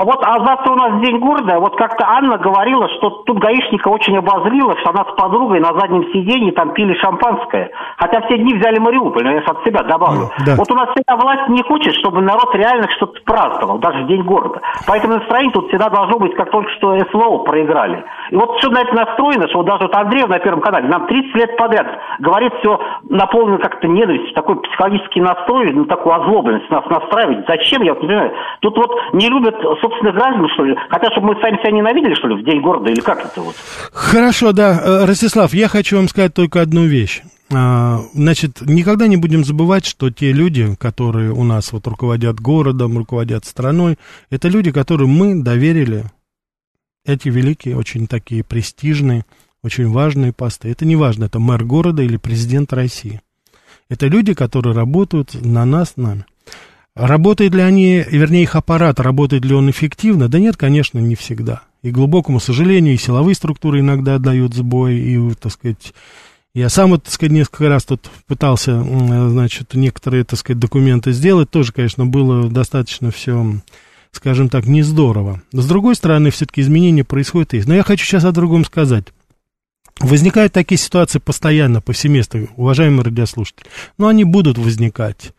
Вот, 0.00 0.22
а 0.24 0.44
завтра 0.44 0.72
у 0.72 0.76
нас 0.76 1.00
День 1.02 1.18
города. 1.18 1.58
Вот 1.58 1.76
как-то 1.76 2.06
Анна 2.06 2.38
говорила, 2.38 2.88
что 2.98 3.10
тут 3.26 3.38
гаишника 3.38 3.88
очень 3.88 4.16
обозлила, 4.16 4.76
что 4.78 4.90
она 4.90 5.04
с 5.04 5.16
подругой 5.16 5.58
на 5.58 5.76
заднем 5.76 6.04
сиденье 6.12 6.52
там 6.52 6.72
пили 6.72 6.94
шампанское. 7.00 7.72
Хотя 7.96 8.20
все 8.22 8.38
дни 8.38 8.54
взяли 8.54 8.78
Мариуполь, 8.78 9.24
но 9.24 9.32
я 9.32 9.40
от 9.40 9.64
себя 9.64 9.82
добавлю. 9.82 10.30
Да. 10.46 10.54
Вот 10.56 10.70
у 10.70 10.74
нас 10.76 10.90
всегда 10.90 11.16
власть 11.16 11.48
не 11.48 11.64
хочет, 11.64 11.94
чтобы 11.96 12.20
народ 12.20 12.54
реально 12.54 12.88
что-то 12.90 13.20
праздновал, 13.24 13.78
даже 13.78 14.04
в 14.04 14.06
День 14.06 14.22
города. 14.22 14.60
Поэтому 14.86 15.14
настроение 15.14 15.52
тут 15.52 15.66
всегда 15.66 15.88
должно 15.88 16.18
быть, 16.20 16.34
как 16.36 16.50
только 16.50 16.70
что 16.78 16.96
СВО 17.10 17.38
проиграли. 17.38 18.04
И 18.30 18.36
вот 18.36 18.56
все 18.58 18.70
на 18.70 18.82
это 18.82 18.94
настроено, 18.94 19.48
что 19.48 19.58
вот 19.58 19.66
даже 19.66 19.82
вот 19.82 19.96
Андреев 19.96 20.28
на 20.28 20.38
Первом 20.38 20.60
канале 20.60 20.86
нам 20.86 21.08
30 21.08 21.34
лет 21.34 21.56
подряд 21.56 21.86
говорит 22.20 22.52
все 22.60 22.78
наполнено 23.08 23.58
как-то 23.58 23.88
ненавистью, 23.88 24.32
такой 24.34 24.60
психологический 24.60 25.22
настрой, 25.22 25.72
ну 25.72 25.86
такую 25.86 26.14
озлобленность 26.14 26.70
нас 26.70 26.84
настраивать. 26.86 27.46
Зачем, 27.48 27.82
я 27.82 27.94
вот 27.94 28.02
не 28.02 28.08
понимаю. 28.08 28.32
Тут 28.60 28.76
вот 28.76 28.92
не 29.14 29.28
любят 29.28 29.56
собственных 29.88 30.14
граждан, 30.14 30.46
что 30.54 30.64
ли? 30.64 30.74
Хотя, 30.90 31.10
чтобы 31.12 31.28
мы 31.28 31.40
сами 31.40 31.58
себя 31.58 31.70
ненавидели, 31.72 32.14
что 32.14 32.28
ли, 32.28 32.42
в 32.42 32.44
день 32.44 32.60
города, 32.60 32.90
или 32.90 33.00
как 33.00 33.24
это 33.24 33.40
вот? 33.40 33.54
Хорошо, 33.92 34.52
да. 34.52 34.80
Э, 34.82 35.04
Ростислав, 35.04 35.54
я 35.54 35.68
хочу 35.68 35.96
вам 35.96 36.08
сказать 36.08 36.34
только 36.34 36.60
одну 36.60 36.84
вещь. 36.84 37.22
А, 37.50 38.00
значит, 38.12 38.60
никогда 38.60 39.06
не 39.06 39.16
будем 39.16 39.44
забывать, 39.44 39.86
что 39.86 40.10
те 40.10 40.32
люди, 40.32 40.74
которые 40.78 41.32
у 41.32 41.44
нас 41.44 41.72
вот 41.72 41.86
руководят 41.86 42.40
городом, 42.40 42.98
руководят 42.98 43.46
страной, 43.46 43.96
это 44.30 44.48
люди, 44.48 44.70
которым 44.70 45.10
мы 45.10 45.42
доверили 45.42 46.04
эти 47.06 47.28
великие, 47.28 47.76
очень 47.76 48.06
такие 48.06 48.44
престижные, 48.44 49.24
очень 49.62 49.88
важные 49.90 50.32
посты. 50.34 50.70
Это 50.70 50.84
не 50.84 50.96
важно, 50.96 51.24
это 51.24 51.38
мэр 51.38 51.64
города 51.64 52.02
или 52.02 52.18
президент 52.18 52.72
России. 52.72 53.22
Это 53.88 54.06
люди, 54.06 54.34
которые 54.34 54.74
работают 54.74 55.34
на 55.42 55.64
нас, 55.64 55.96
нами. 55.96 56.26
Работают 56.98 57.54
ли 57.54 57.62
они, 57.62 58.04
вернее, 58.10 58.42
их 58.42 58.56
аппарат, 58.56 58.98
работает 58.98 59.44
ли 59.44 59.54
он 59.54 59.70
эффективно? 59.70 60.28
Да 60.28 60.40
нет, 60.40 60.56
конечно, 60.56 60.98
не 60.98 61.14
всегда. 61.14 61.62
И, 61.82 61.92
глубокому 61.92 62.40
сожалению, 62.40 62.94
и 62.94 62.98
силовые 62.98 63.36
структуры 63.36 63.78
иногда 63.78 64.16
отдают 64.16 64.52
сбой, 64.52 64.96
и, 64.96 65.34
так 65.34 65.52
сказать, 65.52 65.94
я 66.54 66.68
сам, 66.68 66.98
так 66.98 67.12
сказать, 67.12 67.32
несколько 67.32 67.68
раз 67.68 67.84
тут 67.84 68.10
пытался, 68.26 68.82
значит, 68.82 69.74
некоторые, 69.74 70.24
так 70.24 70.40
сказать, 70.40 70.58
документы 70.58 71.12
сделать, 71.12 71.50
тоже, 71.50 71.72
конечно, 71.72 72.04
было 72.04 72.50
достаточно 72.50 73.12
все, 73.12 73.46
скажем 74.10 74.48
так, 74.48 74.66
не 74.66 74.82
здорово. 74.82 75.40
С 75.52 75.68
другой 75.68 75.94
стороны, 75.94 76.32
все-таки 76.32 76.62
изменения 76.62 77.04
происходят 77.04 77.52
есть. 77.52 77.68
Но 77.68 77.74
я 77.74 77.84
хочу 77.84 78.04
сейчас 78.04 78.24
о 78.24 78.32
другом 78.32 78.64
сказать. 78.64 79.04
Возникают 80.00 80.52
такие 80.52 80.78
ситуации 80.78 81.20
постоянно, 81.20 81.80
повсеместно, 81.80 82.48
уважаемые 82.56 83.04
радиослушатели. 83.04 83.66
Но 83.98 84.08
они 84.08 84.24
будут 84.24 84.58
возникать. 84.58 85.32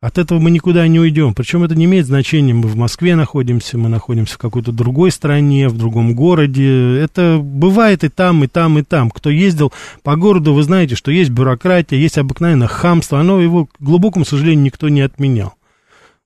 От 0.00 0.16
этого 0.16 0.38
мы 0.38 0.50
никуда 0.50 0.86
не 0.88 0.98
уйдем. 0.98 1.34
Причем 1.34 1.62
это 1.62 1.74
не 1.74 1.84
имеет 1.84 2.06
значения, 2.06 2.54
мы 2.54 2.68
в 2.68 2.76
Москве 2.76 3.16
находимся, 3.16 3.76
мы 3.76 3.90
находимся 3.90 4.34
в 4.34 4.38
какой-то 4.38 4.72
другой 4.72 5.10
стране, 5.10 5.68
в 5.68 5.76
другом 5.76 6.14
городе. 6.14 6.96
Это 6.98 7.38
бывает 7.38 8.02
и 8.02 8.08
там, 8.08 8.42
и 8.44 8.46
там, 8.46 8.78
и 8.78 8.82
там. 8.82 9.10
Кто 9.10 9.28
ездил 9.28 9.74
по 10.02 10.16
городу, 10.16 10.54
вы 10.54 10.62
знаете, 10.62 10.94
что 10.94 11.10
есть 11.10 11.30
бюрократия, 11.30 11.98
есть 11.98 12.16
обыкновенное 12.16 12.66
хамство. 12.66 13.20
Оно 13.20 13.42
его, 13.42 13.66
к 13.66 13.72
глубокому 13.78 14.24
сожалению, 14.24 14.64
никто 14.64 14.88
не 14.88 15.02
отменял. 15.02 15.52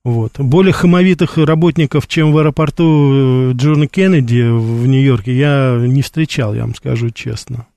Вот. 0.05 0.39
Более 0.39 0.71
хамовитых 0.71 1.37
работников, 1.37 2.07
чем 2.07 2.31
в 2.31 2.37
аэропорту 2.37 3.49
э, 3.49 3.51
Джона 3.55 3.87
Кеннеди 3.87 4.47
в 4.47 4.85
Нью-Йорке, 4.85 5.35
я 5.35 5.77
не 5.81 6.01
встречал, 6.01 6.53
я 6.53 6.61
вам 6.61 6.75
скажу 6.75 7.09
честно. 7.09 7.67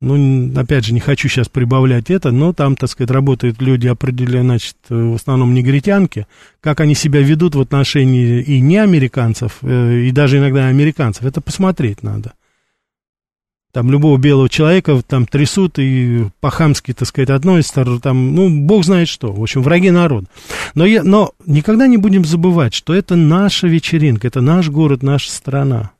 Ну, 0.00 0.52
опять 0.56 0.84
же, 0.84 0.94
не 0.94 1.00
хочу 1.00 1.28
сейчас 1.28 1.48
прибавлять 1.48 2.08
это, 2.08 2.30
но 2.30 2.52
там, 2.52 2.76
так 2.76 2.88
сказать, 2.88 3.10
работают 3.10 3.60
люди 3.60 3.88
определенные, 3.88 4.58
значит, 4.58 4.76
в 4.88 5.14
основном 5.14 5.54
негритянки. 5.54 6.28
Как 6.60 6.80
они 6.80 6.94
себя 6.94 7.20
ведут 7.20 7.56
в 7.56 7.60
отношении 7.60 8.40
и 8.40 8.60
не 8.60 8.76
американцев, 8.76 9.58
э, 9.62 10.02
и 10.02 10.12
даже 10.12 10.38
иногда 10.38 10.68
американцев, 10.68 11.24
это 11.24 11.40
посмотреть 11.40 12.04
надо. 12.04 12.34
Там 13.72 13.90
любого 13.90 14.16
белого 14.18 14.48
человека 14.48 15.02
там 15.06 15.26
трясут 15.26 15.80
и 15.80 16.26
по-хамски, 16.40 16.94
так 16.94 17.08
сказать, 17.08 17.30
относятся, 17.30 17.84
там, 18.00 18.36
ну, 18.36 18.48
бог 18.48 18.84
знает 18.84 19.08
что, 19.08 19.32
в 19.32 19.42
общем, 19.42 19.62
враги 19.62 19.90
народа. 19.90 20.28
Но, 20.74 20.86
я, 20.86 21.02
но 21.02 21.32
никогда 21.44 21.88
не 21.88 21.96
будем 21.96 22.24
забывать, 22.24 22.72
что 22.72 22.94
это 22.94 23.16
наша 23.16 23.66
вечеринка, 23.66 24.28
это 24.28 24.40
наш 24.40 24.68
город, 24.68 25.02
наша 25.02 25.30
страна. 25.32 25.90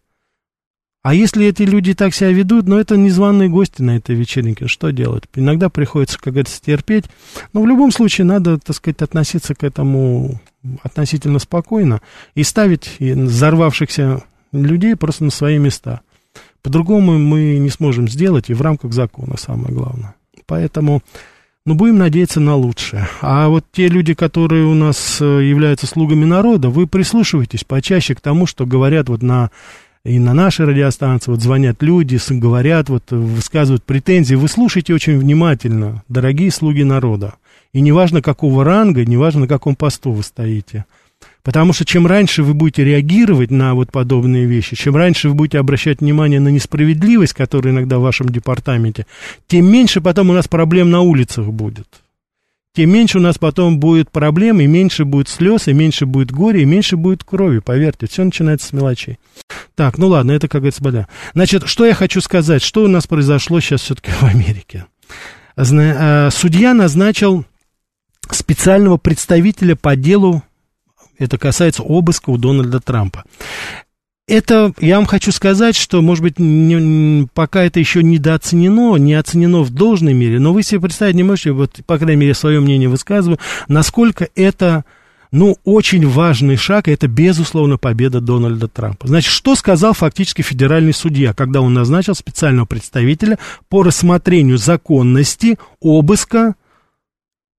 А 1.08 1.14
если 1.14 1.46
эти 1.46 1.62
люди 1.62 1.94
так 1.94 2.14
себя 2.14 2.32
ведут, 2.32 2.68
ну, 2.68 2.76
это 2.76 2.98
незваные 2.98 3.48
гости 3.48 3.80
на 3.80 3.96
этой 3.96 4.14
вечеринке, 4.14 4.66
что 4.66 4.90
делать? 4.90 5.24
Иногда 5.34 5.70
приходится, 5.70 6.18
как 6.18 6.34
говорится, 6.34 6.60
терпеть. 6.60 7.06
Но 7.54 7.62
в 7.62 7.66
любом 7.66 7.92
случае 7.92 8.26
надо, 8.26 8.58
так 8.58 8.76
сказать, 8.76 9.00
относиться 9.00 9.54
к 9.54 9.64
этому 9.64 10.38
относительно 10.82 11.38
спокойно 11.38 12.02
и 12.34 12.42
ставить 12.42 12.96
взорвавшихся 13.00 14.22
людей 14.52 14.96
просто 14.96 15.24
на 15.24 15.30
свои 15.30 15.56
места. 15.56 16.02
По-другому 16.62 17.18
мы 17.18 17.56
не 17.56 17.70
сможем 17.70 18.06
сделать 18.06 18.50
и 18.50 18.54
в 18.54 18.60
рамках 18.60 18.92
закона, 18.92 19.38
самое 19.38 19.72
главное. 19.72 20.14
Поэтому, 20.44 21.02
ну, 21.64 21.72
будем 21.72 21.96
надеяться 21.96 22.40
на 22.40 22.54
лучшее. 22.54 23.08
А 23.22 23.48
вот 23.48 23.64
те 23.72 23.88
люди, 23.88 24.12
которые 24.12 24.66
у 24.66 24.74
нас 24.74 25.22
э, 25.22 25.24
являются 25.24 25.86
слугами 25.86 26.26
народа, 26.26 26.68
вы 26.68 26.86
прислушивайтесь 26.86 27.64
почаще 27.64 28.14
к 28.14 28.20
тому, 28.20 28.44
что 28.44 28.66
говорят 28.66 29.08
вот 29.08 29.22
на 29.22 29.50
и 30.04 30.18
на 30.18 30.32
нашей 30.32 30.66
радиостанции 30.66 31.30
вот 31.30 31.42
звонят 31.42 31.82
люди, 31.82 32.18
говорят, 32.30 32.88
вот 32.88 33.10
высказывают 33.10 33.84
претензии. 33.84 34.34
Вы 34.34 34.48
слушайте 34.48 34.94
очень 34.94 35.18
внимательно, 35.18 36.02
дорогие 36.08 36.50
слуги 36.50 36.82
народа. 36.82 37.34
И 37.72 37.80
неважно, 37.80 38.22
какого 38.22 38.64
ранга, 38.64 39.04
неважно, 39.04 39.42
на 39.42 39.48
каком 39.48 39.76
посту 39.76 40.12
вы 40.12 40.22
стоите. 40.22 40.84
Потому 41.42 41.72
что 41.72 41.84
чем 41.84 42.06
раньше 42.06 42.42
вы 42.42 42.54
будете 42.54 42.84
реагировать 42.84 43.50
на 43.50 43.74
вот 43.74 43.90
подобные 43.90 44.46
вещи, 44.46 44.76
чем 44.76 44.96
раньше 44.96 45.28
вы 45.28 45.34
будете 45.34 45.58
обращать 45.58 46.00
внимание 46.00 46.40
на 46.40 46.48
несправедливость, 46.48 47.32
которая 47.32 47.74
иногда 47.74 47.98
в 47.98 48.02
вашем 48.02 48.28
департаменте, 48.28 49.06
тем 49.46 49.70
меньше 49.70 50.00
потом 50.00 50.30
у 50.30 50.32
нас 50.32 50.46
проблем 50.46 50.90
на 50.90 51.00
улицах 51.00 51.48
будет 51.48 51.86
тем 52.78 52.90
меньше 52.90 53.18
у 53.18 53.20
нас 53.20 53.38
потом 53.38 53.80
будет 53.80 54.08
проблем, 54.08 54.60
и 54.60 54.68
меньше 54.68 55.04
будет 55.04 55.28
слез, 55.28 55.66
и 55.66 55.72
меньше 55.72 56.06
будет 56.06 56.30
горя, 56.30 56.60
и 56.60 56.64
меньше 56.64 56.96
будет 56.96 57.24
крови, 57.24 57.58
поверьте, 57.58 58.06
все 58.06 58.22
начинается 58.22 58.68
с 58.68 58.72
мелочей. 58.72 59.18
Так, 59.74 59.98
ну 59.98 60.06
ладно, 60.06 60.30
это, 60.30 60.46
как 60.46 60.60
говорится, 60.60 60.84
беда. 60.84 61.08
Значит, 61.34 61.66
что 61.66 61.84
я 61.84 61.92
хочу 61.92 62.20
сказать, 62.20 62.62
что 62.62 62.84
у 62.84 62.86
нас 62.86 63.08
произошло 63.08 63.58
сейчас 63.58 63.80
все-таки 63.80 64.12
в 64.12 64.22
Америке? 64.22 64.86
Э, 65.56 66.30
судья 66.30 66.72
назначил 66.72 67.44
специального 68.30 68.96
представителя 68.96 69.74
по 69.74 69.96
делу, 69.96 70.44
это 71.18 71.36
касается 71.36 71.82
обыска 71.82 72.30
у 72.30 72.38
Дональда 72.38 72.78
Трампа. 72.78 73.24
Это, 74.28 74.74
я 74.78 74.96
вам 74.96 75.06
хочу 75.06 75.32
сказать, 75.32 75.74
что, 75.74 76.02
может 76.02 76.22
быть, 76.22 76.38
не, 76.38 77.26
пока 77.32 77.64
это 77.64 77.80
еще 77.80 78.02
недооценено, 78.02 78.96
не 78.96 79.14
оценено 79.14 79.62
в 79.62 79.70
должной 79.70 80.12
мере, 80.12 80.38
но 80.38 80.52
вы 80.52 80.62
себе 80.62 80.82
представить 80.82 81.14
не 81.14 81.22
можете, 81.22 81.52
вот, 81.52 81.80
по 81.86 81.96
крайней 81.96 82.20
мере, 82.20 82.34
свое 82.34 82.60
мнение 82.60 82.90
высказываю, 82.90 83.38
насколько 83.68 84.28
это 84.34 84.84
ну, 85.32 85.56
очень 85.64 86.06
важный 86.06 86.56
шаг, 86.56 86.88
это, 86.88 87.08
безусловно, 87.08 87.78
победа 87.78 88.20
Дональда 88.20 88.68
Трампа. 88.68 89.08
Значит, 89.08 89.32
что 89.32 89.54
сказал 89.54 89.94
фактически 89.94 90.42
федеральный 90.42 90.92
судья, 90.92 91.32
когда 91.32 91.62
он 91.62 91.72
назначил 91.72 92.14
специального 92.14 92.66
представителя 92.66 93.38
по 93.70 93.82
рассмотрению 93.82 94.58
законности 94.58 95.58
обыска 95.80 96.54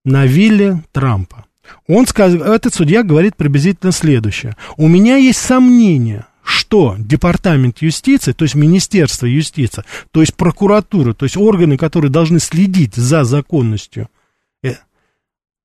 на 0.06 0.28
вилле 0.28 0.84
Трампа? 0.92 1.46
Он 1.88 2.06
сказал, 2.06 2.42
этот 2.54 2.74
судья 2.74 3.04
говорит 3.04 3.36
приблизительно 3.36 3.92
следующее. 3.92 4.56
У 4.78 4.88
меня 4.88 5.18
есть 5.18 5.40
сомнения, 5.40 6.26
что 6.50 6.96
Департамент 6.98 7.82
юстиции, 7.82 8.32
то 8.34 8.44
есть 8.44 8.56
Министерство 8.56 9.26
юстиции, 9.26 9.84
то 10.12 10.22
есть 10.22 10.36
прокуратура, 10.36 11.14
то 11.14 11.26
есть 11.26 11.38
органы, 11.38 11.78
которые 11.78 12.12
должны 12.12 12.40
следить 12.40 12.96
за 12.96 13.24
законностью 13.24 14.10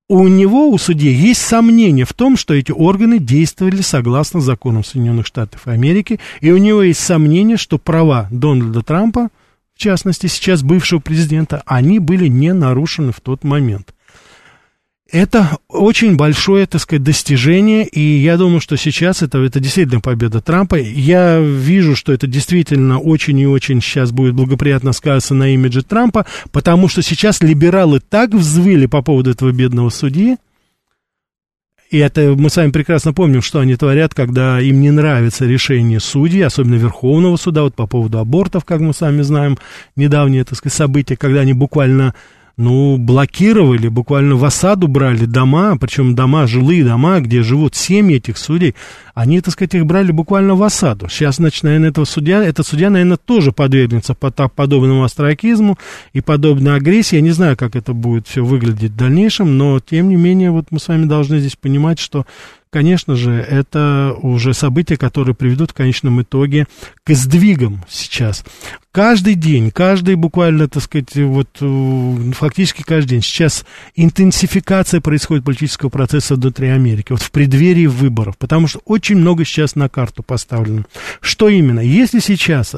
у 0.09 0.29
него, 0.29 0.69
у 0.69 0.79
судьи, 0.79 1.13
есть 1.13 1.41
сомнения 1.41 2.05
в 2.05 2.13
том, 2.13 2.37
что 2.37 2.55
эти 2.55 2.73
органы 2.73 3.19
действовали 3.19 3.81
согласно 3.81 4.41
законам 4.41 4.85
Соединенных 4.85 5.27
Штатов 5.27 5.67
Америки, 5.67 6.21
и 6.41 6.51
у 6.51 6.59
него 6.59 6.83
есть 6.83 7.01
сомнения, 7.01 7.57
что 7.57 7.79
права 7.79 8.29
Дональда 8.31 8.83
Трампа, 8.83 9.29
в 9.75 9.79
частности, 9.79 10.27
сейчас 10.27 10.63
бывшего 10.63 11.01
президента, 11.01 11.63
они 11.67 11.99
были 11.99 12.29
не 12.29 12.53
нарушены 12.53 13.13
в 13.13 13.21
тот 13.21 13.45
момент. 13.45 13.95
Это 15.13 15.59
очень 15.69 16.17
большое, 16.17 16.67
так 16.67 16.81
сказать, 16.81 17.03
достижение, 17.03 17.87
и 17.87 18.01
я 18.01 18.39
думаю, 18.39 18.61
что 18.61 18.77
сейчас 18.77 19.23
это, 19.23 19.39
это 19.39 19.61
действительно 19.61 20.01
победа 20.01 20.41
Трампа. 20.41 20.77
Я 20.77 21.39
вижу, 21.41 21.95
что 21.95 22.13
это 22.13 22.27
действительно 22.27 22.99
очень 22.99 23.39
и 23.39 23.47
очень 23.47 23.83
сейчас 23.83 24.13
будет 24.13 24.35
благоприятно 24.35 24.93
сказаться 24.93 25.35
на 25.35 25.53
имидже 25.53 25.83
Трампа, 25.83 26.25
потому 26.53 26.89
что 26.89 27.03
сейчас 27.03 27.43
либералы 27.43 28.01
так 28.01 28.31
взвыли 28.31 28.87
по 28.87 29.03
поводу 29.03 29.31
этого 29.31 29.53
бедного 29.53 29.91
судьи, 29.91 30.39
и 31.91 31.99
это 31.99 32.35
мы 32.37 32.51
с 32.51 32.57
вами 32.57 32.73
прекрасно 32.73 33.13
помним, 33.13 33.41
что 33.41 33.61
они 33.61 33.77
творят, 33.77 34.15
когда 34.15 34.59
им 34.61 34.81
не 34.81 34.91
нравится 34.91 35.45
решение 35.47 36.01
судей, 36.01 36.45
особенно 36.45 36.75
Верховного 36.75 37.37
суда, 37.37 37.63
вот 37.63 37.77
по 37.77 37.87
поводу 37.87 38.19
абортов, 38.19 38.65
как 38.65 38.81
мы 38.81 38.93
с 38.93 39.01
вами 39.01 39.23
знаем, 39.23 39.59
недавнее, 39.95 40.45
так 40.45 40.59
сказать, 40.59 40.77
событие, 40.77 41.17
когда 41.17 41.43
они 41.43 41.53
буквально 41.53 42.15
ну, 42.57 42.97
блокировали, 42.99 43.89
буквально 43.89 44.37
в 44.37 44.45
осаду 44.45 44.87
брали 44.87 45.25
дома, 45.25 45.77
причем 45.77 46.15
дома, 46.15 46.47
жилые 46.47 46.85
дома, 46.85 47.21
где 47.21 47.43
живут 47.43 47.75
семьи 47.75 48.17
этих 48.17 48.39
судей, 48.39 48.75
они, 49.15 49.41
так 49.41 49.53
сказать, 49.53 49.75
их 49.75 49.87
брали 49.87 50.13
буквально 50.13 50.55
в 50.55 50.63
осаду. 50.63 51.09
Сейчас, 51.09 51.37
значит, 51.37 51.65
наверное, 51.65 51.91
этого 51.91 52.05
судья, 52.05 52.45
этот 52.45 52.67
судья, 52.67 52.91
наверное, 52.91 53.17
тоже 53.17 53.53
подвергнется 53.53 54.15
подобному 54.15 55.03
астракизму 55.05 55.79
и 56.13 56.21
подобной 56.21 56.77
агрессии. 56.77 57.17
Я 57.17 57.23
не 57.23 57.33
знаю, 57.33 57.57
как 57.57 57.75
это 57.75 57.93
будет 57.93 58.29
все 58.29 58.45
выглядеть 58.45 58.93
в 58.93 58.97
дальнейшем, 58.97 59.59
но, 59.59 59.81
тем 59.81 60.09
не 60.09 60.17
менее, 60.17 60.51
вот 60.51 60.67
мы 60.71 60.79
с 60.79 60.89
вами 60.89 61.07
должны 61.07 61.41
здесь 61.41 61.57
понимать, 61.57 61.99
что 61.99 62.25
конечно 62.75 63.15
же, 63.15 63.31
это 63.35 64.17
уже 64.21 64.53
события, 64.53 64.97
которые 64.97 65.37
приведут 65.37 65.71
в 65.71 65.75
конечном 65.75 66.23
итоге 66.23 66.67
к 67.05 67.15
сдвигам 67.15 67.85
сейчас. 67.89 68.45
Каждый 68.91 69.37
день, 69.37 69.71
каждый 69.71 70.17
буквально, 70.17 70.67
так 70.69 70.83
сказать, 70.83 71.15
вот 71.15 71.49
э, 71.61 72.33
фактически 72.33 72.83
каждый 72.83 73.11
день. 73.11 73.23
Сейчас 73.23 73.65
интенсификация 73.95 75.01
происходит 75.01 75.45
политического 75.45 75.89
процесса 75.89 76.35
внутри 76.35 76.67
Америки, 76.67 77.13
вот 77.13 77.23
в 77.23 77.31
преддверии 77.31 77.87
выборов, 77.87 78.37
потому 78.39 78.67
что 78.67 78.81
очень 78.87 79.19
много 79.19 79.45
сейчас 79.45 79.77
на 79.77 79.89
карту 79.89 80.25
поставлено. 80.25 80.85
Что 81.21 81.49
именно? 81.49 81.79
Если 81.79 82.19
сейчас 82.19 82.75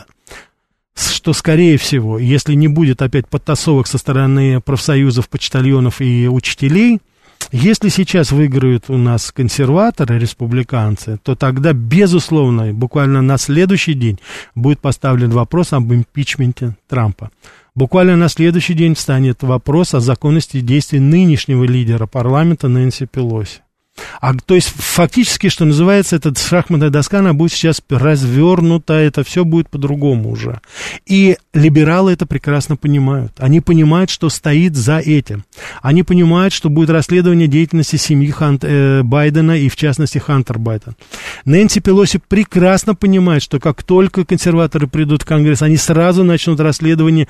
что, 0.95 1.33
скорее 1.33 1.79
всего, 1.79 2.19
если 2.19 2.53
не 2.53 2.69
будет 2.69 3.01
опять 3.01 3.29
подтасовок 3.29 3.87
со 3.87 3.97
стороны 3.97 4.61
профсоюзов, 4.61 5.31
почтальонов 5.31 6.03
и 6.03 6.29
учителей– 6.29 7.01
если 7.53 7.89
сейчас 7.89 8.33
выиграют 8.33 8.85
у 8.89 8.97
нас 8.97 9.33
консерваторы, 9.33 10.19
республиканцы, 10.19 11.19
то 11.23 11.35
тогда, 11.35 11.73
безусловно, 11.73 12.73
буквально 12.73 13.23
на 13.23 13.39
следующий 13.39 13.95
день 13.95 14.19
будет 14.55 14.81
поставлен 14.81 15.31
вопрос 15.31 15.73
об 15.73 15.93
импичменте 15.93 16.77
Трампа. 16.89 17.31
Буквально 17.75 18.17
на 18.17 18.29
следующий 18.29 18.75
день 18.75 18.95
встанет 18.95 19.43
вопрос 19.43 19.93
о 19.95 20.01
законности 20.01 20.61
действий 20.61 20.99
нынешнего 20.99 21.65
лидера 21.65 22.07
парламента 22.07 22.69
Нэнси 22.69 23.07
Пелоси. 23.07 23.61
А, 24.21 24.35
то 24.35 24.55
есть, 24.55 24.69
фактически, 24.69 25.49
что 25.49 25.65
называется, 25.65 26.17
эта 26.17 26.35
шахматная 26.39 26.91
доска, 26.91 27.21
она 27.21 27.33
будет 27.33 27.53
сейчас 27.53 27.83
развернута, 27.89 28.95
это 28.95 29.25
все 29.25 29.45
будет 29.45 29.69
по-другому 29.69 30.31
уже. 30.31 30.61
И 31.07 31.37
либералы 31.55 32.13
это 32.13 32.27
прекрасно 32.27 32.77
понимают. 32.77 33.33
Они 33.39 33.61
понимают, 33.61 34.11
что 34.11 34.29
стоит 34.29 34.77
за 34.77 34.99
этим. 34.99 35.45
Они 35.83 36.03
понимают, 36.03 36.53
что 36.53 36.69
будет 36.69 36.91
расследование 36.91 37.49
деятельности 37.49 37.97
семьи 37.97 38.31
Хант, 38.31 38.65
э, 38.65 39.03
Байдена 39.03 39.59
и, 39.59 39.69
в 39.69 39.77
частности, 39.77 40.19
Хантер 40.19 40.59
Байден. 40.59 40.97
Нэнси 41.45 41.81
Пелоси 41.81 42.21
прекрасно 42.27 42.95
понимает, 42.95 43.43
что 43.43 43.61
как 43.61 43.83
только 43.83 44.25
консерваторы 44.25 44.87
придут 44.87 45.23
в 45.23 45.27
Конгресс, 45.27 45.63
они 45.63 45.77
сразу 45.77 46.25
начнут 46.25 46.61
расследование 46.61 47.29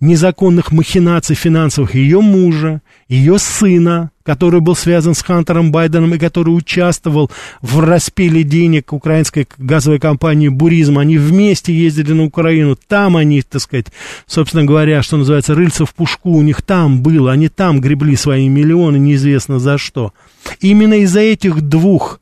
незаконных 0.00 0.72
махинаций 0.72 1.36
финансовых 1.36 1.94
ее 1.94 2.20
мужа, 2.20 2.80
ее 3.08 3.38
сына, 3.38 4.10
который 4.22 4.60
был 4.60 4.76
связан 4.76 5.14
с 5.14 5.22
Хантером 5.22 5.72
Байденом 5.72 6.14
и 6.14 6.18
который 6.18 6.50
участвовал 6.50 7.30
в 7.62 7.80
распиле 7.80 8.42
денег 8.42 8.92
украинской 8.92 9.48
газовой 9.56 9.98
компании 9.98 10.48
«Буризм». 10.48 10.98
Они 10.98 11.16
вместе 11.16 11.72
ездили 11.72 12.12
на 12.12 12.24
Украину, 12.24 12.76
там 12.76 13.16
они, 13.16 13.40
так 13.40 13.62
сказать, 13.62 13.86
собственно 14.26 14.64
говоря, 14.64 15.02
что 15.02 15.16
называется, 15.16 15.54
рыльца 15.54 15.86
в 15.86 15.94
пушку 15.94 16.32
у 16.32 16.42
них 16.42 16.60
там 16.60 17.02
было, 17.02 17.32
они 17.32 17.48
там 17.48 17.80
гребли 17.80 18.16
свои 18.16 18.48
миллионы, 18.48 18.98
неизвестно 18.98 19.58
за 19.58 19.78
что. 19.78 20.12
Именно 20.60 21.00
из-за 21.00 21.20
этих 21.20 21.62
двух 21.62 22.20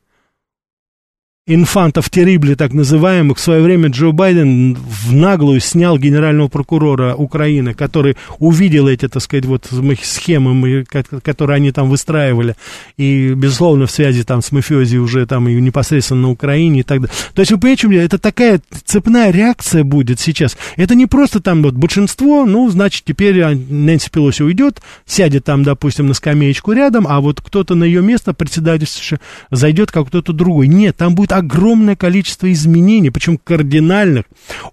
инфантов 1.49 2.11
террибли, 2.11 2.55
так 2.55 2.73
называемых, 2.73 3.39
в 3.39 3.41
свое 3.41 3.63
время 3.63 3.89
Джо 3.89 4.11
Байден 4.11 4.75
в 4.75 5.13
наглую 5.13 5.61
снял 5.61 5.97
генерального 5.97 6.49
прокурора 6.49 7.15
Украины, 7.15 7.73
который 7.73 8.17
увидел 8.41 8.89
эти, 8.89 9.07
так 9.07 9.23
сказать, 9.23 9.45
вот 9.45 9.69
схемы, 10.03 10.85
которые 11.23 11.57
они 11.57 11.71
там 11.71 11.89
выстраивали, 11.89 12.57
и, 12.97 13.33
безусловно, 13.35 13.87
в 13.87 13.93
связи 13.93 14.25
там 14.25 14.43
с 14.43 14.51
мафиози 14.51 14.97
уже 14.97 15.25
там 15.27 15.49
и 15.49 15.55
непосредственно 15.61 16.23
на 16.23 16.31
Украине 16.31 16.81
и 16.81 16.83
так 16.83 17.03
далее. 17.03 17.15
То 17.33 17.43
есть, 17.43 17.53
вы 17.53 17.59
понимаете, 17.59 18.05
это 18.05 18.19
такая 18.19 18.61
цепная 18.85 19.31
реакция 19.31 19.85
будет 19.85 20.19
сейчас. 20.19 20.57
Это 20.75 20.97
не 20.97 21.07
просто 21.07 21.41
там 21.41 21.63
вот 21.63 21.75
большинство, 21.75 22.45
ну, 22.45 22.69
значит, 22.71 23.05
теперь 23.05 23.55
Нэнси 23.55 24.11
Пелоси 24.11 24.43
уйдет, 24.43 24.83
сядет 25.07 25.45
там, 25.45 25.63
допустим, 25.63 26.09
на 26.09 26.15
скамеечку 26.15 26.73
рядом, 26.73 27.07
а 27.09 27.21
вот 27.21 27.41
кто-то 27.41 27.77
на 27.77 27.85
ее 27.85 28.03
место, 28.03 28.35
председатель 28.35 28.89
зайдет 29.53 29.93
как 29.93 30.09
кто-то 30.09 30.33
другой. 30.33 30.67
Нет, 30.67 30.97
там 30.97 31.15
будет 31.15 31.36
огромное 31.37 31.97
количество 31.97 32.51
изменений, 32.53 33.11
причем 33.11 33.39
кардинальных, 33.39 34.25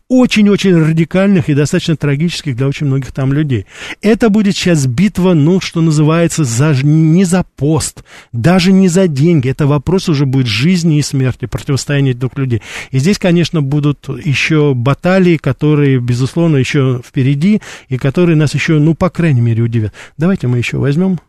очень-очень 0.07 0.75
радикальных 0.75 1.49
и 1.49 1.53
достаточно 1.53 1.95
трагических 1.95 2.55
для 2.55 2.67
очень 2.67 2.87
многих 2.87 3.11
там 3.11 3.33
людей. 3.33 3.65
Это 4.01 4.29
будет 4.29 4.55
сейчас 4.55 4.85
битва, 4.85 5.33
ну, 5.33 5.59
что 5.59 5.81
называется, 5.81 6.43
за, 6.43 6.75
не 6.83 7.25
за 7.25 7.45
пост, 7.55 8.03
даже 8.31 8.71
не 8.71 8.87
за 8.87 9.07
деньги. 9.07 9.49
Это 9.49 9.67
вопрос 9.67 10.09
уже 10.09 10.25
будет 10.25 10.47
жизни 10.47 10.97
и 10.97 11.01
смерти, 11.01 11.45
противостояния 11.45 12.13
двух 12.13 12.37
людей. 12.37 12.61
И 12.91 12.99
здесь, 12.99 13.19
конечно, 13.19 13.61
будут 13.61 14.07
еще 14.23 14.73
баталии, 14.73 15.37
которые, 15.37 15.99
безусловно, 15.99 16.57
еще 16.57 17.01
впереди, 17.05 17.61
и 17.89 17.97
которые 17.97 18.35
нас 18.35 18.53
еще, 18.53 18.79
ну, 18.79 18.95
по 18.95 19.09
крайней 19.09 19.41
мере, 19.41 19.63
удивят. 19.63 19.93
Давайте 20.17 20.47
мы 20.47 20.57
еще 20.57 20.77
возьмем. 20.77 21.19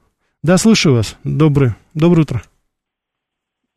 Да, 0.43 0.59
слушаю 0.59 0.95
вас. 0.95 1.17
Доброе, 1.25 1.77
доброе 1.95 2.23
утро. 2.23 2.43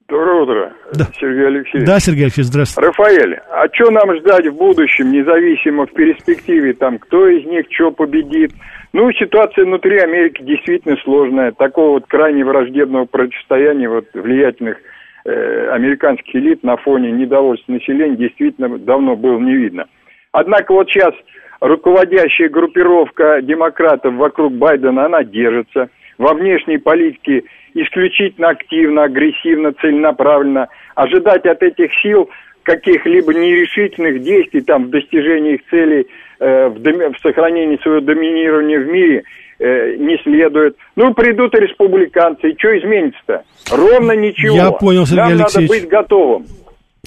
Доброе 0.10 0.42
утро, 0.42 0.74
да. 0.94 1.06
Сергей 1.20 1.48
Алексеевич. 1.48 1.86
Да, 1.86 2.00
Сергей 2.00 2.24
Алексеевич, 2.24 2.50
здравствуйте. 2.50 2.88
Рафаэль, 2.88 3.40
а 3.52 3.68
что 3.74 3.92
нам 3.92 4.16
ждать 4.16 4.48
в 4.48 4.56
будущем, 4.56 5.12
независимо 5.12 5.86
в 5.86 5.92
перспективе, 5.92 6.74
там, 6.74 6.98
кто 6.98 7.28
из 7.28 7.46
них 7.46 7.66
что 7.70 7.92
победит? 7.92 8.52
Ну, 8.94 9.12
ситуация 9.12 9.66
внутри 9.66 10.00
Америки 10.00 10.42
действительно 10.44 10.96
сложная. 11.04 11.52
Такого 11.52 11.96
вот 11.96 12.06
крайне 12.08 12.46
враждебного 12.46 13.04
противостояния 13.04 13.90
вот 13.90 14.06
влиятельных 14.14 14.78
э, 15.26 15.70
американских 15.72 16.34
элит 16.34 16.64
на 16.64 16.78
фоне 16.78 17.12
недовольства 17.12 17.74
населения 17.74 18.16
действительно 18.16 18.78
давно 18.78 19.18
было 19.18 19.38
не 19.40 19.56
видно. 19.56 19.88
Однако 20.32 20.72
вот 20.72 20.90
сейчас 20.90 21.14
руководящая 21.60 22.48
группировка 22.48 23.42
демократов 23.42 24.14
вокруг 24.14 24.54
Байдена, 24.54 25.08
она 25.08 25.26
держится. 25.26 25.90
Во 26.18 26.34
внешней 26.34 26.78
политике 26.78 27.44
исключительно 27.84 28.50
активно, 28.50 29.04
агрессивно, 29.04 29.74
целенаправленно. 29.74 30.68
Ожидать 30.96 31.46
от 31.46 31.62
этих 31.62 31.92
сил 32.02 32.30
каких-либо 32.64 33.34
нерешительных 33.34 34.22
действий 34.24 34.62
там, 34.62 34.86
в 34.86 34.90
достижении 34.90 35.56
их 35.56 35.62
целей, 35.70 36.08
э, 36.40 36.68
в, 36.68 36.82
доми- 36.82 37.14
в 37.16 37.22
сохранении 37.22 37.78
своего 37.82 38.02
доминирования 38.02 38.80
в 38.80 38.88
мире 38.88 39.24
э, 39.60 39.96
не 39.98 40.18
следует. 40.24 40.76
Ну, 40.96 41.14
придут 41.14 41.56
и 41.56 41.62
республиканцы, 41.62 42.50
и 42.50 42.58
что 42.58 42.78
изменится-то? 42.78 43.44
Ровно 43.72 44.12
ничего. 44.14 44.56
Я 44.56 44.72
понял, 44.72 45.06
Сергей 45.06 45.24
Нам 45.24 45.32
Алексеевич. 45.34 45.70
надо 45.70 45.82
быть 45.82 45.90
готовым. 45.90 46.46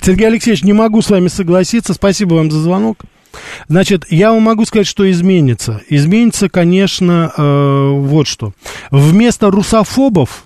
Сергей 0.00 0.28
Алексеевич, 0.28 0.64
не 0.64 0.72
могу 0.72 1.02
с 1.02 1.10
вами 1.10 1.28
согласиться. 1.28 1.92
Спасибо 1.92 2.34
вам 2.34 2.50
за 2.50 2.58
звонок. 2.58 2.98
Значит, 3.68 4.04
я 4.08 4.32
вам 4.32 4.42
могу 4.42 4.64
сказать, 4.64 4.86
что 4.86 5.08
изменится. 5.10 5.82
Изменится, 5.88 6.48
конечно, 6.48 7.30
э, 7.36 7.90
вот 7.92 8.26
что. 8.26 8.52
Вместо 8.90 9.50
русофобов 9.50 10.44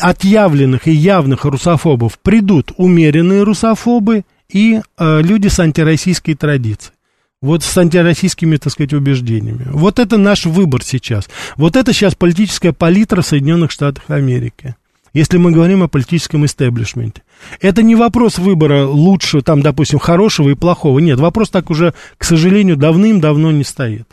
отъявленных 0.00 0.88
и 0.88 0.92
явных 0.92 1.44
русофобов 1.44 2.18
придут 2.18 2.72
умеренные 2.76 3.42
русофобы 3.42 4.24
и 4.48 4.80
э, 4.98 5.22
люди 5.22 5.48
с 5.48 5.58
антироссийской 5.58 6.34
традицией. 6.34 6.94
Вот 7.42 7.62
с 7.62 7.78
антироссийскими, 7.78 8.56
так 8.56 8.72
сказать, 8.72 8.92
убеждениями. 8.92 9.66
Вот 9.72 9.98
это 9.98 10.18
наш 10.18 10.44
выбор 10.44 10.82
сейчас. 10.84 11.30
Вот 11.56 11.74
это 11.74 11.94
сейчас 11.94 12.14
политическая 12.14 12.72
палитра 12.72 13.22
в 13.22 13.26
Соединенных 13.26 13.70
Штатах 13.70 14.04
Америки. 14.08 14.76
Если 15.14 15.38
мы 15.38 15.50
говорим 15.50 15.82
о 15.82 15.88
политическом 15.88 16.44
истеблишменте. 16.44 17.22
Это 17.60 17.82
не 17.82 17.96
вопрос 17.96 18.38
выбора 18.38 18.86
лучшего, 18.86 19.42
там, 19.42 19.62
допустим, 19.62 19.98
хорошего 19.98 20.50
и 20.50 20.54
плохого. 20.54 20.98
Нет, 20.98 21.18
вопрос 21.18 21.48
так 21.48 21.70
уже, 21.70 21.94
к 22.18 22.24
сожалению, 22.24 22.76
давным-давно 22.76 23.50
не 23.50 23.64
стоит. 23.64 24.06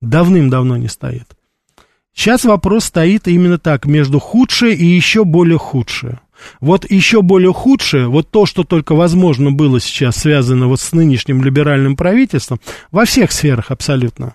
Давным-давно 0.00 0.76
не 0.76 0.88
стоит. 0.88 1.28
Сейчас 2.14 2.44
вопрос 2.44 2.84
стоит 2.84 3.26
именно 3.26 3.58
так, 3.58 3.86
между 3.86 4.18
худшее 4.18 4.74
и 4.74 4.84
еще 4.84 5.24
более 5.24 5.58
худшее. 5.58 6.20
Вот 6.60 6.90
еще 6.90 7.22
более 7.22 7.52
худшее, 7.52 8.08
вот 8.08 8.30
то, 8.30 8.46
что 8.46 8.64
только 8.64 8.94
возможно 8.94 9.52
было 9.52 9.80
сейчас 9.80 10.16
связано 10.16 10.66
вот 10.66 10.80
с 10.80 10.92
нынешним 10.92 11.42
либеральным 11.42 11.96
правительством, 11.96 12.60
во 12.90 13.04
всех 13.04 13.32
сферах 13.32 13.70
абсолютно. 13.70 14.34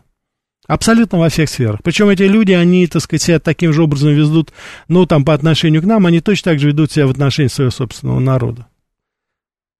Абсолютно 0.67 1.19
во 1.19 1.29
всех 1.29 1.49
сферах. 1.49 1.79
Причем 1.81 2.09
эти 2.09 2.23
люди, 2.23 2.51
они, 2.51 2.87
так 2.87 3.01
сказать, 3.01 3.21
себя 3.21 3.39
таким 3.39 3.71
же 3.71 3.83
образом 3.83 4.11
ведут, 4.11 4.51
ну, 4.89 5.05
там, 5.05 5.23
по 5.23 5.33
отношению 5.33 5.81
к 5.81 5.85
нам, 5.85 6.05
они 6.05 6.19
точно 6.19 6.51
так 6.51 6.59
же 6.59 6.67
ведут 6.67 6.91
себя 6.91 7.07
в 7.07 7.11
отношении 7.11 7.47
своего 7.47 7.71
собственного 7.71 8.19
народа. 8.19 8.67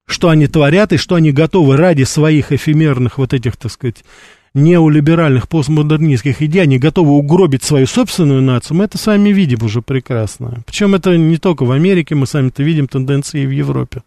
Что 0.06 0.30
они 0.30 0.48
творят 0.48 0.94
и 0.94 0.98
что 0.98 1.16
они 1.16 1.34
готовы 1.34 1.76
ради 1.76 2.04
своих 2.04 2.54
эфемерных 2.54 3.18
вот 3.18 3.34
этих, 3.34 3.58
так 3.58 3.70
сказать, 3.70 4.06
неолиберальных 4.58 5.48
постмодернистских 5.48 6.42
идей, 6.42 6.64
они 6.64 6.78
готовы 6.80 7.12
угробить 7.12 7.64
свою 7.64 7.88
собственную 7.88 8.42
нацию, 8.42 8.78
мы 8.78 8.86
это 8.86 8.98
с 8.98 9.08
вами 9.08 9.30
видим 9.30 9.64
уже 9.64 9.82
прекрасно. 9.82 10.64
Причем 10.66 10.96
это 10.96 11.16
не 11.18 11.38
только 11.38 11.64
в 11.64 11.72
Америке, 11.72 12.16
мы 12.16 12.28
сами 12.28 12.50
это 12.50 12.64
видим 12.64 12.88
тенденции 12.88 13.44
и 13.44 13.48
в 13.48 13.52
Европе. 13.52 14.02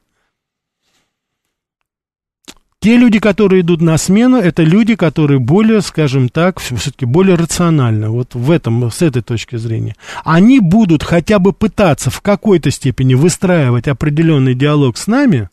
Те 2.83 2.97
люди, 2.97 3.19
которые 3.19 3.61
идут 3.61 3.83
на 3.83 3.99
смену, 3.99 4.39
это 4.39 4.63
люди, 4.63 4.95
которые 4.95 5.39
более, 5.39 5.83
скажем 5.83 6.31
так, 6.31 6.59
все-таки 6.61 7.05
более 7.05 7.37
рациональны, 7.37 8.09
вот 8.09 8.35
в 8.35 8.51
этом, 8.51 8.91
с 8.91 9.03
этой 9.03 9.21
точки 9.21 9.57
зрения. 9.57 9.97
Они 10.25 10.61
будут 10.61 11.03
хотя 11.03 11.39
бы 11.39 11.53
пытаться 11.53 12.09
в 12.11 12.23
какой-то 12.23 12.71
степени 12.71 13.13
выстраивать 13.13 13.87
определенный 13.87 14.55
диалог 14.55 14.97
с 14.97 15.07
нами, 15.09 15.51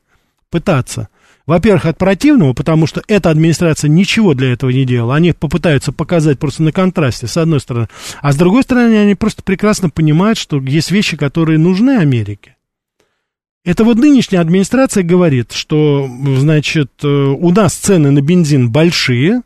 пытаться, 0.49 1.09
во-первых, 1.47 1.85
от 1.85 1.97
противного, 1.97 2.53
потому 2.53 2.87
что 2.87 3.01
эта 3.07 3.29
администрация 3.29 3.89
ничего 3.89 4.33
для 4.33 4.51
этого 4.51 4.69
не 4.69 4.83
делала. 4.83 5.15
Они 5.15 5.31
попытаются 5.31 5.93
показать 5.93 6.39
просто 6.39 6.61
на 6.61 6.73
контрасте, 6.73 7.25
с 7.25 7.37
одной 7.37 7.61
стороны. 7.61 7.87
А 8.21 8.33
с 8.33 8.35
другой 8.35 8.63
стороны, 8.63 8.97
они 8.97 9.15
просто 9.15 9.41
прекрасно 9.43 9.89
понимают, 9.89 10.37
что 10.37 10.59
есть 10.59 10.91
вещи, 10.91 11.15
которые 11.15 11.57
нужны 11.57 11.97
Америке. 11.97 12.57
Это 13.63 13.85
вот 13.85 13.97
нынешняя 13.97 14.41
администрация 14.41 15.03
говорит, 15.03 15.53
что, 15.53 16.09
значит, 16.37 16.91
э, 17.03 17.07
у 17.07 17.51
нас 17.51 17.73
цены 17.75 18.11
на 18.11 18.21
бензин 18.21 18.69
большие 18.69 19.41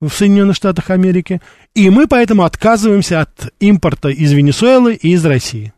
в 0.00 0.10
Соединенных 0.10 0.56
Штатах 0.56 0.90
Америки, 0.90 1.40
и 1.74 1.90
мы 1.90 2.06
поэтому 2.06 2.44
отказываемся 2.44 3.20
от 3.20 3.52
импорта 3.60 4.08
из 4.08 4.32
Венесуэлы 4.32 4.94
и 4.94 5.12
из 5.12 5.24
России. 5.24 5.72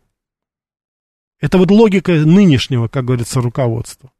Это 1.41 1.57
вот 1.57 1.71
логика 1.71 2.13
нынешнего, 2.13 2.87
как 2.87 3.05
говорится, 3.05 3.41
руководства. 3.41 4.11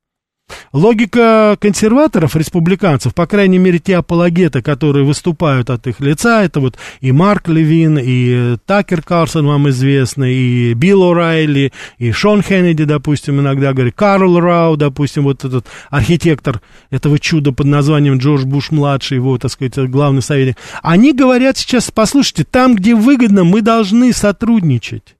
Логика 0.74 1.56
консерваторов, 1.62 2.36
республиканцев, 2.36 3.14
по 3.14 3.28
крайней 3.28 3.60
мере, 3.60 3.78
те 3.78 3.98
апологеты, 3.98 4.64
которые 4.64 5.06
выступают 5.06 5.70
от 5.70 5.86
их 5.86 6.00
лица, 6.00 6.44
это 6.44 6.60
вот 6.60 6.78
и 7.00 7.12
Марк 7.12 7.48
Левин, 7.48 8.00
и 8.02 8.58
Такер 8.66 9.04
Карлсон 9.04 9.46
вам 9.46 9.70
известный, 9.70 10.34
и 10.34 10.74
Билл 10.74 11.04
О'Райли, 11.14 11.72
и 12.00 12.12
Шон 12.12 12.41
Хеннеди, 12.41 12.86
допустим, 12.86 13.39
иногда 13.39 13.74
говорит, 13.74 13.94
Карл 13.96 14.39
Рау, 14.39 14.76
допустим, 14.76 15.26
вот 15.26 15.46
этот 15.46 15.68
архитектор 15.91 16.60
этого 16.89 17.20
чуда 17.20 17.52
под 17.52 17.68
названием 17.68 18.18
Джордж 18.18 18.44
Буш-младший, 18.44 19.18
его, 19.18 19.38
так 19.38 19.52
сказать, 19.52 19.78
главный 19.91 20.24
советник. 20.24 20.58
Они 20.82 21.14
говорят 21.14 21.56
сейчас, 21.56 21.91
послушайте, 21.91 22.46
там, 22.46 22.76
где 22.76 22.96
выгодно, 22.96 23.44
мы 23.44 23.62
должны 23.62 24.12
сотрудничать. 24.12 25.16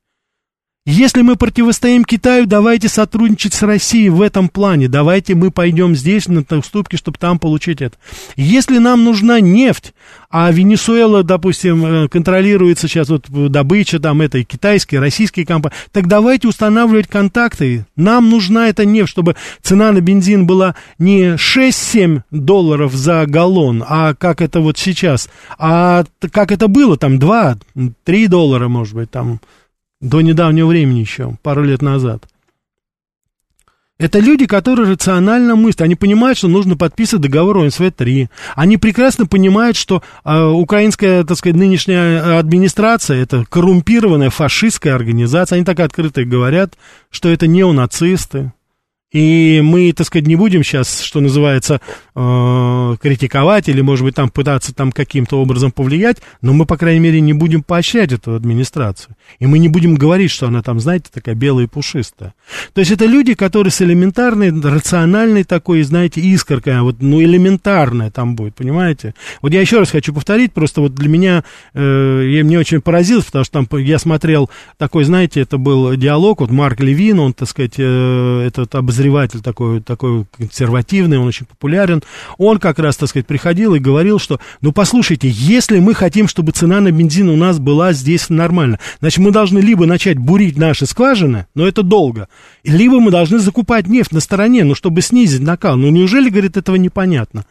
Если 0.86 1.22
мы 1.22 1.38
противостоим 1.38 2.04
Китаю, 2.04 2.46
давайте 2.46 2.90
сотрудничать 2.90 3.54
с 3.54 3.62
Россией 3.62 4.10
в 4.10 4.22
этом 4.22 4.50
плане. 4.50 4.90
Давайте 4.90 5.34
мы 5.34 5.50
пойдем 5.50 5.96
здесь 5.96 6.28
на 6.28 6.44
уступки, 6.58 6.98
чтобы 6.98 7.18
там 7.18 7.40
получить 7.40 7.82
это. 7.82 7.96
Если 8.36 8.80
нам 8.80 9.06
нужна 9.06 9.40
нефть, 9.40 9.94
а 10.30 10.52
Венесуэла, 10.52 11.24
допустим, 11.24 11.86
э, 11.86 12.08
контролируется 12.10 12.90
сейчас 12.90 13.08
вот 13.08 13.30
добыча 13.30 13.98
там 14.02 14.20
этой 14.20 14.44
китайской, 14.44 14.96
российской 14.96 15.46
компании, 15.46 15.78
так 15.94 16.10
давайте 16.10 16.50
устанавливать 16.50 17.08
контакты. 17.08 17.86
Нам 17.96 18.30
нужна 18.30 18.68
эта 18.68 18.84
нефть, 18.84 19.10
чтобы 19.10 19.38
цена 19.62 19.94
на 19.94 20.02
бензин 20.02 20.46
была 20.46 20.76
не 21.00 21.38
6-7 21.38 22.24
долларов 22.30 22.94
за 22.94 23.26
галлон, 23.26 23.86
а 23.88 24.16
как 24.16 24.42
это 24.42 24.60
вот 24.60 24.78
сейчас, 24.78 25.30
а 25.58 26.04
как 26.34 26.52
это 26.52 26.68
было 26.68 26.98
там 26.98 27.20
2-3 27.20 28.28
доллара, 28.28 28.68
может 28.68 28.96
быть, 28.96 29.10
там 29.10 29.40
до 30.04 30.22
недавнего 30.22 30.68
времени 30.68 31.00
еще, 31.00 31.38
пару 31.42 31.64
лет 31.64 31.82
назад. 31.82 32.28
Это 34.00 34.20
люди, 34.20 34.48
которые 34.48 34.92
рационально 34.92 35.56
мыслят. 35.56 35.84
Они 35.84 35.96
понимают, 35.96 36.38
что 36.38 36.50
нужно 36.50 36.76
подписывать 36.76 37.24
договор 37.24 37.60
ОНСВ-3. 37.60 38.28
Они 38.56 38.78
прекрасно 38.78 39.28
понимают, 39.28 39.78
что 39.78 40.04
э, 40.26 40.44
украинская, 40.44 41.24
так 41.24 41.38
сказать, 41.38 41.56
нынешняя 41.56 42.38
администрация, 42.38 43.22
это 43.22 43.46
коррумпированная 43.48 44.30
фашистская 44.30 44.96
организация. 44.96 45.58
Они 45.58 45.66
так 45.66 45.80
открыто 45.80 46.26
говорят, 46.26 46.74
что 47.10 47.30
это 47.30 47.48
неонацисты. 47.48 48.52
И 49.14 49.62
мы, 49.64 49.94
так 49.94 50.08
сказать, 50.08 50.28
не 50.28 50.36
будем 50.36 50.64
сейчас, 50.64 51.02
что 51.02 51.20
называется, 51.20 51.80
э, 52.16 52.96
критиковать 53.00 53.70
или, 53.70 53.82
может 53.82 54.04
быть, 54.04 54.16
там 54.16 54.30
пытаться 54.30 54.74
там 54.74 54.92
каким-то 54.92 55.40
образом 55.40 55.72
повлиять, 55.72 56.18
но 56.42 56.54
мы, 56.54 56.66
по 56.66 56.78
крайней 56.78 57.00
мере, 57.00 57.22
не 57.22 57.34
будем 57.34 57.62
поощрять 57.62 58.12
эту 58.12 58.34
администрацию. 58.34 59.16
И 59.38 59.46
мы 59.46 59.60
не 59.60 59.70
будем 59.70 59.96
говорить, 59.96 60.32
что 60.32 60.48
она 60.48 60.64
там, 60.64 60.80
знаете, 60.80 61.06
такая 61.14 61.36
белая 61.36 61.66
и 61.66 61.70
пушистая. 61.70 62.34
То 62.74 62.82
есть 62.82 62.92
это 62.92 63.06
люди, 63.06 63.36
которые 63.36 63.70
с 63.70 63.82
элементарной, 63.84 64.50
рациональной 64.50 65.44
такой, 65.44 65.84
знаете, 65.84 66.20
искоркой, 66.20 66.82
вот, 66.82 66.98
ну, 67.00 67.22
элементарная 67.22 68.10
там 68.10 68.36
будет, 68.36 68.56
понимаете? 68.56 69.14
Вот 69.44 69.54
я 69.54 69.62
еще 69.62 69.78
раз 69.78 69.92
хочу 69.92 70.12
повторить, 70.12 70.54
просто 70.54 70.82
вот 70.82 70.96
для 70.96 71.08
меня, 71.08 71.44
э, 71.76 72.30
я, 72.32 72.44
мне 72.44 72.58
очень 72.58 72.82
поразилось, 72.82 73.26
потому 73.26 73.46
что 73.46 73.64
там 73.64 73.80
я 73.80 74.00
смотрел 74.00 74.50
такой, 74.80 75.04
знаете, 75.04 75.42
это 75.42 75.60
был 75.60 75.96
диалог, 75.96 76.42
вот 76.42 76.50
Марк 76.50 76.80
Левин, 76.80 77.20
он, 77.20 77.34
так 77.34 77.48
сказать, 77.48 77.76
э, 77.78 78.44
этот 78.48 78.74
обозреватель 78.74 79.03
обозреватель 79.04 79.42
такой, 79.42 79.82
такой 79.82 80.26
консервативный, 80.38 81.18
он 81.18 81.28
очень 81.28 81.46
популярен, 81.46 82.02
он 82.38 82.60
как 82.60 82.80
раз, 82.80 82.98
так 82.98 83.10
сказать, 83.10 83.28
приходил 83.28 83.76
и 83.76 83.80
говорил, 83.80 84.20
что, 84.20 84.40
ну, 84.62 84.72
послушайте, 84.72 85.30
если 85.30 85.80
мы 85.80 85.94
хотим, 85.94 86.28
чтобы 86.28 86.52
цена 86.52 86.80
на 86.80 86.92
бензин 86.92 87.30
у 87.30 87.36
нас 87.36 87.60
была 87.60 87.94
здесь 87.94 88.30
нормально, 88.30 88.80
значит, 89.00 89.20
мы 89.20 89.32
должны 89.32 89.60
либо 89.60 89.86
начать 89.86 90.18
бурить 90.18 90.58
наши 90.58 90.86
скважины, 90.86 91.48
но 91.56 91.68
это 91.68 91.84
долго, 91.84 92.28
либо 92.64 93.00
мы 93.00 93.12
должны 93.12 93.40
закупать 93.40 93.88
нефть 93.88 94.12
на 94.12 94.20
стороне, 94.20 94.64
ну, 94.64 94.76
чтобы 94.76 95.02
снизить 95.02 95.42
накал. 95.42 95.76
Ну, 95.78 95.90
неужели, 95.90 96.30
говорит, 96.30 96.58
этого 96.58 96.76
непонятно? 96.76 97.46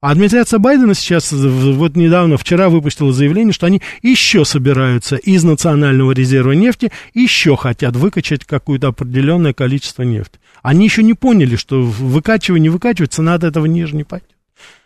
А 0.00 0.12
администрация 0.12 0.60
Байдена 0.60 0.94
сейчас, 0.94 1.32
вот 1.32 1.96
недавно, 1.96 2.36
вчера 2.36 2.68
выпустила 2.68 3.12
заявление, 3.12 3.52
что 3.52 3.66
они 3.66 3.82
еще 4.00 4.44
собираются 4.44 5.16
из 5.16 5.42
национального 5.42 6.12
резерва 6.12 6.52
нефти, 6.52 6.92
еще 7.14 7.56
хотят 7.56 7.96
выкачать 7.96 8.44
какое-то 8.44 8.88
определенное 8.88 9.52
количество 9.52 10.04
нефти. 10.04 10.38
Они 10.62 10.84
еще 10.84 11.02
не 11.02 11.14
поняли, 11.14 11.56
что 11.56 11.82
выкачивая, 11.82 12.60
не 12.60 12.68
выкачивать, 12.68 13.12
цена 13.12 13.34
от 13.34 13.42
этого 13.42 13.66
ниже 13.66 13.96
не 13.96 14.04
пойдет. 14.04 14.28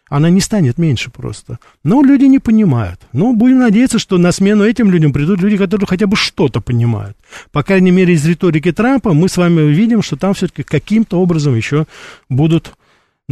Она 0.09 0.31
не 0.31 0.41
станет 0.41 0.79
меньше 0.79 1.11
просто. 1.11 1.59
Но 1.85 2.03
люди 2.03 2.25
не 2.25 2.39
понимают. 2.39 3.01
Ну, 3.13 3.35
будем 3.35 3.59
надеяться, 3.59 3.99
что 3.99 4.17
на 4.17 4.33
смену 4.33 4.65
этим 4.65 4.91
людям 4.91 5.13
придут 5.13 5.41
люди, 5.41 5.59
которые 5.59 5.87
хотя 5.87 6.07
бы 6.07 6.17
что-то 6.17 6.63
понимают. 6.63 7.19
По 7.51 7.63
крайней 7.63 7.91
мере, 7.91 8.15
из 8.15 8.27
риторики 8.27 8.73
Трампа 8.73 9.13
мы 9.13 9.29
с 9.29 9.37
вами 9.37 9.61
видим, 9.73 10.03
что 10.03 10.17
там 10.17 10.33
все-таки 10.33 10.63
каким-то 10.63 11.19
образом 11.19 11.55
еще 11.55 11.87
будут, 12.29 12.73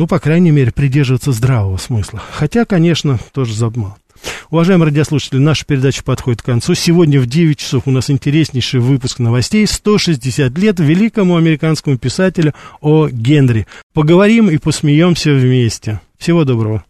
ну, 0.01 0.07
по 0.07 0.19
крайней 0.19 0.51
мере, 0.51 0.73
придерживаться 0.73 1.31
здравого 1.31 1.77
смысла. 1.77 2.23
Хотя, 2.33 2.65
конечно, 2.65 3.19
тоже 3.35 3.55
забыл. 3.55 3.89
Уважаемые 4.49 4.87
радиослушатели, 4.87 5.39
наша 5.39 5.67
передача 5.67 6.03
подходит 6.03 6.41
к 6.41 6.47
концу. 6.47 6.75
Сегодня 6.75 7.21
в 7.21 7.27
9 7.27 7.59
часов 7.59 7.83
у 7.85 7.91
нас 7.91 8.09
интереснейший 8.09 8.81
выпуск 8.81 9.19
новостей. 9.19 9.67
160 9.67 10.57
лет 10.57 10.81
великому 10.81 11.37
американскому 11.37 11.99
писателю 11.99 12.55
О. 12.81 13.11
Генри. 13.11 13.67
Поговорим 13.93 14.49
и 14.49 14.57
посмеемся 14.57 15.35
вместе. 15.35 16.01
Всего 16.17 16.45
доброго. 16.45 16.83